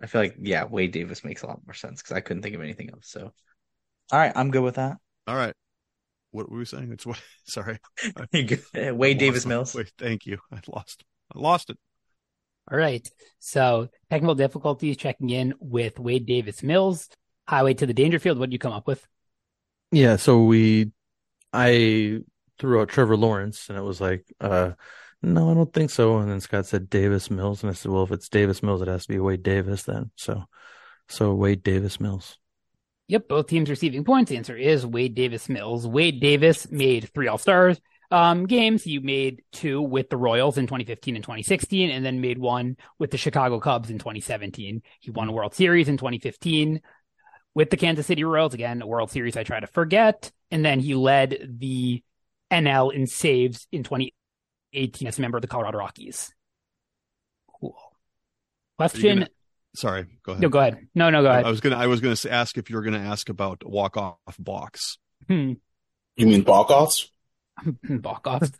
I 0.00 0.06
feel 0.06 0.20
like, 0.20 0.36
yeah, 0.38 0.64
Wade 0.64 0.92
Davis 0.92 1.24
makes 1.24 1.42
a 1.42 1.46
lot 1.46 1.60
more 1.66 1.74
sense 1.74 2.02
because 2.02 2.16
I 2.16 2.20
couldn't 2.20 2.42
think 2.42 2.54
of 2.54 2.60
anything 2.60 2.90
else. 2.90 3.08
So, 3.08 3.32
all 4.12 4.18
right, 4.18 4.32
I'm 4.34 4.50
good 4.50 4.62
with 4.62 4.74
that. 4.74 4.98
All 5.26 5.36
right. 5.36 5.54
What 6.32 6.50
were 6.50 6.58
we 6.58 6.64
saying? 6.66 6.92
It's 6.92 7.06
what? 7.06 7.20
Sorry. 7.44 7.78
Wade 8.32 8.56
Lost 8.74 9.18
Davis 9.18 9.46
my- 9.46 9.48
Mills. 9.48 9.74
Wait, 9.74 9.90
thank 9.98 10.26
you. 10.26 10.38
I 10.52 10.60
lost. 10.66 11.04
I 11.34 11.38
lost 11.38 11.70
it. 11.70 11.78
All 12.70 12.76
right. 12.76 13.08
So 13.38 13.88
technical 14.10 14.34
difficulties 14.34 14.96
checking 14.96 15.30
in 15.30 15.54
with 15.60 15.98
Wade 15.98 16.26
Davis 16.26 16.62
Mills. 16.62 17.08
Highway 17.48 17.74
to 17.74 17.86
the 17.86 17.94
Danger 17.94 18.18
Field. 18.18 18.38
What 18.38 18.46
did 18.50 18.54
you 18.54 18.58
come 18.58 18.72
up 18.72 18.86
with? 18.88 19.06
Yeah, 19.92 20.16
so 20.16 20.42
we, 20.42 20.90
I 21.52 22.20
threw 22.58 22.80
out 22.80 22.88
Trevor 22.88 23.16
Lawrence, 23.16 23.68
and 23.68 23.78
it 23.78 23.82
was 23.82 24.00
like, 24.00 24.26
uh, 24.40 24.72
no, 25.26 25.50
I 25.50 25.54
don't 25.54 25.72
think 25.72 25.90
so. 25.90 26.18
And 26.18 26.30
then 26.30 26.40
Scott 26.40 26.66
said 26.66 26.88
Davis 26.88 27.30
Mills. 27.30 27.62
And 27.62 27.70
I 27.70 27.74
said, 27.74 27.90
well, 27.90 28.04
if 28.04 28.12
it's 28.12 28.28
Davis 28.28 28.62
Mills, 28.62 28.80
it 28.80 28.88
has 28.88 29.06
to 29.06 29.12
be 29.12 29.18
Wade 29.18 29.42
Davis 29.42 29.82
then. 29.82 30.10
So, 30.14 30.44
so 31.08 31.34
Wade 31.34 31.64
Davis 31.64 32.00
Mills. 32.00 32.38
Yep. 33.08 33.28
Both 33.28 33.48
teams 33.48 33.68
receiving 33.68 34.04
points. 34.04 34.30
The 34.30 34.36
answer 34.36 34.56
is 34.56 34.86
Wade 34.86 35.16
Davis 35.16 35.48
Mills. 35.48 35.86
Wade 35.86 36.20
Davis 36.20 36.70
made 36.70 37.10
three 37.12 37.26
All 37.26 37.38
Stars 37.38 37.80
um, 38.12 38.46
games. 38.46 38.84
He 38.84 39.00
made 39.00 39.42
two 39.50 39.82
with 39.82 40.10
the 40.10 40.16
Royals 40.16 40.58
in 40.58 40.66
2015 40.66 41.16
and 41.16 41.24
2016, 41.24 41.90
and 41.90 42.04
then 42.06 42.20
made 42.20 42.38
one 42.38 42.76
with 43.00 43.10
the 43.10 43.18
Chicago 43.18 43.58
Cubs 43.58 43.90
in 43.90 43.98
2017. 43.98 44.82
He 45.00 45.10
won 45.10 45.28
a 45.28 45.32
World 45.32 45.54
Series 45.54 45.88
in 45.88 45.96
2015 45.96 46.80
with 47.52 47.70
the 47.70 47.76
Kansas 47.76 48.06
City 48.06 48.22
Royals. 48.22 48.54
Again, 48.54 48.80
a 48.80 48.86
World 48.86 49.10
Series 49.10 49.36
I 49.36 49.42
try 49.42 49.58
to 49.58 49.66
forget. 49.66 50.30
And 50.52 50.64
then 50.64 50.78
he 50.78 50.94
led 50.94 51.56
the 51.58 52.02
NL 52.52 52.94
in 52.94 53.08
saves 53.08 53.66
in 53.72 53.82
20 53.82 54.14
18th 54.76 55.18
member 55.18 55.38
of 55.38 55.42
the 55.42 55.48
Colorado 55.48 55.78
Rockies. 55.78 56.32
Cool. 57.60 57.76
Question. 58.78 59.18
Gonna, 59.18 59.28
sorry, 59.74 60.06
go 60.22 60.32
ahead. 60.32 60.42
No, 60.42 60.48
go 60.48 60.58
ahead. 60.58 60.86
No, 60.94 61.10
no, 61.10 61.22
go 61.22 61.30
ahead. 61.30 61.44
I 61.44 61.50
was 61.50 61.60
gonna. 61.60 61.76
I 61.76 61.86
was 61.86 62.00
gonna 62.00 62.16
ask 62.30 62.58
if 62.58 62.70
you 62.70 62.76
were 62.76 62.82
gonna 62.82 62.98
ask 62.98 63.28
about 63.28 63.64
walk 63.66 63.96
off 63.96 64.18
box. 64.38 64.98
Hmm. 65.28 65.54
You 66.16 66.26
mean 66.26 66.42
balk 66.42 66.70
offs? 66.70 67.10
balk 67.82 68.26
offs. 68.26 68.52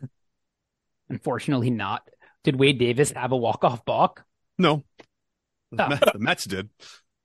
Unfortunately, 1.09 1.69
not. 1.69 2.07
Did 2.43 2.57
Wade 2.57 2.79
Davis 2.79 3.11
have 3.11 3.31
a 3.31 3.37
walk 3.37 3.63
off 3.63 3.85
balk? 3.85 4.23
No. 4.57 4.83
The. 5.71 5.85
Oh. 5.85 5.89
Mets, 5.89 6.11
the 6.13 6.19
Mets 6.19 6.45
did. 6.45 6.69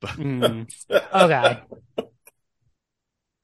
mm. 0.03 0.71
Okay. 1.15 1.63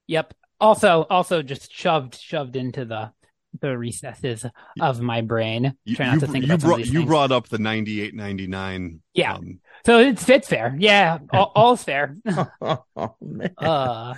Yep. 0.09 0.32
Also, 0.59 1.07
also 1.11 1.42
just 1.42 1.70
shoved 1.70 2.14
shoved 2.18 2.57
into 2.57 2.86
the 2.86 3.12
the 3.61 3.76
recesses 3.76 4.44
of 4.80 5.01
my 5.01 5.20
brain. 5.22 5.74
You, 5.84 5.96
Try 5.96 6.07
not 6.07 6.14
you, 6.14 6.20
to 6.20 6.26
think 6.28 6.46
you 6.46 6.55
about 6.55 6.66
brought 6.66 6.80
you 6.80 6.92
things. 6.92 7.05
brought 7.07 7.32
up 7.32 7.49
the 7.49 7.59
98 7.59 8.14
99 8.14 9.01
Yeah. 9.14 9.34
um, 9.34 9.61
So 9.86 9.99
it's 10.01 10.28
it's 10.28 10.49
fair. 10.49 10.76
Yeah, 10.78 11.18
all, 11.32 11.53
all's 11.57 11.82
fair. 11.84 12.16
oh, 12.61 13.16
man. 13.20 13.55
Uh, 13.59 14.14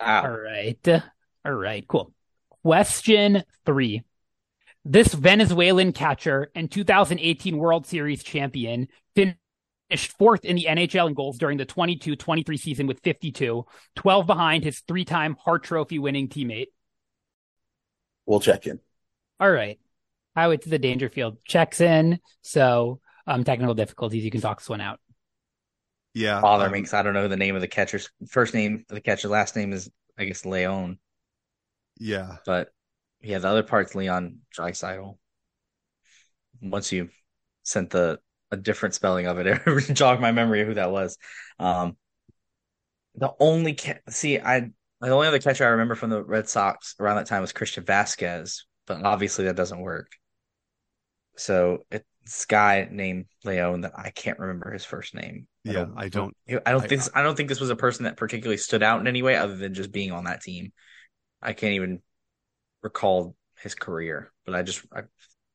Wow. 0.00 0.22
all 0.24 0.30
right. 0.30 0.88
All 1.44 1.52
right. 1.52 1.86
Cool. 1.86 2.12
Question 2.64 3.44
three. 3.64 4.02
This 4.84 5.14
Venezuelan 5.14 5.92
catcher 5.92 6.50
and 6.56 6.70
2018 6.70 7.56
World 7.56 7.86
Series 7.86 8.22
champion 8.24 8.88
finished 9.14 10.16
fourth 10.18 10.44
in 10.44 10.56
the 10.56 10.66
NHL 10.68 11.06
in 11.08 11.14
goals 11.14 11.38
during 11.38 11.56
the 11.58 11.64
22 11.64 12.16
23 12.16 12.56
season 12.56 12.86
with 12.88 12.98
52, 13.04 13.64
12 13.94 14.26
behind 14.26 14.64
his 14.64 14.80
three 14.80 15.04
time 15.04 15.36
Hart 15.44 15.62
Trophy 15.62 15.98
winning 16.00 16.28
teammate. 16.28 16.66
We'll 18.26 18.40
check 18.40 18.66
in. 18.66 18.80
All 19.40 19.50
right. 19.50 19.78
Highway 20.36 20.56
to 20.58 20.68
the 20.68 20.78
danger 20.78 21.08
field 21.08 21.38
checks 21.44 21.80
in. 21.80 22.20
So, 22.42 23.00
um, 23.26 23.44
technical 23.44 23.74
difficulties. 23.74 24.24
You 24.24 24.30
can 24.30 24.40
talk 24.40 24.60
this 24.60 24.68
one 24.68 24.80
out. 24.80 25.00
yeah 26.14 26.40
Bother 26.40 26.66
um, 26.66 26.72
me 26.72 26.78
because 26.78 26.94
I 26.94 27.02
don't 27.02 27.14
know 27.14 27.28
the 27.28 27.36
name 27.36 27.54
of 27.54 27.60
the 27.60 27.68
catcher's 27.68 28.10
first 28.28 28.54
name. 28.54 28.84
of 28.88 28.94
The 28.94 29.00
catcher 29.00 29.28
last 29.28 29.56
name 29.56 29.72
is, 29.72 29.90
I 30.18 30.24
guess, 30.24 30.44
Leon. 30.44 30.98
yeah 31.98 32.36
But 32.46 32.70
yeah, 33.20 33.38
the 33.38 33.48
other 33.48 33.62
part's 33.62 33.94
Leon 33.94 34.38
Draisaitl. 34.56 35.16
Once 36.60 36.92
you 36.92 37.08
sent 37.62 37.90
the 37.90 38.20
a 38.50 38.56
different 38.56 38.94
spelling 38.94 39.26
of 39.26 39.38
it, 39.38 39.46
it 39.66 39.94
jogged 39.94 40.20
my 40.20 40.32
memory 40.32 40.60
of 40.60 40.68
who 40.68 40.74
that 40.74 40.90
was. 40.92 41.16
Um, 41.58 41.96
the 43.14 43.32
only 43.40 43.74
ca- 43.74 44.00
see, 44.08 44.38
I 44.38 44.70
the 45.08 45.14
only 45.14 45.28
other 45.28 45.38
catcher 45.38 45.64
I 45.64 45.70
remember 45.70 45.94
from 45.94 46.10
the 46.10 46.22
Red 46.22 46.48
Sox 46.48 46.94
around 47.00 47.16
that 47.16 47.26
time 47.26 47.40
was 47.40 47.52
Christian 47.52 47.84
Vázquez, 47.84 48.62
but 48.86 49.04
obviously 49.04 49.46
that 49.46 49.56
doesn't 49.56 49.80
work. 49.80 50.12
So 51.36 51.84
it's 51.90 52.04
this 52.24 52.44
guy 52.44 52.88
named 52.90 53.26
Leon 53.44 53.80
that 53.82 53.92
I 53.96 54.10
can't 54.10 54.38
remember 54.38 54.70
his 54.70 54.84
first 54.84 55.14
name. 55.14 55.48
Yeah, 55.64 55.86
I 55.96 56.08
don't. 56.08 56.36
I 56.48 56.52
don't 56.52 56.66
I- 56.66 56.78
think. 56.78 56.88
This, 56.90 57.10
I 57.14 57.22
don't 57.22 57.36
think 57.36 57.48
this 57.48 57.60
was 57.60 57.70
a 57.70 57.76
person 57.76 58.04
that 58.04 58.16
particularly 58.16 58.58
stood 58.58 58.82
out 58.82 59.00
in 59.00 59.06
any 59.06 59.22
way, 59.22 59.36
other 59.36 59.56
than 59.56 59.74
just 59.74 59.92
being 59.92 60.12
on 60.12 60.24
that 60.24 60.42
team. 60.42 60.72
I 61.40 61.52
can't 61.52 61.74
even 61.74 62.00
recall 62.82 63.34
his 63.60 63.74
career, 63.74 64.32
but 64.46 64.54
I 64.54 64.62
just 64.62 64.84
I, 64.94 65.02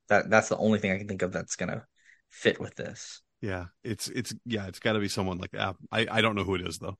that 0.10 0.30
that's 0.30 0.50
the 0.50 0.58
only 0.58 0.80
thing 0.80 0.92
I 0.92 0.98
can 0.98 1.08
think 1.08 1.22
of 1.22 1.32
that's 1.32 1.56
gonna 1.56 1.86
fit 2.30 2.60
with 2.60 2.76
this. 2.76 3.22
Yeah, 3.42 3.66
it's 3.84 4.10
it's 4.10 4.34
yeah, 4.46 4.68
it's 4.68 4.80
got 4.80 4.94
to 4.94 5.00
be 5.00 5.08
someone 5.08 5.38
like 5.38 5.52
that. 5.52 5.76
I 5.92 6.08
I 6.10 6.22
don't 6.22 6.36
know 6.36 6.44
who 6.44 6.56
it 6.56 6.68
is 6.68 6.80
though. 6.80 6.98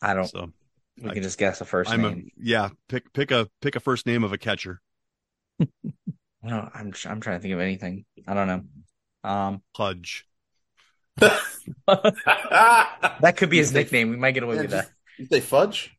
I 0.00 0.14
don't. 0.14 0.26
So 0.26 0.52
we 1.00 1.10
I- 1.10 1.14
can 1.14 1.22
just 1.22 1.38
guess 1.38 1.60
a 1.60 1.64
1st 1.64 1.88
I'm 1.90 2.04
a 2.04 2.10
name. 2.10 2.30
yeah. 2.36 2.70
Pick 2.88 3.12
pick 3.12 3.30
a 3.30 3.48
pick 3.60 3.76
a 3.76 3.80
first 3.80 4.06
name 4.06 4.24
of 4.24 4.32
a 4.32 4.38
catcher. 4.38 4.80
No, 6.44 6.68
I'm 6.74 6.92
I'm 7.06 7.20
trying 7.20 7.38
to 7.38 7.38
think 7.40 7.54
of 7.54 7.60
anything. 7.60 8.04
I 8.26 8.34
don't 8.34 8.48
know. 8.48 8.64
Um, 9.30 9.62
Pudge. 9.76 10.26
that 11.86 13.34
could 13.36 13.48
be 13.48 13.58
his 13.58 13.72
nickname. 13.72 14.10
We 14.10 14.16
might 14.16 14.32
get 14.32 14.42
away 14.42 14.56
Yeah, 14.56 14.62
with 14.62 14.70
just- 14.72 14.88
that. 14.88 14.94
You 15.18 15.26
say 15.26 15.40
fudge? 15.40 15.96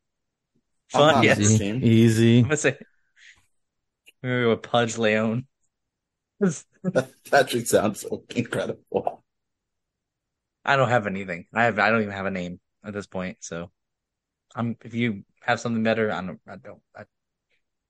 I'm 0.93 0.99
Fun, 0.99 1.15
not 1.15 1.23
yes. 1.23 1.39
Easy. 1.39 1.65
Easy. 1.81 2.37
I'm 2.39 2.43
gonna 2.43 2.57
say 2.57 2.77
we're 4.21 4.43
go 4.43 4.49
with 4.49 4.61
Pudge 4.63 4.97
Leon. 4.97 5.47
That 6.83 7.09
actually 7.31 7.63
sounds 7.63 8.05
incredible. 8.35 9.23
I 10.65 10.75
don't 10.75 10.89
have 10.89 11.07
anything. 11.07 11.45
I 11.53 11.63
have. 11.63 11.79
I 11.79 11.89
don't 11.89 12.01
even 12.01 12.13
have 12.13 12.25
a 12.25 12.31
name 12.31 12.59
at 12.83 12.93
this 12.93 13.07
point. 13.07 13.37
So, 13.39 13.71
I'm. 14.55 14.77
If 14.83 14.93
you 14.93 15.23
have 15.41 15.59
something 15.59 15.83
better, 15.83 16.11
I 16.11 16.21
don't. 16.21 16.39
I 16.47 16.55
don't. 16.57 16.81
I, 16.95 17.03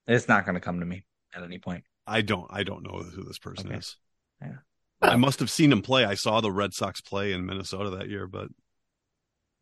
it's 0.07 0.27
not 0.27 0.45
going 0.45 0.55
to 0.55 0.61
come 0.61 0.79
to 0.79 0.85
me 0.85 1.03
at 1.35 1.43
any 1.43 1.59
point. 1.59 1.83
I 2.05 2.21
don't 2.21 2.47
I 2.49 2.63
don't 2.63 2.83
know 2.83 2.99
who 2.99 3.23
this 3.23 3.39
person 3.39 3.67
Okay. 3.67 3.77
is. 3.77 3.95
Yeah. 4.41 4.55
I 5.01 5.15
must 5.15 5.39
have 5.39 5.49
seen 5.49 5.71
him 5.71 5.81
play. 5.81 6.03
I 6.05 6.15
saw 6.15 6.41
the 6.41 6.51
Red 6.51 6.73
Sox 6.73 6.99
play 7.01 7.31
in 7.33 7.45
Minnesota 7.45 7.89
that 7.91 8.09
year, 8.09 8.27
but 8.27 8.47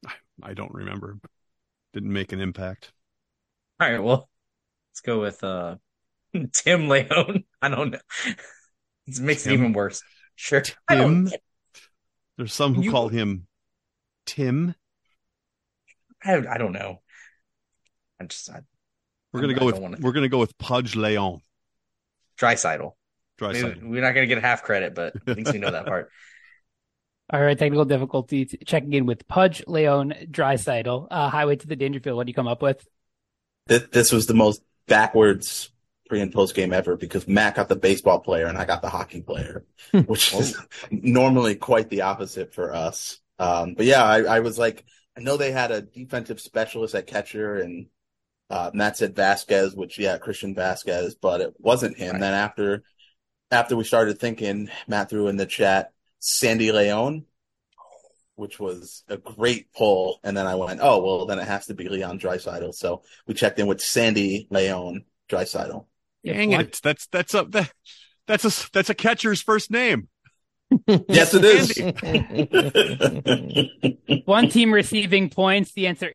I, 0.08 0.12
I 0.44 0.54
don't 0.54 0.74
remember. 0.74 1.18
Didn't 1.94 2.14
make 2.14 2.32
an 2.32 2.40
impact. 2.42 2.92
All 3.80 3.90
right. 3.92 4.02
Well, 4.02 4.30
let's 4.92 5.02
go 5.02 5.22
with 5.22 5.44
uh 5.44 5.76
Tim 6.54 6.90
Leon. 6.90 7.44
I 7.62 7.70
don't 7.70 7.92
know. 7.92 8.00
It 9.08 9.20
makes 9.20 9.44
Tim? 9.44 9.52
it 9.52 9.56
even 9.56 9.74
worse. 9.74 10.02
Sure. 10.36 10.62
Tim. 10.90 11.30
There's 12.38 12.54
some 12.54 12.76
who 12.76 12.84
You- 12.84 12.92
call 12.92 13.10
him 13.10 13.48
Tim. 14.26 14.76
I, 16.24 16.36
I 16.36 16.58
don't 16.58 16.74
know. 16.74 17.02
I 18.20 18.26
just 18.26 18.50
I, 18.50 18.62
We're 19.34 19.42
gonna 19.42 19.56
I 19.56 19.60
go 19.60 19.66
with 19.66 19.80
wanna- 19.80 19.98
we're 20.00 20.12
gonna 20.12 20.30
go 20.30 20.40
with 20.40 20.58
Pudge 20.58 20.96
Leon. 20.96 21.42
Draisaitl. 22.40 22.94
Dry 23.38 23.54
We're 23.54 24.02
not 24.02 24.14
going 24.14 24.28
to 24.28 24.34
get 24.36 24.42
half 24.42 24.62
credit, 24.62 24.94
but 24.94 25.16
at 25.28 25.38
least 25.38 25.54
we 25.54 25.60
know 25.60 25.72
that 25.72 25.86
part. 25.86 26.10
All 27.34 27.42
right, 27.42 27.58
technical 27.58 27.86
difficulties. 27.86 28.56
Checking 28.66 28.94
in 28.94 29.06
with 29.06 29.28
Pudge, 29.28 29.64
Leon, 29.66 30.14
Draisaitl. 30.30 31.08
Uh, 31.10 31.30
highway 31.30 31.56
to 31.56 31.68
the 31.68 31.76
Dangerfield. 31.76 32.18
What 32.18 32.28
do 32.28 32.30
you 32.30 32.36
come 32.36 32.48
up 32.48 32.62
with? 32.62 32.86
This, 33.68 33.84
this 33.92 34.12
was 34.12 34.28
the 34.28 34.34
most 34.34 34.62
backwards 34.88 35.72
pre 36.10 36.20
and 36.22 36.32
post 36.34 36.56
game 36.56 36.74
ever 36.74 36.98
because 36.98 37.28
Matt 37.28 37.56
got 37.56 37.70
the 37.70 37.76
baseball 37.76 38.20
player 38.20 38.46
and 38.48 38.58
I 38.58 38.66
got 38.66 38.82
the 38.82 38.90
hockey 38.90 39.22
player, 39.22 39.66
which 39.92 40.34
is 40.36 40.58
normally 40.92 41.56
quite 41.56 41.90
the 41.90 42.02
opposite 42.02 42.54
for 42.54 42.76
us. 42.76 43.20
Um, 43.40 43.74
but 43.76 43.86
yeah, 43.86 44.04
I, 44.04 44.24
I 44.24 44.40
was 44.42 44.60
like, 44.60 44.86
I 45.18 45.22
know 45.22 45.38
they 45.38 45.52
had 45.52 45.72
a 45.72 45.82
defensive 45.82 46.40
specialist 46.40 46.96
at 46.96 47.08
catcher 47.08 47.58
and 47.58 47.88
uh, 48.50 48.70
Matt 48.74 48.98
said 48.98 49.16
Vázquez, 49.16 49.76
which 49.76 49.98
yeah, 49.98 50.18
Christian 50.18 50.54
Vázquez, 50.54 51.14
but 51.20 51.42
it 51.42 51.54
wasn't 51.58 51.98
him. 51.98 52.14
Right. 52.14 52.20
Then 52.20 52.34
after 52.34 52.84
after 53.50 53.76
we 53.76 53.84
started 53.84 54.20
thinking, 54.20 54.70
Matt 54.88 55.10
threw 55.10 55.28
in 55.28 55.38
the 55.38 55.46
chat 55.46 55.94
Sandy 56.20 56.72
Leon, 56.72 57.26
which 58.36 58.60
was 58.60 59.04
a 59.08 59.18
great 59.18 59.72
pull. 59.74 60.20
And 60.24 60.36
then 60.36 60.48
I 60.48 60.56
went, 60.56 60.80
oh 60.82 61.02
well, 61.02 61.26
then 61.26 61.40
it 61.40 61.48
has 61.48 61.68
to 61.68 61.74
be 61.74 61.88
Leon 61.88 62.20
Draisaitl. 62.20 62.74
So 62.74 63.04
we 63.26 63.34
checked 63.34 63.60
in 63.60 63.68
with 63.68 63.82
Sandy 63.82 64.48
Leon 64.50 65.06
Draisaitl. 65.30 65.86
Dang 66.26 66.52
one, 66.52 66.62
it! 66.62 66.80
That's 66.84 67.08
that's 67.08 67.34
a 67.34 67.46
that, 67.46 67.72
that's 68.28 68.46
a 68.46 68.72
that's 68.72 68.90
a 68.90 68.96
catcher's 68.96 69.42
first 69.42 69.72
name. 69.72 70.10
Yes, 71.08 71.34
it 71.34 71.44
is. 71.46 71.78
one 74.26 74.50
team 74.50 74.74
receiving 74.74 75.30
points. 75.30 75.74
The 75.74 75.88
answer 75.88 76.14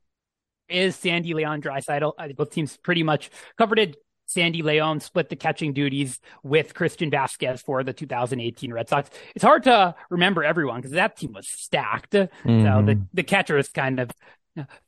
is 0.68 0.96
Sandy 0.96 1.34
Leon 1.34 1.62
Draisaitl. 1.62 2.12
I 2.18 2.26
think 2.26 2.38
both 2.38 2.50
teams 2.50 2.76
pretty 2.78 3.02
much 3.02 3.30
covered 3.58 3.78
it. 3.78 3.96
Sandy 4.28 4.62
Leon 4.62 4.98
split 5.00 5.28
the 5.28 5.36
catching 5.36 5.72
duties 5.72 6.18
with 6.42 6.74
Christian 6.74 7.10
Vázquez 7.12 7.62
for 7.62 7.84
the 7.84 7.92
2018 7.92 8.72
Red 8.72 8.88
Sox. 8.88 9.08
It's 9.36 9.44
hard 9.44 9.62
to 9.64 9.94
remember 10.10 10.42
everyone 10.42 10.78
because 10.80 10.90
that 10.92 11.16
team 11.16 11.32
was 11.32 11.46
stacked. 11.46 12.12
So 12.12 12.26
Mhm. 12.44 12.86
the, 12.86 13.00
the 13.14 13.22
catchers 13.22 13.68
kind 13.68 14.00
of 14.00 14.10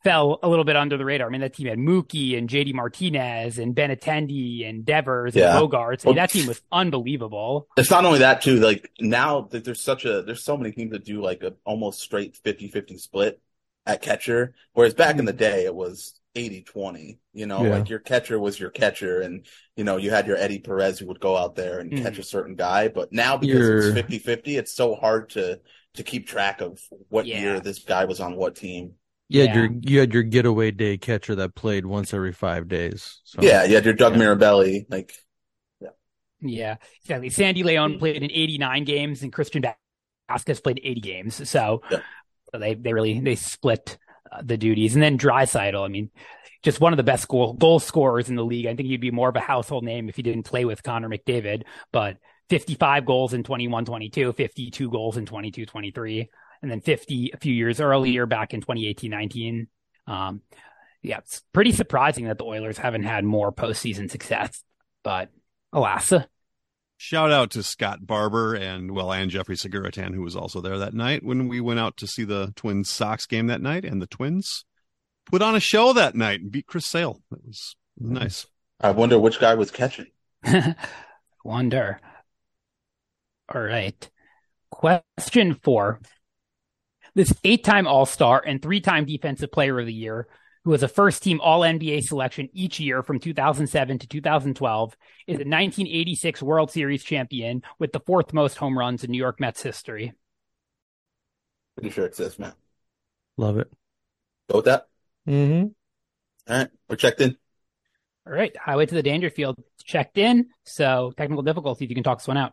fell 0.04 0.38
a 0.42 0.48
little 0.48 0.64
bit 0.64 0.76
under 0.76 0.96
the 0.96 1.04
radar. 1.04 1.26
I 1.26 1.30
mean, 1.30 1.40
that 1.40 1.54
team 1.54 1.66
had 1.66 1.78
Mookie 1.78 2.36
and 2.38 2.48
JD 2.48 2.74
Martinez 2.74 3.58
and 3.58 3.74
Ben 3.74 3.90
Benintendi 3.90 4.68
and 4.68 4.84
Devers 4.84 5.34
and 5.34 5.42
Yeah. 5.42 5.56
Bogaerts. 5.60 6.04
I 6.06 6.10
mean, 6.10 6.16
that 6.16 6.30
team 6.30 6.46
was 6.46 6.60
unbelievable. 6.70 7.68
It's 7.76 7.90
not 7.90 8.04
only 8.04 8.20
that 8.20 8.42
too, 8.42 8.56
like 8.56 8.90
now 9.00 9.42
that 9.50 9.64
there's 9.64 9.80
such 9.82 10.04
a 10.04 10.22
there's 10.22 10.44
so 10.44 10.56
many 10.56 10.72
teams 10.72 10.92
that 10.92 11.04
do 11.04 11.20
like 11.22 11.42
a 11.42 11.54
almost 11.64 12.00
straight 12.00 12.38
50-50 12.42 12.98
split 13.00 13.40
at 13.86 14.02
catcher. 14.02 14.54
Whereas 14.72 14.94
back 14.94 15.18
in 15.18 15.24
the 15.24 15.32
day 15.32 15.64
it 15.64 15.74
was 15.74 16.20
80-20. 16.34 17.18
You 17.32 17.46
know, 17.46 17.62
Yeah. 17.64 17.70
like 17.70 17.88
your 17.88 17.98
catcher 17.98 18.38
was 18.38 18.58
your 18.60 18.70
catcher 18.70 19.20
and 19.20 19.46
you 19.76 19.84
know, 19.84 19.96
you 19.96 20.10
had 20.10 20.26
your 20.26 20.36
Eddie 20.36 20.58
Perez 20.58 20.98
who 20.98 21.06
would 21.06 21.20
go 21.20 21.36
out 21.36 21.54
there 21.54 21.78
and 21.80 21.90
Mhm. 21.92 22.02
catch 22.02 22.18
a 22.18 22.22
certain 22.22 22.54
guy. 22.56 22.88
But 22.88 23.12
now 23.12 23.36
because 23.36 23.56
Your- 23.58 23.78
it's 23.78 23.94
50-50, 23.94 24.56
it's 24.58 24.72
so 24.72 24.94
hard 24.94 25.30
to 25.30 25.60
to 25.94 26.02
keep 26.04 26.28
track 26.28 26.60
of 26.60 26.80
what 27.08 27.26
Yeah. 27.26 27.40
year 27.40 27.60
this 27.60 27.80
guy 27.80 28.04
was 28.04 28.20
on 28.20 28.36
what 28.36 28.54
team. 28.54 28.92
You 29.28 29.42
had 29.42 29.50
Yeah. 29.50 29.54
your 29.56 29.70
you 29.82 30.00
had 30.00 30.14
your 30.14 30.22
getaway 30.22 30.70
day 30.70 30.96
catcher 30.96 31.34
that 31.36 31.54
played 31.54 31.84
once 31.84 32.14
every 32.14 32.32
five 32.32 32.68
days. 32.68 33.20
So 33.24 33.42
Yeah, 33.42 33.64
you 33.64 33.74
had 33.74 33.84
your 33.84 33.94
Doug 33.94 34.14
Yeah. 34.14 34.22
Mirabelli, 34.22 34.86
like 34.88 35.12
Yeah, 36.40 36.76
exactly. 37.02 37.30
Sandy 37.30 37.62
Leon 37.62 37.98
played 37.98 38.22
in 38.22 38.30
89 38.30 38.84
games 38.84 39.22
and 39.22 39.32
Christian 39.32 39.64
Vázquez 40.30 40.62
played 40.62 40.80
80 40.82 41.00
games. 41.00 41.48
So, 41.48 41.82
Yeah. 41.90 41.98
so 42.52 42.58
they, 42.60 42.74
they 42.74 42.92
really, 42.92 43.18
they 43.18 43.34
split 43.34 43.98
uh, 44.30 44.42
the 44.44 44.56
duties. 44.56 44.94
And 44.94 45.02
then 45.02 45.18
Draisaitl, 45.18 45.84
I 45.84 45.88
mean, 45.88 46.10
just 46.62 46.80
one 46.80 46.92
of 46.92 46.96
the 46.96 47.02
best 47.02 47.26
goal, 47.28 47.54
goal 47.54 47.80
scorers 47.80 48.28
in 48.28 48.36
the 48.36 48.44
league. 48.44 48.66
I 48.66 48.74
think 48.76 48.88
he'd 48.88 49.00
be 49.00 49.10
more 49.10 49.28
of 49.30 49.36
a 49.36 49.40
household 49.40 49.84
name 49.84 50.08
if 50.08 50.16
he 50.16 50.22
didn't 50.22 50.44
play 50.44 50.64
with 50.64 50.82
Connor 50.82 51.08
McDavid, 51.08 51.62
but 51.92 52.18
55 52.50 53.04
goals 53.04 53.34
in 53.34 53.42
21 53.42 53.84
22, 53.84 54.32
52 54.32 54.90
goals 54.90 55.16
in 55.16 55.26
22 55.26 55.66
23, 55.66 56.28
and 56.62 56.70
then 56.70 56.80
50 56.80 57.32
a 57.34 57.36
few 57.36 57.52
years 57.52 57.80
earlier 57.80 58.26
back 58.26 58.54
in 58.54 58.60
2018 58.60 59.10
19. 59.10 59.68
Um, 60.06 60.42
yeah, 61.02 61.18
it's 61.18 61.42
pretty 61.52 61.72
surprising 61.72 62.26
that 62.26 62.38
the 62.38 62.44
Oilers 62.44 62.78
haven't 62.78 63.04
had 63.04 63.24
more 63.24 63.52
postseason 63.52 64.10
success, 64.10 64.62
but 65.04 65.30
alas. 65.72 66.12
Shout 66.96 67.30
out 67.30 67.52
to 67.52 67.62
Scott 67.62 68.06
Barber 68.06 68.54
and 68.54 68.90
well, 68.90 69.12
and 69.12 69.30
Jeffrey 69.30 69.54
Seguratan, 69.54 70.14
who 70.14 70.22
was 70.22 70.34
also 70.34 70.60
there 70.60 70.78
that 70.78 70.94
night 70.94 71.22
when 71.22 71.46
we 71.46 71.60
went 71.60 71.78
out 71.78 71.96
to 71.98 72.08
see 72.08 72.24
the 72.24 72.52
Twins 72.56 72.90
Sox 72.90 73.26
game 73.26 73.46
that 73.46 73.62
night, 73.62 73.84
and 73.84 74.02
the 74.02 74.08
Twins 74.08 74.64
put 75.26 75.40
on 75.40 75.54
a 75.54 75.60
show 75.60 75.92
that 75.92 76.16
night 76.16 76.40
and 76.40 76.50
beat 76.50 76.66
Chris 76.66 76.86
Sale. 76.86 77.22
That 77.30 77.46
was 77.46 77.76
nice. 77.98 78.46
I 78.80 78.90
wonder 78.90 79.18
which 79.18 79.38
guy 79.38 79.54
was 79.54 79.70
catching. 79.70 80.06
Wonder. 81.44 82.00
All 83.54 83.60
right. 83.60 84.10
Question 84.70 85.54
four. 85.54 86.00
This 87.18 87.34
eight 87.42 87.64
time 87.64 87.88
All 87.88 88.06
Star 88.06 88.40
and 88.46 88.62
three 88.62 88.80
time 88.80 89.04
Defensive 89.04 89.50
Player 89.50 89.80
of 89.80 89.86
the 89.86 89.92
Year, 89.92 90.28
who 90.62 90.70
was 90.70 90.84
a 90.84 90.88
first 90.88 91.20
team 91.20 91.40
All 91.40 91.62
NBA 91.62 92.04
selection 92.04 92.48
each 92.52 92.78
year 92.78 93.02
from 93.02 93.18
2007 93.18 93.98
to 93.98 94.06
2012, 94.06 94.96
is 95.26 95.34
a 95.34 95.38
1986 95.38 96.40
World 96.42 96.70
Series 96.70 97.02
champion 97.02 97.62
with 97.80 97.90
the 97.90 97.98
fourth 97.98 98.32
most 98.32 98.56
home 98.56 98.78
runs 98.78 99.02
in 99.02 99.10
New 99.10 99.18
York 99.18 99.40
Mets 99.40 99.60
history. 99.60 100.12
Pretty 101.74 101.90
sure 101.90 102.06
it 102.06 102.14
says 102.14 102.38
Matt. 102.38 102.54
love 103.36 103.58
it. 103.58 103.72
Go 104.48 104.58
with 104.58 104.66
that. 104.66 104.86
Mm-hmm. 105.28 106.52
All 106.52 106.56
right, 106.56 106.68
we're 106.88 106.94
checked 106.94 107.20
in. 107.20 107.36
All 108.28 108.32
right. 108.32 108.56
Highway 108.56 108.86
to 108.86 108.94
the 108.94 109.02
Dangerfield 109.02 109.56
checked 109.84 110.18
in. 110.18 110.50
So 110.62 111.12
technical 111.16 111.42
difficulties. 111.42 111.88
You 111.88 111.96
can 111.96 112.04
talk 112.04 112.18
this 112.18 112.28
one 112.28 112.36
out. 112.36 112.52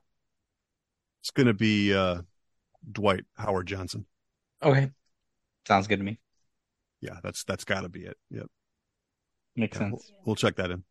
It's 1.22 1.30
going 1.30 1.46
to 1.46 1.54
be 1.54 1.94
uh, 1.94 2.24
Dwight 2.92 3.26
Howard 3.36 3.68
Johnson. 3.68 4.08
Okay. 4.66 4.90
Sounds 5.68 5.88
good 5.88 5.98
to 6.00 6.04
me. 6.04 6.20
Yeah, 7.02 7.20
that's 7.24 7.44
that's 7.44 7.64
got 7.66 7.82
to 7.82 7.90
be 7.90 8.02
it. 8.02 8.18
Yep, 8.32 8.48
Makes 9.56 9.78
Yeah, 9.78 9.90
we'll, 9.90 10.00
sense. 10.00 10.12
we'll 10.26 10.36
check 10.36 10.56
that 10.56 10.72
in. 10.72 10.84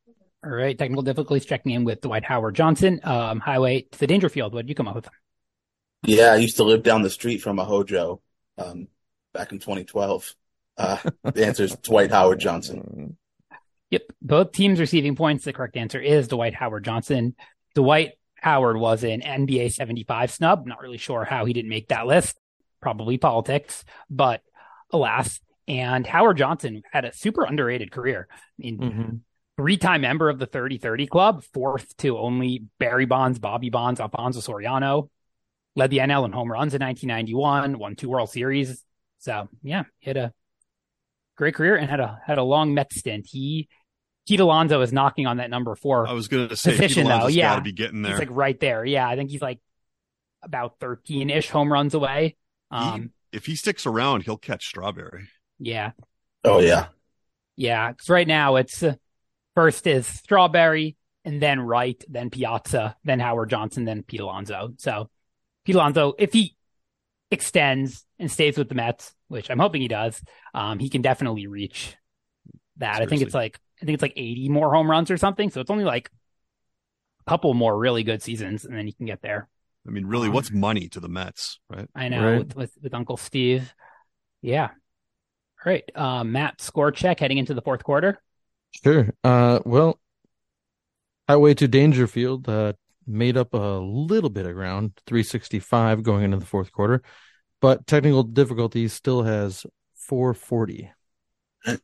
All 0.44 0.50
right. 0.50 0.78
Technical 0.78 1.02
difficulties 1.02 1.44
checking 1.46 1.72
in 1.72 1.84
with 1.84 2.00
Dwight 2.02 2.24
Howard 2.24 2.54
Johnson. 2.54 3.00
Um, 3.02 3.40
highway 3.40 3.82
to 3.92 3.98
the 3.98 4.06
Dangerfield. 4.06 4.52
What 4.54 4.62
did 4.62 4.68
you 4.68 4.74
come 4.74 4.88
up 4.88 4.94
with? 4.94 5.08
Yeah, 6.06 6.32
I 6.32 6.36
used 6.36 6.56
to 6.58 6.64
live 6.64 6.82
down 6.82 7.02
the 7.02 7.10
street 7.10 7.38
from 7.38 7.58
a 7.58 7.64
Hojo 7.64 8.20
um, 8.58 8.88
back 9.32 9.52
in 9.52 9.58
2012. 9.58 10.34
Uh, 10.76 10.98
the 11.24 11.46
answer 11.46 11.64
is 11.64 11.74
Dwight 11.76 12.10
Howard 12.10 12.40
Johnson. 12.40 13.16
Yep. 13.90 14.02
Both 14.20 14.52
teams 14.52 14.80
receiving 14.80 15.16
points. 15.16 15.44
The 15.44 15.52
correct 15.52 15.76
answer 15.76 16.00
is 16.00 16.28
Dwight 16.28 16.54
Howard 16.54 16.84
Johnson. 16.84 17.34
Dwight 17.74 18.12
Howard 18.36 18.76
was 18.76 19.02
an 19.02 19.22
NBA 19.22 19.72
75 19.72 20.30
snub. 20.30 20.66
Not 20.66 20.80
really 20.82 20.98
sure 20.98 21.24
how 21.24 21.44
he 21.46 21.52
didn't 21.54 21.70
make 21.70 21.88
that 21.88 22.06
list. 22.06 22.36
Probably 22.84 23.16
politics, 23.16 23.82
but 24.10 24.42
alas. 24.92 25.40
And 25.66 26.06
Howard 26.06 26.36
Johnson 26.36 26.82
had 26.92 27.06
a 27.06 27.14
super 27.14 27.44
underrated 27.44 27.90
career. 27.90 28.28
I 28.30 28.36
mean, 28.58 28.78
Mhm. 28.78 29.20
three 29.56 29.78
time 29.78 30.02
member 30.02 30.28
of 30.28 30.38
the 30.38 30.44
30 30.44 30.76
30 30.76 31.06
club, 31.06 31.42
fourth 31.54 31.96
to 31.96 32.18
only 32.18 32.66
Barry 32.78 33.06
Bonds, 33.06 33.38
Bobby 33.38 33.70
Bonds, 33.70 34.00
Alfonso 34.00 34.40
Soriano. 34.40 35.08
Led 35.76 35.88
the 35.88 36.00
NL 36.00 36.26
in 36.26 36.32
home 36.32 36.52
runs 36.52 36.74
in 36.74 36.80
1991, 36.80 37.78
won 37.78 37.96
two 37.96 38.10
World 38.10 38.28
Series. 38.28 38.84
So, 39.20 39.48
yeah, 39.62 39.84
he 40.00 40.10
had 40.10 40.18
a 40.18 40.34
great 41.36 41.54
career 41.54 41.76
and 41.76 41.88
had 41.88 42.00
a 42.00 42.20
had 42.26 42.36
a 42.36 42.42
long 42.42 42.74
Met 42.74 42.92
stint. 42.92 43.26
He 43.26 43.68
Pete 44.28 44.40
Alonso 44.40 44.82
is 44.82 44.92
knocking 44.92 45.26
on 45.26 45.38
that 45.38 45.48
number 45.48 45.74
four. 45.74 46.06
I 46.06 46.12
was 46.12 46.28
going 46.28 46.48
to 46.50 46.56
say, 46.56 46.72
Position, 46.72 47.06
though, 47.08 47.26
yeah. 47.28 47.52
got 47.52 47.56
to 47.56 47.62
be 47.62 47.72
getting 47.72 48.02
there. 48.02 48.12
He's 48.12 48.18
like 48.20 48.28
right 48.30 48.60
there. 48.60 48.84
Yeah, 48.84 49.08
I 49.08 49.16
think 49.16 49.30
he's 49.30 49.42
like 49.42 49.60
about 50.42 50.78
13 50.78 51.30
ish 51.30 51.48
home 51.48 51.72
runs 51.72 51.94
away. 51.94 52.36
Um, 52.70 53.10
if 53.32 53.46
he 53.46 53.56
sticks 53.56 53.86
around, 53.86 54.22
he'll 54.22 54.36
catch 54.36 54.66
Strawberry. 54.66 55.28
yeah, 55.58 55.92
Oh 56.44 56.60
yeah. 56.60 56.86
yeah. 57.56 57.90
Because 57.90 58.08
right 58.08 58.28
now 58.28 58.56
it's 58.56 58.82
uh, 58.82 58.94
first 59.54 59.86
is 59.86 60.06
Strawberry 60.06 60.96
and 61.24 61.40
then 61.40 61.60
Wright, 61.60 62.02
then 62.08 62.30
Piazza, 62.30 62.96
then 63.04 63.20
Howard 63.20 63.50
Johnson, 63.50 63.84
then 63.84 64.02
Pete 64.02 64.20
Alonso. 64.20 64.74
So 64.78 65.08
Pete 65.64 65.74
Alonso, 65.74 66.14
if 66.18 66.32
he 66.32 66.56
extends 67.30 68.04
and 68.18 68.30
stays 68.30 68.56
with 68.56 68.68
the 68.68 68.74
Mets, 68.74 69.14
which 69.28 69.50
I'm 69.50 69.58
hoping 69.58 69.82
he 69.82 69.88
does, 69.88 70.22
um, 70.52 70.78
he 70.78 70.88
can 70.88 71.02
definitely 71.02 71.46
reach 71.46 71.96
that. 72.76 73.00
I 73.00 73.06
think 73.06 73.22
it's 73.22 73.34
like 73.34 73.58
I 73.82 73.86
think 73.86 73.94
it's 73.94 74.02
like 74.02 74.14
80 74.16 74.48
more 74.50 74.72
home 74.72 74.90
runs 74.90 75.10
or 75.10 75.16
something. 75.16 75.50
So 75.50 75.60
it's 75.60 75.70
only 75.70 75.84
like 75.84 76.10
a 77.26 77.30
couple 77.30 77.52
more 77.54 77.76
really 77.76 78.04
good 78.04 78.22
seasons, 78.22 78.64
and 78.64 78.76
then 78.76 78.86
you 78.86 78.92
can 78.94 79.06
get 79.06 79.22
there. 79.22 79.48
I 79.86 79.90
mean, 79.90 80.06
really, 80.06 80.28
what's 80.28 80.50
money 80.50 80.88
to 80.90 81.00
the 81.00 81.08
Mets, 81.08 81.60
right? 81.68 81.88
I 81.94 82.08
know 82.08 82.22
Right. 82.24 82.38
with, 82.38 82.56
with 82.56 82.72
with 82.82 82.94
Uncle 82.94 83.16
Steve. 83.16 83.74
Yeah. 84.42 84.68
All 84.70 85.72
right. 85.72 85.84
Uh, 85.94 86.24
Matt, 86.24 86.60
score 86.60 86.90
check 86.90 87.20
heading 87.20 87.38
into 87.38 87.54
the 87.54 87.62
fourth 87.62 87.84
quarter. 87.84 88.18
Sure. 88.82 89.12
Uh, 89.22 89.60
well, 89.64 89.98
Highway 91.28 91.54
to 91.54 91.68
Dangerfield 91.68 92.48
uh, 92.48 92.72
made 93.06 93.36
up 93.36 93.54
a 93.54 93.78
little 93.80 94.30
bit 94.30 94.46
of 94.46 94.54
ground, 94.54 94.92
365 95.06 96.02
going 96.02 96.24
into 96.24 96.36
the 96.38 96.46
fourth 96.46 96.72
quarter, 96.72 97.02
but 97.60 97.86
technical 97.86 98.22
difficulties 98.22 98.92
still 98.92 99.22
has 99.22 99.64
440. 99.94 100.90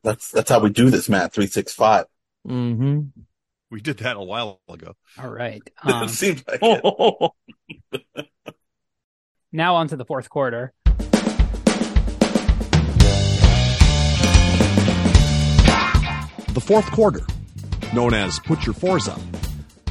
That's 0.03 0.31
that's 0.31 0.51
how 0.51 0.61
we 0.61 0.69
do 0.71 0.91
this, 0.91 1.09
Matt. 1.09 1.33
Three 1.33 1.47
six 1.47 1.73
five. 1.73 2.05
Mm-hmm. 2.47 3.21
We 3.71 3.81
did 3.81 3.99
that 3.99 4.17
a 4.17 4.23
while 4.23 4.61
ago. 4.69 4.95
All 5.19 5.31
right. 5.31 5.63
Um, 5.83 6.09
seems 6.09 6.43
like 6.47 6.61
it. 6.63 8.03
now 9.53 9.77
on 9.77 9.89
to 9.89 9.97
the 9.97 10.05
fourth 10.05 10.29
quarter. 10.29 10.75
The 16.53 16.61
fourth 16.61 16.91
quarter, 16.91 17.23
known 17.95 18.13
as 18.13 18.39
Put 18.41 18.67
Your 18.67 18.75
Fours 18.75 19.09
Up. 19.09 19.21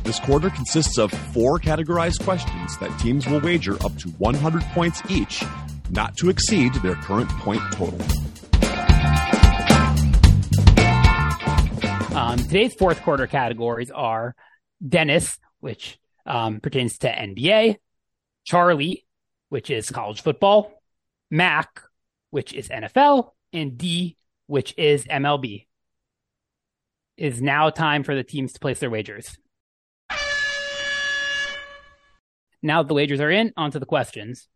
This 0.03 0.19
quarter 0.19 0.49
consists 0.49 0.97
of 0.99 1.11
four 1.11 1.57
categorized 1.57 2.23
questions 2.23 2.77
that 2.77 2.95
teams 2.99 3.25
will 3.27 3.39
wager 3.39 3.73
up 3.83 3.95
to 3.97 4.09
100 4.09 4.61
points 4.73 5.01
each, 5.09 5.43
not 5.89 6.15
to 6.17 6.29
exceed 6.29 6.73
their 6.75 6.95
current 6.95 7.29
point 7.29 7.61
total. 7.71 7.99
Um, 12.19 12.37
today's 12.37 12.73
fourth 12.73 13.01
quarter 13.01 13.27
categories 13.27 13.91
are 13.91 14.35
Dennis, 14.85 15.39
which 15.61 15.97
um, 16.25 16.59
pertains 16.59 16.97
to 16.97 17.09
NBA, 17.09 17.77
Charlie, 18.43 19.05
which 19.47 19.69
is 19.69 19.89
college 19.89 20.19
football, 20.21 20.83
Mac, 21.31 21.81
which 22.29 22.53
is 22.53 22.67
NFL, 22.67 23.29
and 23.53 23.77
D, 23.77 24.17
which 24.47 24.73
is 24.77 25.05
MLB. 25.05 25.65
It 27.15 27.25
is 27.25 27.41
now 27.41 27.69
time 27.69 28.03
for 28.03 28.13
the 28.13 28.23
teams 28.25 28.51
to 28.51 28.59
place 28.59 28.79
their 28.79 28.89
wagers. 28.89 29.37
Now 32.61 32.81
that 32.83 32.89
the 32.89 32.95
wagers 32.95 33.21
are 33.21 33.31
in, 33.31 33.53
on 33.55 33.71
to 33.71 33.79
the 33.79 33.85
questions. 33.85 34.49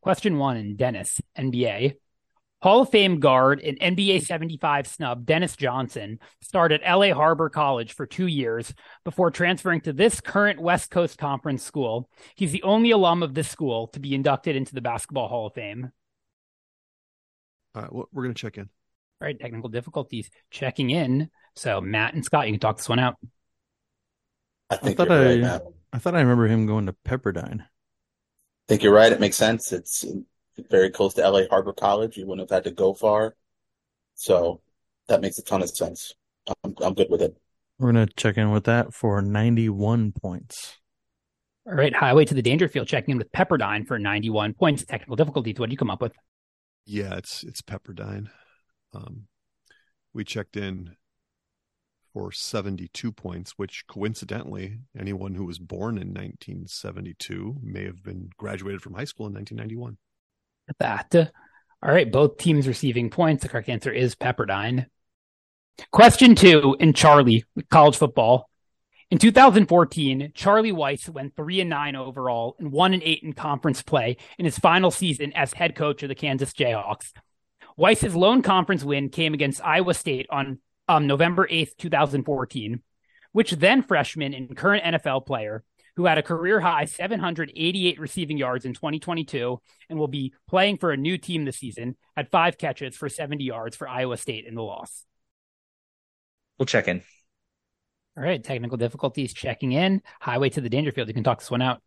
Question 0.00 0.38
one 0.38 0.56
in 0.56 0.74
Dennis, 0.74 1.20
NBA. 1.38 1.98
Hall 2.66 2.80
of 2.80 2.90
Fame 2.90 3.20
guard 3.20 3.60
and 3.60 3.78
NBA 3.78 4.26
75 4.26 4.88
snub 4.88 5.24
Dennis 5.24 5.54
Johnson 5.54 6.18
started 6.42 6.82
at 6.82 6.98
LA 6.98 7.14
Harbor 7.14 7.48
College 7.48 7.92
for 7.92 8.06
two 8.06 8.26
years 8.26 8.74
before 9.04 9.30
transferring 9.30 9.82
to 9.82 9.92
this 9.92 10.20
current 10.20 10.60
West 10.60 10.90
Coast 10.90 11.16
Conference 11.16 11.62
school. 11.62 12.10
He's 12.34 12.50
the 12.50 12.64
only 12.64 12.90
alum 12.90 13.22
of 13.22 13.34
this 13.34 13.48
school 13.48 13.86
to 13.92 14.00
be 14.00 14.16
inducted 14.16 14.56
into 14.56 14.74
the 14.74 14.80
Basketball 14.80 15.28
Hall 15.28 15.46
of 15.46 15.54
Fame. 15.54 15.92
All 17.76 17.82
right, 17.82 17.92
well, 17.92 18.08
we're 18.12 18.24
going 18.24 18.34
to 18.34 18.40
check 18.40 18.58
in. 18.58 18.64
All 18.64 19.26
right, 19.26 19.38
technical 19.38 19.68
difficulties 19.68 20.28
checking 20.50 20.90
in. 20.90 21.30
So, 21.54 21.80
Matt 21.80 22.14
and 22.14 22.24
Scott, 22.24 22.48
you 22.48 22.54
can 22.54 22.58
talk 22.58 22.78
this 22.78 22.88
one 22.88 22.98
out. 22.98 23.14
I 24.70 24.74
think 24.74 24.96
thought 24.96 25.08
you're 25.08 25.24
right, 25.24 25.38
I- 25.38 25.40
Matt. 25.40 25.62
I 25.92 25.98
thought 25.98 26.16
I 26.16 26.20
remember 26.20 26.48
him 26.48 26.66
going 26.66 26.86
to 26.86 26.96
Pepperdine. 27.04 27.60
I 27.60 28.66
think 28.66 28.82
you're 28.82 28.92
right. 28.92 29.12
It 29.12 29.20
makes 29.20 29.36
sense. 29.36 29.72
It's 29.72 30.04
very 30.70 30.90
close 30.90 31.14
to 31.14 31.28
LA 31.28 31.42
Harbor 31.50 31.72
College. 31.72 32.16
You 32.16 32.26
wouldn't 32.26 32.50
have 32.50 32.56
had 32.56 32.64
to 32.64 32.70
go 32.70 32.94
far. 32.94 33.34
So 34.14 34.60
that 35.08 35.20
makes 35.20 35.38
a 35.38 35.42
ton 35.42 35.62
of 35.62 35.70
sense. 35.70 36.14
I'm, 36.64 36.74
I'm 36.82 36.94
good 36.94 37.08
with 37.10 37.22
it. 37.22 37.36
We're 37.78 37.92
going 37.92 38.06
to 38.06 38.12
check 38.14 38.38
in 38.38 38.50
with 38.50 38.64
that 38.64 38.94
for 38.94 39.20
91 39.20 40.12
points. 40.12 40.78
All 41.66 41.74
right, 41.74 41.94
Highway 41.94 42.24
to 42.26 42.34
the 42.34 42.42
Dangerfield 42.42 42.86
checking 42.86 43.12
in 43.12 43.18
with 43.18 43.32
Pepperdine 43.32 43.86
for 43.86 43.98
91 43.98 44.54
points. 44.54 44.84
Technical 44.84 45.16
difficulties. 45.16 45.58
What 45.58 45.66
did 45.66 45.72
you 45.72 45.78
come 45.78 45.90
up 45.90 46.00
with? 46.00 46.12
Yeah, 46.84 47.16
it's 47.16 47.42
it's 47.42 47.60
Pepperdine. 47.60 48.28
Um, 48.94 49.26
we 50.14 50.22
checked 50.22 50.56
in 50.56 50.96
for 52.14 52.30
72 52.30 53.12
points, 53.12 53.54
which 53.56 53.84
coincidentally, 53.88 54.78
anyone 54.96 55.34
who 55.34 55.44
was 55.44 55.58
born 55.58 55.98
in 55.98 56.14
1972 56.14 57.56
may 57.62 57.84
have 57.84 58.02
been 58.02 58.30
graduated 58.38 58.80
from 58.80 58.94
high 58.94 59.04
school 59.04 59.26
in 59.26 59.34
1991. 59.34 59.98
That. 60.78 61.14
All 61.82 61.92
right, 61.92 62.10
both 62.10 62.38
teams 62.38 62.66
receiving 62.66 63.10
points. 63.10 63.42
The 63.42 63.48
correct 63.48 63.68
answer 63.68 63.92
is 63.92 64.14
Pepperdine. 64.14 64.86
Question 65.90 66.34
two 66.34 66.76
in 66.80 66.92
Charlie, 66.92 67.44
college 67.70 67.96
football. 67.96 68.48
In 69.10 69.18
2014, 69.18 70.32
Charlie 70.34 70.72
Weis 70.72 71.08
went 71.08 71.36
3 71.36 71.60
and 71.60 71.70
9 71.70 71.94
overall 71.94 72.56
and 72.58 72.72
1 72.72 72.94
and 72.94 73.02
8 73.04 73.22
in 73.22 73.32
conference 73.34 73.82
play 73.82 74.16
in 74.36 74.44
his 74.44 74.58
final 74.58 74.90
season 74.90 75.32
as 75.34 75.52
head 75.52 75.76
coach 75.76 76.02
of 76.02 76.08
the 76.08 76.16
Kansas 76.16 76.52
Jayhawks. 76.52 77.12
Weis's 77.78 78.16
lone 78.16 78.42
conference 78.42 78.82
win 78.82 79.10
came 79.10 79.32
against 79.32 79.64
Iowa 79.64 79.94
State 79.94 80.26
on 80.30 80.58
um, 80.88 81.06
November 81.06 81.46
8th, 81.46 81.76
2014, 81.76 82.82
which 83.30 83.52
then 83.52 83.82
freshman 83.82 84.34
and 84.34 84.56
current 84.56 84.82
NFL 84.82 85.24
player 85.26 85.62
who 85.96 86.04
had 86.04 86.18
a 86.18 86.22
career 86.22 86.60
high 86.60 86.84
788 86.84 87.98
receiving 87.98 88.38
yards 88.38 88.64
in 88.64 88.74
2022 88.74 89.60
and 89.88 89.98
will 89.98 90.08
be 90.08 90.32
playing 90.48 90.78
for 90.78 90.92
a 90.92 90.96
new 90.96 91.18
team 91.18 91.44
this 91.44 91.56
season, 91.56 91.96
had 92.16 92.30
five 92.30 92.58
catches 92.58 92.96
for 92.96 93.08
70 93.08 93.42
yards 93.42 93.76
for 93.76 93.88
Iowa 93.88 94.16
State 94.16 94.46
in 94.46 94.54
the 94.54 94.62
loss. 94.62 95.04
We'll 96.58 96.66
check 96.66 96.88
in. 96.88 97.02
All 98.16 98.22
right, 98.22 98.42
technical 98.42 98.78
difficulties 98.78 99.34
checking 99.34 99.72
in. 99.72 100.02
Highway 100.20 100.48
to 100.50 100.60
the 100.60 100.70
Dangerfield. 100.70 101.08
You 101.08 101.14
can 101.14 101.24
talk 101.24 101.40
this 101.40 101.50
one 101.50 101.62
out. 101.62 101.82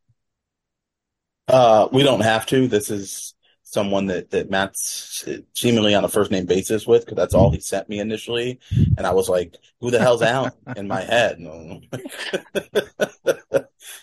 Uh, 1.48 1.88
we 1.92 2.04
don't 2.04 2.22
have 2.22 2.46
to. 2.48 2.68
This 2.68 2.92
is 2.92 3.34
someone 3.64 4.08
that, 4.08 4.32
that 4.32 4.50
Matt's 4.50 5.28
seemingly 5.54 5.96
on 5.96 6.04
a 6.04 6.08
first 6.08 6.32
name 6.32 6.46
basis 6.46 6.86
with 6.86 7.06
because 7.06 7.16
that's 7.16 7.34
all 7.34 7.52
he 7.52 7.60
sent 7.60 7.90
me 7.90 8.00
initially. 8.00 8.60
And 8.98 9.06
I 9.06 9.12
was 9.12 9.30
like, 9.30 9.56
who 9.80 9.92
the 9.92 10.00
hell's 10.00 10.22
Allen 10.22 10.52
in 10.76 10.88
my 10.88 11.02
head? 11.02 11.40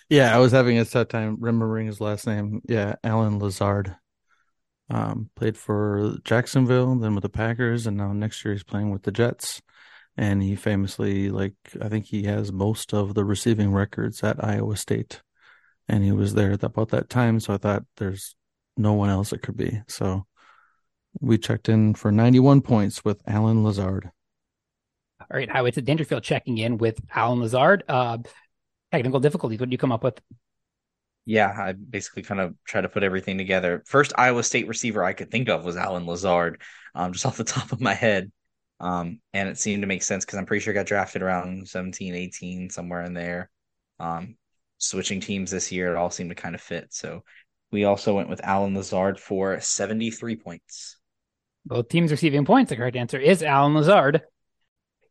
Yeah, 0.09 0.35
I 0.35 0.39
was 0.39 0.53
having 0.53 0.79
a 0.79 0.85
tough 0.85 1.09
time 1.09 1.37
remembering 1.41 1.87
his 1.87 2.01
last 2.01 2.27
name. 2.27 2.63
Yeah, 2.69 2.95
Allen 3.03 3.39
Lazard. 3.39 3.97
Um, 4.89 5.31
played 5.35 5.57
for 5.57 6.17
Jacksonville, 6.23 6.95
then 6.95 7.15
with 7.17 7.23
the 7.23 7.29
Packers, 7.29 7.89
and 7.89 7.97
now 7.97 8.13
next 8.13 8.45
year 8.45 8.55
he's 8.55 8.63
playing 8.63 8.91
with 8.91 9.03
the 9.03 9.11
Jets. 9.11 9.61
And 10.17 10.43
he 10.43 10.55
famously, 10.55 11.29
like, 11.29 11.55
I 11.83 11.89
think 11.89 12.07
he 12.07 12.23
has 12.25 12.53
most 12.53 12.95
of 12.95 13.15
the 13.15 13.25
receiving 13.25 13.73
records 13.73 14.23
at 14.23 14.43
Iowa 14.43 14.77
State. 14.77 15.23
And 15.89 16.05
he 16.05 16.13
was 16.13 16.35
there 16.35 16.53
at 16.53 16.63
about 16.63 16.91
that 16.91 17.11
time, 17.11 17.41
so 17.41 17.55
I 17.55 17.59
thought 17.59 17.85
there's 17.97 18.37
no 18.77 18.93
one 18.93 19.11
else 19.11 19.33
it 19.33 19.43
could 19.43 19.57
be. 19.57 19.83
So 19.89 20.25
we 21.21 21.39
checked 21.39 21.69
in 21.69 21.95
for 21.95 22.13
91 22.13 22.63
points 22.63 23.05
with 23.05 23.21
Allen 23.27 23.65
Lazard. 23.65 24.11
All 25.21 25.27
right, 25.37 25.49
to 25.49 25.73
the 25.73 25.83
Dangerfield 25.83 26.23
checking 26.23 26.59
in 26.59 26.79
with 26.79 27.01
Allen 27.15 27.41
Lazard. 27.41 27.85
Uh, 27.89 28.19
technical 28.93 29.20
difficulties. 29.20 29.61
What 29.61 29.66
did 29.66 29.72
you 29.72 29.78
come 29.78 29.93
up 29.93 30.05
with? 30.05 30.20
Yeah, 31.24 31.53
I 31.59 31.72
basically 31.72 32.22
kind 32.22 32.41
of 32.41 32.55
try 32.64 32.80
to 32.80 32.89
put 32.89 33.03
everything 33.03 33.37
together. 33.37 33.82
First 33.87 34.12
Iowa 34.16 34.43
State 34.43 34.68
receiver 34.68 35.03
I 35.03 35.12
could 35.12 35.30
think 35.30 35.49
of 35.49 35.64
was 35.64 35.76
Allen 35.76 36.07
Lazard, 36.07 36.62
um, 36.95 37.12
just 37.12 37.26
off 37.26 37.37
the 37.37 37.45
top 37.45 37.72
of 37.72 37.80
my 37.80 37.95
head. 37.95 38.30
Um, 38.78 39.20
and 39.32 39.49
it 39.49 39.59
seemed 39.59 39.82
to 39.82 39.89
make 39.89 40.03
sense 40.03 40.24
because 40.24 40.39
I'm 40.39 40.47
pretty 40.47 40.62
sure 40.62 40.72
he 40.72 40.76
got 40.76 40.87
drafted 40.87 41.22
around 41.22 41.68
17, 41.68 42.14
18, 42.14 42.70
somewhere 42.70 43.03
in 43.03 43.14
there. 43.14 43.51
Um, 43.99 44.37
switching 44.78 45.20
teams 45.20 45.51
this 45.51 45.72
year, 45.72 45.93
it 45.93 45.97
all 45.97 46.11
seemed 46.11 46.30
to 46.30 46.37
kind 46.37 46.55
of 46.55 46.61
fit. 46.61 46.93
So 46.93 47.24
we 47.72 47.84
also 47.84 48.14
went 48.14 48.28
with 48.28 48.45
Allen 48.45 48.74
Lazard 48.74 49.18
for 49.18 49.61
73 49.61 50.37
points. 50.37 50.97
Both 51.64 51.89
teams 51.89 52.12
receiving 52.12 52.45
points. 52.45 52.68
The 52.68 52.76
correct 52.76 52.97
answer 52.97 53.18
is 53.18 53.43
Allen 53.43 53.74
Lazard. 53.74 54.22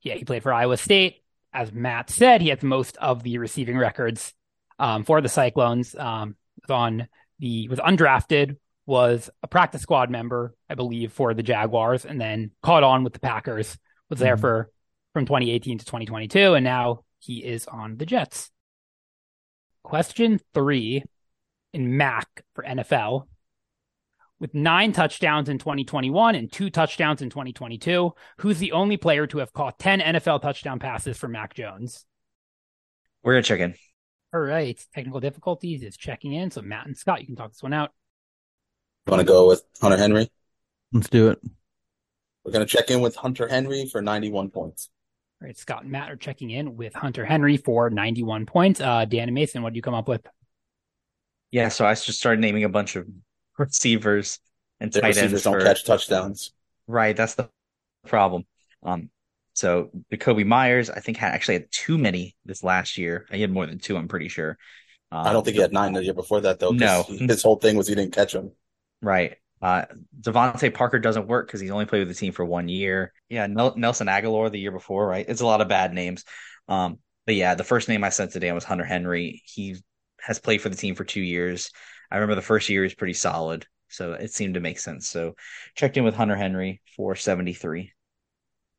Yeah, 0.01 0.13
he 0.13 0.23
played 0.23 0.43
for 0.43 0.53
Iowa 0.53 0.77
State. 0.77 1.23
As 1.55 1.71
Matt 1.71 2.09
said, 2.09 2.41
he 2.41 2.49
had 2.49 2.61
most 2.63 2.97
of 2.97 3.23
the 3.23 3.37
receiving 3.37 3.77
records 3.77 4.33
um, 4.77 5.05
for 5.05 5.21
the 5.21 5.29
Cyclones. 5.29 5.95
Um, 5.95 6.35
on 6.69 7.07
the 7.39 7.69
was 7.69 7.79
undrafted, 7.79 8.57
was 8.85 9.29
a 9.41 9.47
practice 9.47 9.81
squad 9.81 10.09
member, 10.09 10.53
I 10.69 10.75
believe, 10.75 11.13
for 11.13 11.33
the 11.33 11.43
Jaguars, 11.43 12.05
and 12.05 12.19
then 12.19 12.51
caught 12.61 12.83
on 12.83 13.03
with 13.03 13.13
the 13.13 13.19
Packers. 13.19 13.77
Was 14.09 14.19
there 14.19 14.35
mm-hmm. 14.35 14.41
for 14.41 14.71
from 15.13 15.25
2018 15.25 15.77
to 15.77 15.85
2022, 15.85 16.55
and 16.55 16.63
now 16.65 17.05
he 17.19 17.43
is 17.43 17.67
on 17.67 17.95
the 17.97 18.05
Jets. 18.05 18.51
Question 19.83 20.39
three 20.53 21.03
in 21.73 21.95
MAC 21.95 22.27
for 22.53 22.63
NFL. 22.63 23.27
With 24.39 24.53
nine 24.53 24.91
touchdowns 24.91 25.47
in 25.47 25.59
2021 25.59 26.35
and 26.35 26.51
two 26.51 26.69
touchdowns 26.69 27.21
in 27.21 27.29
2022, 27.29 28.13
who's 28.39 28.59
the 28.59 28.73
only 28.73 28.97
player 28.97 29.25
to 29.27 29.37
have 29.37 29.53
caught 29.53 29.79
10 29.79 30.01
NFL 30.01 30.41
touchdown 30.41 30.77
passes 30.77 31.17
for 31.17 31.29
Mac 31.29 31.53
Jones? 31.53 32.05
We're 33.23 33.33
going 33.33 33.43
to 33.43 33.47
check 33.47 33.61
in. 33.61 33.75
All 34.33 34.41
right. 34.41 34.77
Technical 34.93 35.21
difficulties 35.21 35.83
is 35.83 35.95
checking 35.95 36.33
in. 36.33 36.51
So, 36.51 36.61
Matt 36.61 36.85
and 36.85 36.97
Scott, 36.97 37.21
you 37.21 37.27
can 37.27 37.37
talk 37.37 37.53
this 37.53 37.63
one 37.63 37.71
out. 37.71 37.91
You 39.07 39.11
want 39.11 39.21
to 39.21 39.25
go 39.25 39.47
with 39.47 39.63
Hunter 39.81 39.97
Henry? 39.97 40.29
Let's 40.91 41.07
do 41.07 41.29
it. 41.29 41.39
We're 42.43 42.51
going 42.51 42.65
to 42.65 42.71
check 42.71 42.91
in 42.91 42.99
with 42.99 43.15
Hunter 43.15 43.47
Henry 43.47 43.85
for 43.85 44.01
91 44.01 44.49
points. 44.49 44.89
All 45.41 45.47
right. 45.47 45.57
Scott 45.57 45.83
and 45.83 45.91
Matt 45.91 46.11
are 46.11 46.17
checking 46.17 46.49
in 46.49 46.75
with 46.75 46.93
Hunter 46.93 47.23
Henry 47.23 47.55
for 47.55 47.89
91 47.89 48.45
points. 48.45 48.81
Uh, 48.81 49.05
Dan 49.05 49.29
and 49.29 49.33
Mason, 49.35 49.63
what 49.63 49.71
do 49.71 49.77
you 49.77 49.81
come 49.81 49.93
up 49.93 50.09
with? 50.09 50.27
Yeah. 51.51 51.69
So, 51.69 51.85
I 51.85 51.93
just 51.93 52.19
started 52.19 52.41
naming 52.41 52.65
a 52.65 52.69
bunch 52.69 52.97
of 52.97 53.07
receivers 53.57 54.39
and 54.79 54.91
tight 54.91 55.03
receivers 55.03 55.33
ends 55.33 55.43
don't 55.43 55.53
for, 55.53 55.65
catch 55.65 55.85
touchdowns. 55.85 56.51
Right, 56.87 57.15
that's 57.15 57.35
the 57.35 57.49
problem. 58.07 58.45
Um, 58.83 59.09
so 59.53 59.89
Jakobi 60.11 60.45
Myers, 60.45 60.89
I 60.89 60.99
think 60.99 61.17
had 61.17 61.33
actually 61.33 61.55
had 61.55 61.71
too 61.71 61.97
many 61.97 62.35
this 62.45 62.63
last 62.63 62.97
year. 62.97 63.25
He 63.31 63.41
had 63.41 63.51
more 63.51 63.65
than 63.65 63.79
two, 63.79 63.97
I'm 63.97 64.07
pretty 64.07 64.27
sure. 64.27 64.57
Um, 65.11 65.25
I 65.25 65.33
don't 65.33 65.43
think 65.43 65.55
he 65.55 65.61
had 65.61 65.71
nine 65.71 65.93
the 65.93 66.03
year 66.03 66.13
before 66.13 66.41
that 66.41 66.59
though. 66.59 66.71
No, 66.71 67.03
his 67.07 67.41
whole 67.41 67.55
thing 67.55 67.77
was 67.77 67.87
he 67.87 67.95
didn't 67.95 68.13
catch 68.13 68.33
them. 68.33 68.51
Right. 69.01 69.37
Uh, 69.61 69.85
DeVante 70.19 70.73
Parker 70.73 70.99
doesn't 70.99 71.27
work 71.27 71.47
because 71.47 71.61
he's 71.61 71.71
only 71.71 71.85
played 71.85 71.99
with 71.99 72.09
the 72.09 72.19
team 72.19 72.33
for 72.33 72.43
one 72.43 72.67
year. 72.67 73.13
Yeah, 73.29 73.47
Nelson 73.47 74.07
Agholor 74.07 74.51
the 74.51 74.59
year 74.59 74.71
before, 74.71 75.07
right? 75.07 75.25
It's 75.27 75.41
a 75.41 75.45
lot 75.45 75.61
of 75.61 75.67
bad 75.67 75.93
names. 75.93 76.25
Um, 76.67 76.99
but 77.25 77.35
yeah, 77.35 77.55
the 77.55 77.63
first 77.63 77.87
name 77.87 78.03
I 78.03 78.09
sent 78.09 78.31
today 78.31 78.51
was 78.51 78.63
Hunter 78.63 78.83
Henry. 78.83 79.41
He 79.45 79.77
has 80.21 80.39
played 80.39 80.61
for 80.61 80.69
the 80.69 80.75
team 80.75 80.95
for 80.95 81.03
two 81.03 81.21
years. 81.21 81.71
I 82.15 82.19
remember 82.19 82.35
the 82.35 82.41
first 82.41 82.69
year 82.69 82.85
is 82.85 82.93
pretty 82.93 83.11
solid, 83.11 83.67
so 83.89 84.13
it 84.13 84.31
seemed 84.31 84.53
to 84.53 84.61
make 84.61 84.79
sense. 84.79 85.09
So 85.09 85.35
checked 85.75 85.97
in 85.97 86.05
with 86.05 86.15
Hunter 86.15 86.37
Henry 86.37 86.81
for 86.95 87.13
73. 87.13 87.91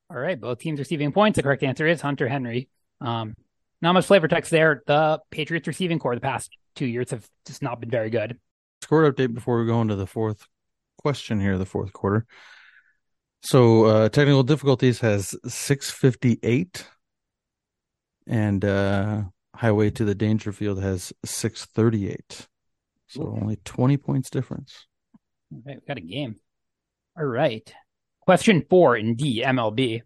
All 0.08 0.16
right, 0.16 0.40
both 0.40 0.58
teams 0.58 0.78
receiving 0.78 1.12
points. 1.12 1.36
The 1.36 1.42
correct 1.42 1.62
answer 1.62 1.86
is 1.86 2.00
Hunter 2.00 2.28
Henry. 2.28 2.70
Um, 3.02 3.34
not 3.82 3.92
much 3.92 4.06
flavor 4.06 4.26
text 4.26 4.50
there. 4.50 4.82
The 4.86 5.20
Patriots 5.30 5.68
receiving 5.68 5.98
core 5.98 6.14
the 6.14 6.20
past 6.22 6.50
two 6.76 6.86
years 6.86 7.10
have 7.10 7.28
just 7.46 7.60
not 7.60 7.78
been 7.78 7.90
very 7.90 8.08
good. 8.08 8.38
Score 8.80 9.12
update 9.12 9.34
before 9.34 9.60
we 9.60 9.66
go 9.66 9.82
into 9.82 9.96
the 9.96 10.06
fourth 10.06 10.46
question 11.02 11.38
here, 11.38 11.58
the 11.58 11.66
fourth 11.66 11.92
quarter. 11.92 12.24
So 13.42 13.84
uh, 13.84 14.08
technical 14.08 14.44
difficulties 14.44 15.00
has 15.00 15.34
658 15.46 16.88
and 18.26 18.64
uh, 18.64 19.24
highway 19.54 19.90
to 19.90 20.06
the 20.06 20.14
danger 20.14 20.52
field 20.52 20.82
has 20.82 21.12
638. 21.26 22.48
So 23.08 23.22
Ooh. 23.22 23.38
only 23.40 23.56
20 23.64 23.96
points 23.96 24.30
difference. 24.30 24.86
Okay, 25.52 25.76
we 25.76 25.86
got 25.86 25.98
a 25.98 26.00
game. 26.00 26.36
All 27.16 27.24
right. 27.24 27.72
Question 28.20 28.64
four 28.68 28.96
in 28.96 29.14
D, 29.14 29.42
MLB. 29.44 30.02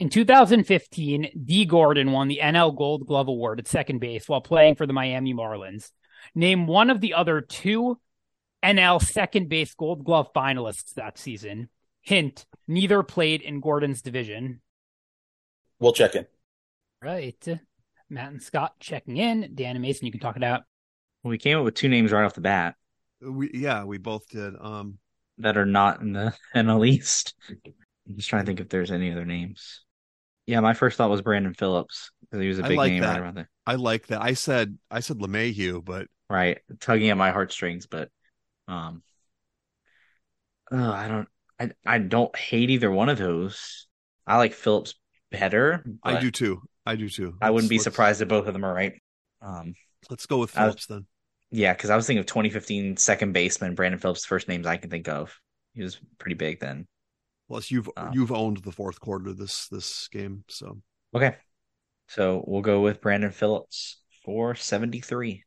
In 0.00 0.08
2015, 0.08 1.30
Dee 1.44 1.64
Gordon 1.64 2.10
won 2.10 2.26
the 2.26 2.40
NL 2.42 2.76
Gold 2.76 3.06
Glove 3.06 3.28
Award 3.28 3.60
at 3.60 3.68
second 3.68 4.00
base 4.00 4.28
while 4.28 4.40
playing 4.40 4.74
for 4.74 4.86
the 4.86 4.92
Miami 4.92 5.32
Marlins. 5.32 5.90
Name 6.34 6.66
one 6.66 6.90
of 6.90 7.00
the 7.00 7.14
other 7.14 7.40
two 7.40 8.00
NL 8.64 9.00
second 9.00 9.48
base 9.48 9.74
Gold 9.74 10.04
Glove 10.04 10.32
finalists 10.34 10.94
that 10.94 11.18
season. 11.18 11.68
Hint: 12.00 12.46
neither 12.66 13.04
played 13.04 13.42
in 13.42 13.60
Gordon's 13.60 14.02
division. 14.02 14.60
We'll 15.78 15.92
check 15.92 16.16
in. 16.16 16.26
Right. 17.00 17.60
Matt 18.10 18.32
and 18.32 18.42
Scott 18.42 18.74
checking 18.80 19.16
in. 19.16 19.52
Dan 19.54 19.76
and 19.76 19.82
Mason, 19.82 20.06
you 20.06 20.12
can 20.12 20.20
talk 20.20 20.36
it 20.36 20.44
out. 20.44 20.62
We 21.24 21.38
came 21.38 21.58
up 21.58 21.64
with 21.64 21.74
two 21.74 21.88
names 21.88 22.12
right 22.12 22.24
off 22.24 22.34
the 22.34 22.40
bat. 22.40 22.74
We 23.20 23.50
yeah, 23.54 23.84
we 23.84 23.98
both 23.98 24.28
did. 24.28 24.54
Um, 24.60 24.98
that 25.38 25.56
are 25.56 25.66
not 25.66 26.00
in 26.00 26.12
the 26.12 26.34
NL 26.54 26.86
East. 26.86 27.34
I'm 27.48 28.16
just 28.16 28.28
trying 28.28 28.42
to 28.42 28.46
think 28.46 28.60
if 28.60 28.68
there's 28.68 28.90
any 28.90 29.12
other 29.12 29.24
names. 29.24 29.84
Yeah, 30.46 30.60
my 30.60 30.74
first 30.74 30.96
thought 30.96 31.10
was 31.10 31.22
Brandon 31.22 31.54
Phillips 31.54 32.10
because 32.20 32.42
he 32.42 32.48
was 32.48 32.58
a 32.58 32.64
big 32.64 32.76
like 32.76 32.92
name 32.92 33.02
that. 33.02 33.12
right 33.12 33.20
around 33.20 33.36
there. 33.36 33.50
I 33.66 33.76
like 33.76 34.08
that. 34.08 34.22
I 34.22 34.34
said 34.34 34.76
I 34.90 35.00
said 35.00 35.18
LeMahieu, 35.18 35.84
but 35.84 36.08
right, 36.28 36.58
tugging 36.80 37.10
at 37.10 37.16
my 37.16 37.30
heartstrings, 37.30 37.86
but 37.86 38.08
um, 38.66 39.02
oh, 40.72 40.90
I 40.92 41.08
don't, 41.08 41.28
I 41.60 41.70
I 41.86 41.98
don't 41.98 42.34
hate 42.36 42.70
either 42.70 42.90
one 42.90 43.08
of 43.08 43.18
those. 43.18 43.86
I 44.26 44.38
like 44.38 44.52
Phillips 44.52 44.94
better. 45.30 45.84
I 46.02 46.20
do 46.20 46.30
too. 46.32 46.62
I 46.84 46.96
do 46.96 47.08
too. 47.08 47.36
I 47.40 47.50
wouldn't 47.50 47.70
be 47.70 47.78
surprised 47.78 48.20
if 48.20 48.28
both 48.28 48.46
of 48.46 48.52
them 48.52 48.64
are 48.64 48.74
right. 48.74 48.94
Um, 49.40 49.74
let's 50.10 50.26
go 50.26 50.38
with 50.38 50.50
Phillips 50.50 50.86
then. 50.86 51.06
Yeah, 51.54 51.74
because 51.74 51.90
I 51.90 51.96
was 51.96 52.06
thinking 52.06 52.20
of 52.20 52.26
2015 52.26 52.96
second 52.96 53.32
baseman 53.34 53.74
Brandon 53.74 54.00
Phillips. 54.00 54.24
First 54.24 54.48
names 54.48 54.66
I 54.66 54.78
can 54.78 54.88
think 54.88 55.06
of. 55.06 55.38
He 55.74 55.82
was 55.82 56.00
pretty 56.18 56.34
big 56.34 56.60
then. 56.60 56.86
Plus, 57.48 57.70
you've 57.70 57.90
um, 57.94 58.10
you've 58.14 58.32
owned 58.32 58.58
the 58.58 58.72
fourth 58.72 58.98
quarter 58.98 59.34
this 59.34 59.68
this 59.68 60.08
game, 60.08 60.44
so 60.48 60.80
okay. 61.14 61.36
So 62.08 62.42
we'll 62.46 62.62
go 62.62 62.80
with 62.80 63.02
Brandon 63.02 63.30
Phillips 63.30 64.00
for 64.24 64.54
73. 64.54 65.44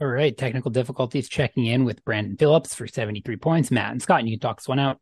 All 0.00 0.08
right, 0.08 0.36
technical 0.36 0.72
difficulties 0.72 1.28
checking 1.28 1.66
in 1.66 1.84
with 1.84 2.04
Brandon 2.04 2.36
Phillips 2.36 2.74
for 2.74 2.88
73 2.88 3.36
points. 3.36 3.70
Matt 3.70 3.92
and 3.92 4.02
Scott, 4.02 4.24
you 4.24 4.32
can 4.32 4.40
talk 4.40 4.58
this 4.58 4.68
one 4.68 4.80
out. 4.80 5.00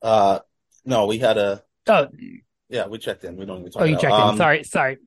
Uh, 0.00 0.38
no, 0.84 1.06
we 1.06 1.18
had 1.18 1.38
a. 1.38 1.64
Oh, 1.88 2.06
yeah, 2.68 2.86
we 2.86 2.98
checked 2.98 3.24
in. 3.24 3.36
We 3.36 3.46
don't 3.46 3.60
even 3.60 3.72
talk. 3.72 3.82
Oh, 3.82 3.84
you 3.84 3.98
checked 3.98 4.12
um, 4.12 4.30
in. 4.30 4.36
Sorry, 4.36 4.62
sorry 4.62 4.98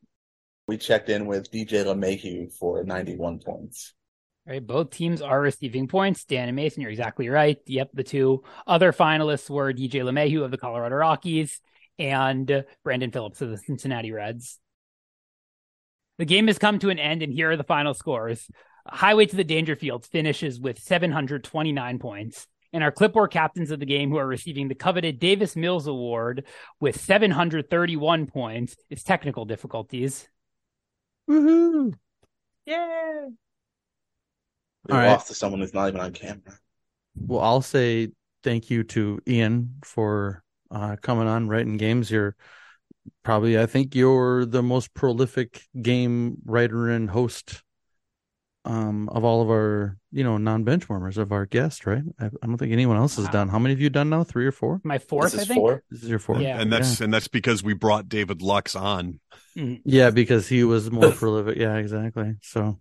we 0.67 0.77
checked 0.77 1.09
in 1.09 1.25
with 1.25 1.51
DJ 1.51 1.85
LeMahieu 1.85 2.53
for 2.53 2.83
91 2.83 3.39
points. 3.39 3.93
All 4.47 4.53
right, 4.53 4.65
both 4.65 4.89
teams 4.89 5.21
are 5.21 5.39
receiving 5.39 5.87
points. 5.87 6.23
Dan 6.25 6.47
and 6.47 6.55
Mason, 6.55 6.81
you're 6.81 6.91
exactly 6.91 7.29
right. 7.29 7.57
Yep, 7.67 7.91
the 7.93 8.03
two 8.03 8.43
other 8.65 8.91
finalists 8.91 9.49
were 9.49 9.71
DJ 9.71 10.01
LeMahieu 10.01 10.43
of 10.43 10.51
the 10.51 10.57
Colorado 10.57 10.95
Rockies 10.95 11.61
and 11.99 12.65
Brandon 12.83 13.11
Phillips 13.11 13.41
of 13.41 13.51
the 13.51 13.57
Cincinnati 13.57 14.11
Reds. 14.11 14.59
The 16.17 16.25
game 16.25 16.47
has 16.47 16.57
come 16.57 16.79
to 16.79 16.89
an 16.89 16.99
end, 16.99 17.21
and 17.21 17.33
here 17.33 17.51
are 17.51 17.57
the 17.57 17.63
final 17.63 17.93
scores. 17.93 18.49
Highway 18.87 19.27
to 19.27 19.35
the 19.35 19.43
Danger 19.43 19.75
Field 19.75 20.05
finishes 20.05 20.59
with 20.59 20.79
729 20.79 21.99
points. 21.99 22.47
And 22.73 22.83
our 22.83 22.91
clipboard 22.91 23.31
captains 23.31 23.69
of 23.69 23.79
the 23.79 23.85
game, 23.85 24.09
who 24.09 24.17
are 24.17 24.27
receiving 24.27 24.69
the 24.69 24.75
coveted 24.75 25.19
Davis 25.19 25.55
Mills 25.55 25.87
Award 25.87 26.45
with 26.79 26.99
731 26.99 28.27
points, 28.27 28.75
is 28.89 29.03
technical 29.03 29.45
difficulties. 29.45 30.27
Woohoo! 31.29 31.93
Yeah. 32.65 33.27
We 34.87 34.93
All 34.93 35.01
lost 35.01 35.07
right. 35.07 35.25
to 35.27 35.33
someone 35.33 35.61
who's 35.61 35.73
not 35.73 35.89
even 35.89 36.01
on 36.01 36.13
camera. 36.13 36.57
Well, 37.15 37.41
I'll 37.41 37.61
say 37.61 38.09
thank 38.43 38.69
you 38.69 38.83
to 38.85 39.19
Ian 39.27 39.75
for 39.83 40.43
uh, 40.71 40.95
coming 41.01 41.27
on, 41.27 41.47
writing 41.47 41.77
games. 41.77 42.09
You're 42.09 42.35
probably, 43.23 43.59
I 43.59 43.65
think, 43.65 43.93
you're 43.95 44.45
the 44.45 44.63
most 44.63 44.93
prolific 44.93 45.67
game 45.81 46.37
writer 46.45 46.89
and 46.89 47.09
host 47.09 47.63
um, 48.65 49.09
of 49.09 49.23
all 49.23 49.41
of 49.41 49.49
our, 49.49 49.97
you 50.11 50.23
know, 50.23 50.37
non 50.37 50.63
benchwarmers 50.63 51.17
of 51.17 51.31
our 51.31 51.45
guests, 51.45 51.85
right? 51.85 52.03
I, 52.19 52.25
I, 52.25 52.47
don't 52.47 52.57
think 52.57 52.71
anyone 52.71 52.97
else 52.97 53.15
has 53.15 53.25
wow. 53.25 53.31
done. 53.31 53.49
How 53.49 53.59
many 53.59 53.73
have 53.73 53.81
you 53.81 53.89
done 53.89 54.09
now? 54.09 54.23
Three 54.23 54.45
or 54.45 54.51
four? 54.51 54.81
My 54.83 54.99
fourth, 54.99 55.31
this 55.31 55.41
I 55.41 55.45
think. 55.45 55.57
Four. 55.59 55.83
This 55.89 56.03
is 56.03 56.09
your 56.09 56.19
fourth. 56.19 56.41
Yeah, 56.41 56.59
and 56.59 56.71
that's 56.71 56.99
yeah. 56.99 57.05
and 57.05 57.13
that's 57.13 57.27
because 57.27 57.63
we 57.63 57.73
brought 57.73 58.07
David 58.07 58.41
Lux 58.41 58.75
on. 58.75 59.19
Mm-hmm. 59.57 59.81
Yeah, 59.85 60.11
because 60.11 60.47
he 60.47 60.63
was 60.63 60.91
more 60.91 61.11
prolific. 61.11 61.57
Yeah, 61.57 61.75
exactly. 61.77 62.35
So, 62.41 62.79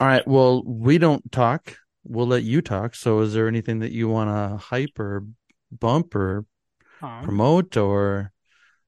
all 0.00 0.06
right. 0.06 0.26
Well, 0.26 0.62
we 0.64 0.98
don't 0.98 1.30
talk. 1.30 1.76
We'll 2.04 2.26
let 2.26 2.42
you 2.42 2.62
talk. 2.62 2.94
So, 2.94 3.20
is 3.20 3.34
there 3.34 3.48
anything 3.48 3.80
that 3.80 3.92
you 3.92 4.08
want 4.08 4.30
to 4.30 4.56
hype 4.56 4.98
or 4.98 5.24
bump 5.70 6.14
or 6.14 6.46
promote 7.00 7.76
or 7.76 8.32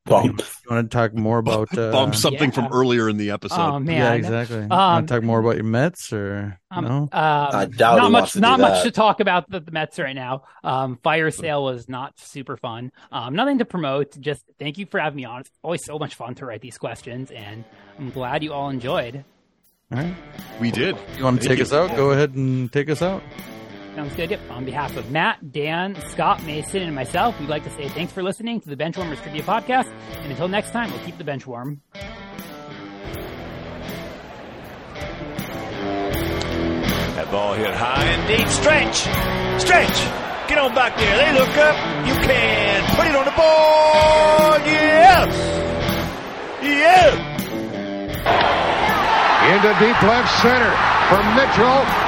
Bump. 0.08 0.40
You 0.40 0.70
want 0.74 0.90
to 0.90 0.96
talk 0.96 1.14
more 1.14 1.38
about 1.38 1.76
uh, 1.76 1.90
Bump 1.92 2.14
something 2.14 2.50
yeah. 2.50 2.54
from 2.54 2.72
earlier 2.72 3.08
in 3.08 3.16
the 3.16 3.30
episode. 3.30 3.58
Oh 3.60 3.78
man, 3.78 3.96
Yeah, 3.96 4.12
exactly. 4.14 4.56
you 4.58 4.62
Um, 4.64 4.68
want 4.70 5.08
to 5.08 5.14
talk 5.14 5.22
more 5.22 5.38
about 5.40 5.54
your 5.56 5.64
Mets 5.64 6.12
or 6.12 6.58
Um, 6.70 6.84
no? 6.84 7.08
uh, 7.12 7.50
I 7.52 7.64
doubt 7.66 7.96
not 7.98 8.10
much. 8.12 8.32
to 8.32 8.40
not 8.40 8.60
much 8.60 8.82
to 8.82 8.90
talk 8.90 9.20
about 9.20 9.50
the, 9.50 9.60
the 9.60 9.70
Mets 9.70 9.98
right 9.98 10.14
now. 10.14 10.42
Um, 10.64 10.98
fire 11.02 11.30
sale 11.30 11.64
was 11.64 11.88
not 11.88 12.18
super 12.18 12.56
fun. 12.56 12.92
Um, 13.12 13.34
nothing 13.34 13.58
to 13.58 13.64
promote. 13.64 14.18
Just 14.20 14.44
thank 14.58 14.78
you 14.78 14.86
for 14.86 15.00
having 15.00 15.16
me 15.16 15.24
on. 15.24 15.40
It's 15.40 15.50
always 15.62 15.84
so 15.84 15.98
much 15.98 16.14
fun 16.14 16.34
to 16.36 16.46
write 16.46 16.60
these 16.60 16.78
questions, 16.78 17.30
and 17.30 17.64
I'm 17.98 18.10
glad 18.10 18.42
you 18.42 18.52
all 18.52 18.70
enjoyed. 18.70 19.24
All 19.90 19.98
right. 19.98 20.14
We 20.60 20.70
did. 20.70 20.96
You 21.16 21.24
want 21.24 21.40
to 21.40 21.48
Thank 21.48 21.48
take 21.48 21.58
you. 21.58 21.64
us 21.64 21.72
out? 21.72 21.96
Go 21.96 22.10
ahead 22.10 22.34
and 22.34 22.70
take 22.70 22.90
us 22.90 23.00
out. 23.00 23.22
Sounds 23.98 24.14
good. 24.14 24.30
Yep. 24.30 24.40
On 24.50 24.64
behalf 24.64 24.96
of 24.96 25.10
Matt, 25.10 25.50
Dan, 25.50 26.00
Scott, 26.10 26.40
Mason, 26.44 26.82
and 26.82 26.94
myself, 26.94 27.34
we'd 27.40 27.48
like 27.48 27.64
to 27.64 27.70
say 27.70 27.88
thanks 27.88 28.12
for 28.12 28.22
listening 28.22 28.60
to 28.60 28.68
the 28.68 28.76
Benchwarmers 28.76 29.20
Trivia 29.20 29.42
Podcast. 29.42 29.92
And 30.18 30.30
until 30.30 30.46
next 30.46 30.70
time, 30.70 30.92
we'll 30.92 31.04
keep 31.04 31.18
the 31.18 31.24
bench 31.24 31.48
warm. 31.48 31.82
That 37.16 37.28
ball 37.32 37.54
hit 37.54 37.74
high 37.74 38.04
and 38.04 38.28
deep. 38.28 38.46
Stretch! 38.46 38.98
Stretch! 39.60 39.98
Get 40.48 40.58
on 40.58 40.76
back 40.76 40.96
there. 40.96 41.16
They 41.16 41.32
look 41.36 41.56
up. 41.56 41.74
You 42.06 42.14
can 42.22 42.84
put 42.94 43.04
it 43.08 43.16
on 43.16 43.24
the 43.24 43.32
board. 43.32 44.62
Yes! 44.64 45.34
Yes! 46.62 47.18
Into 49.50 49.74
deep 49.84 50.00
left 50.02 50.30
center 50.40 50.70
for 51.10 51.20
Mitchell. 51.34 52.07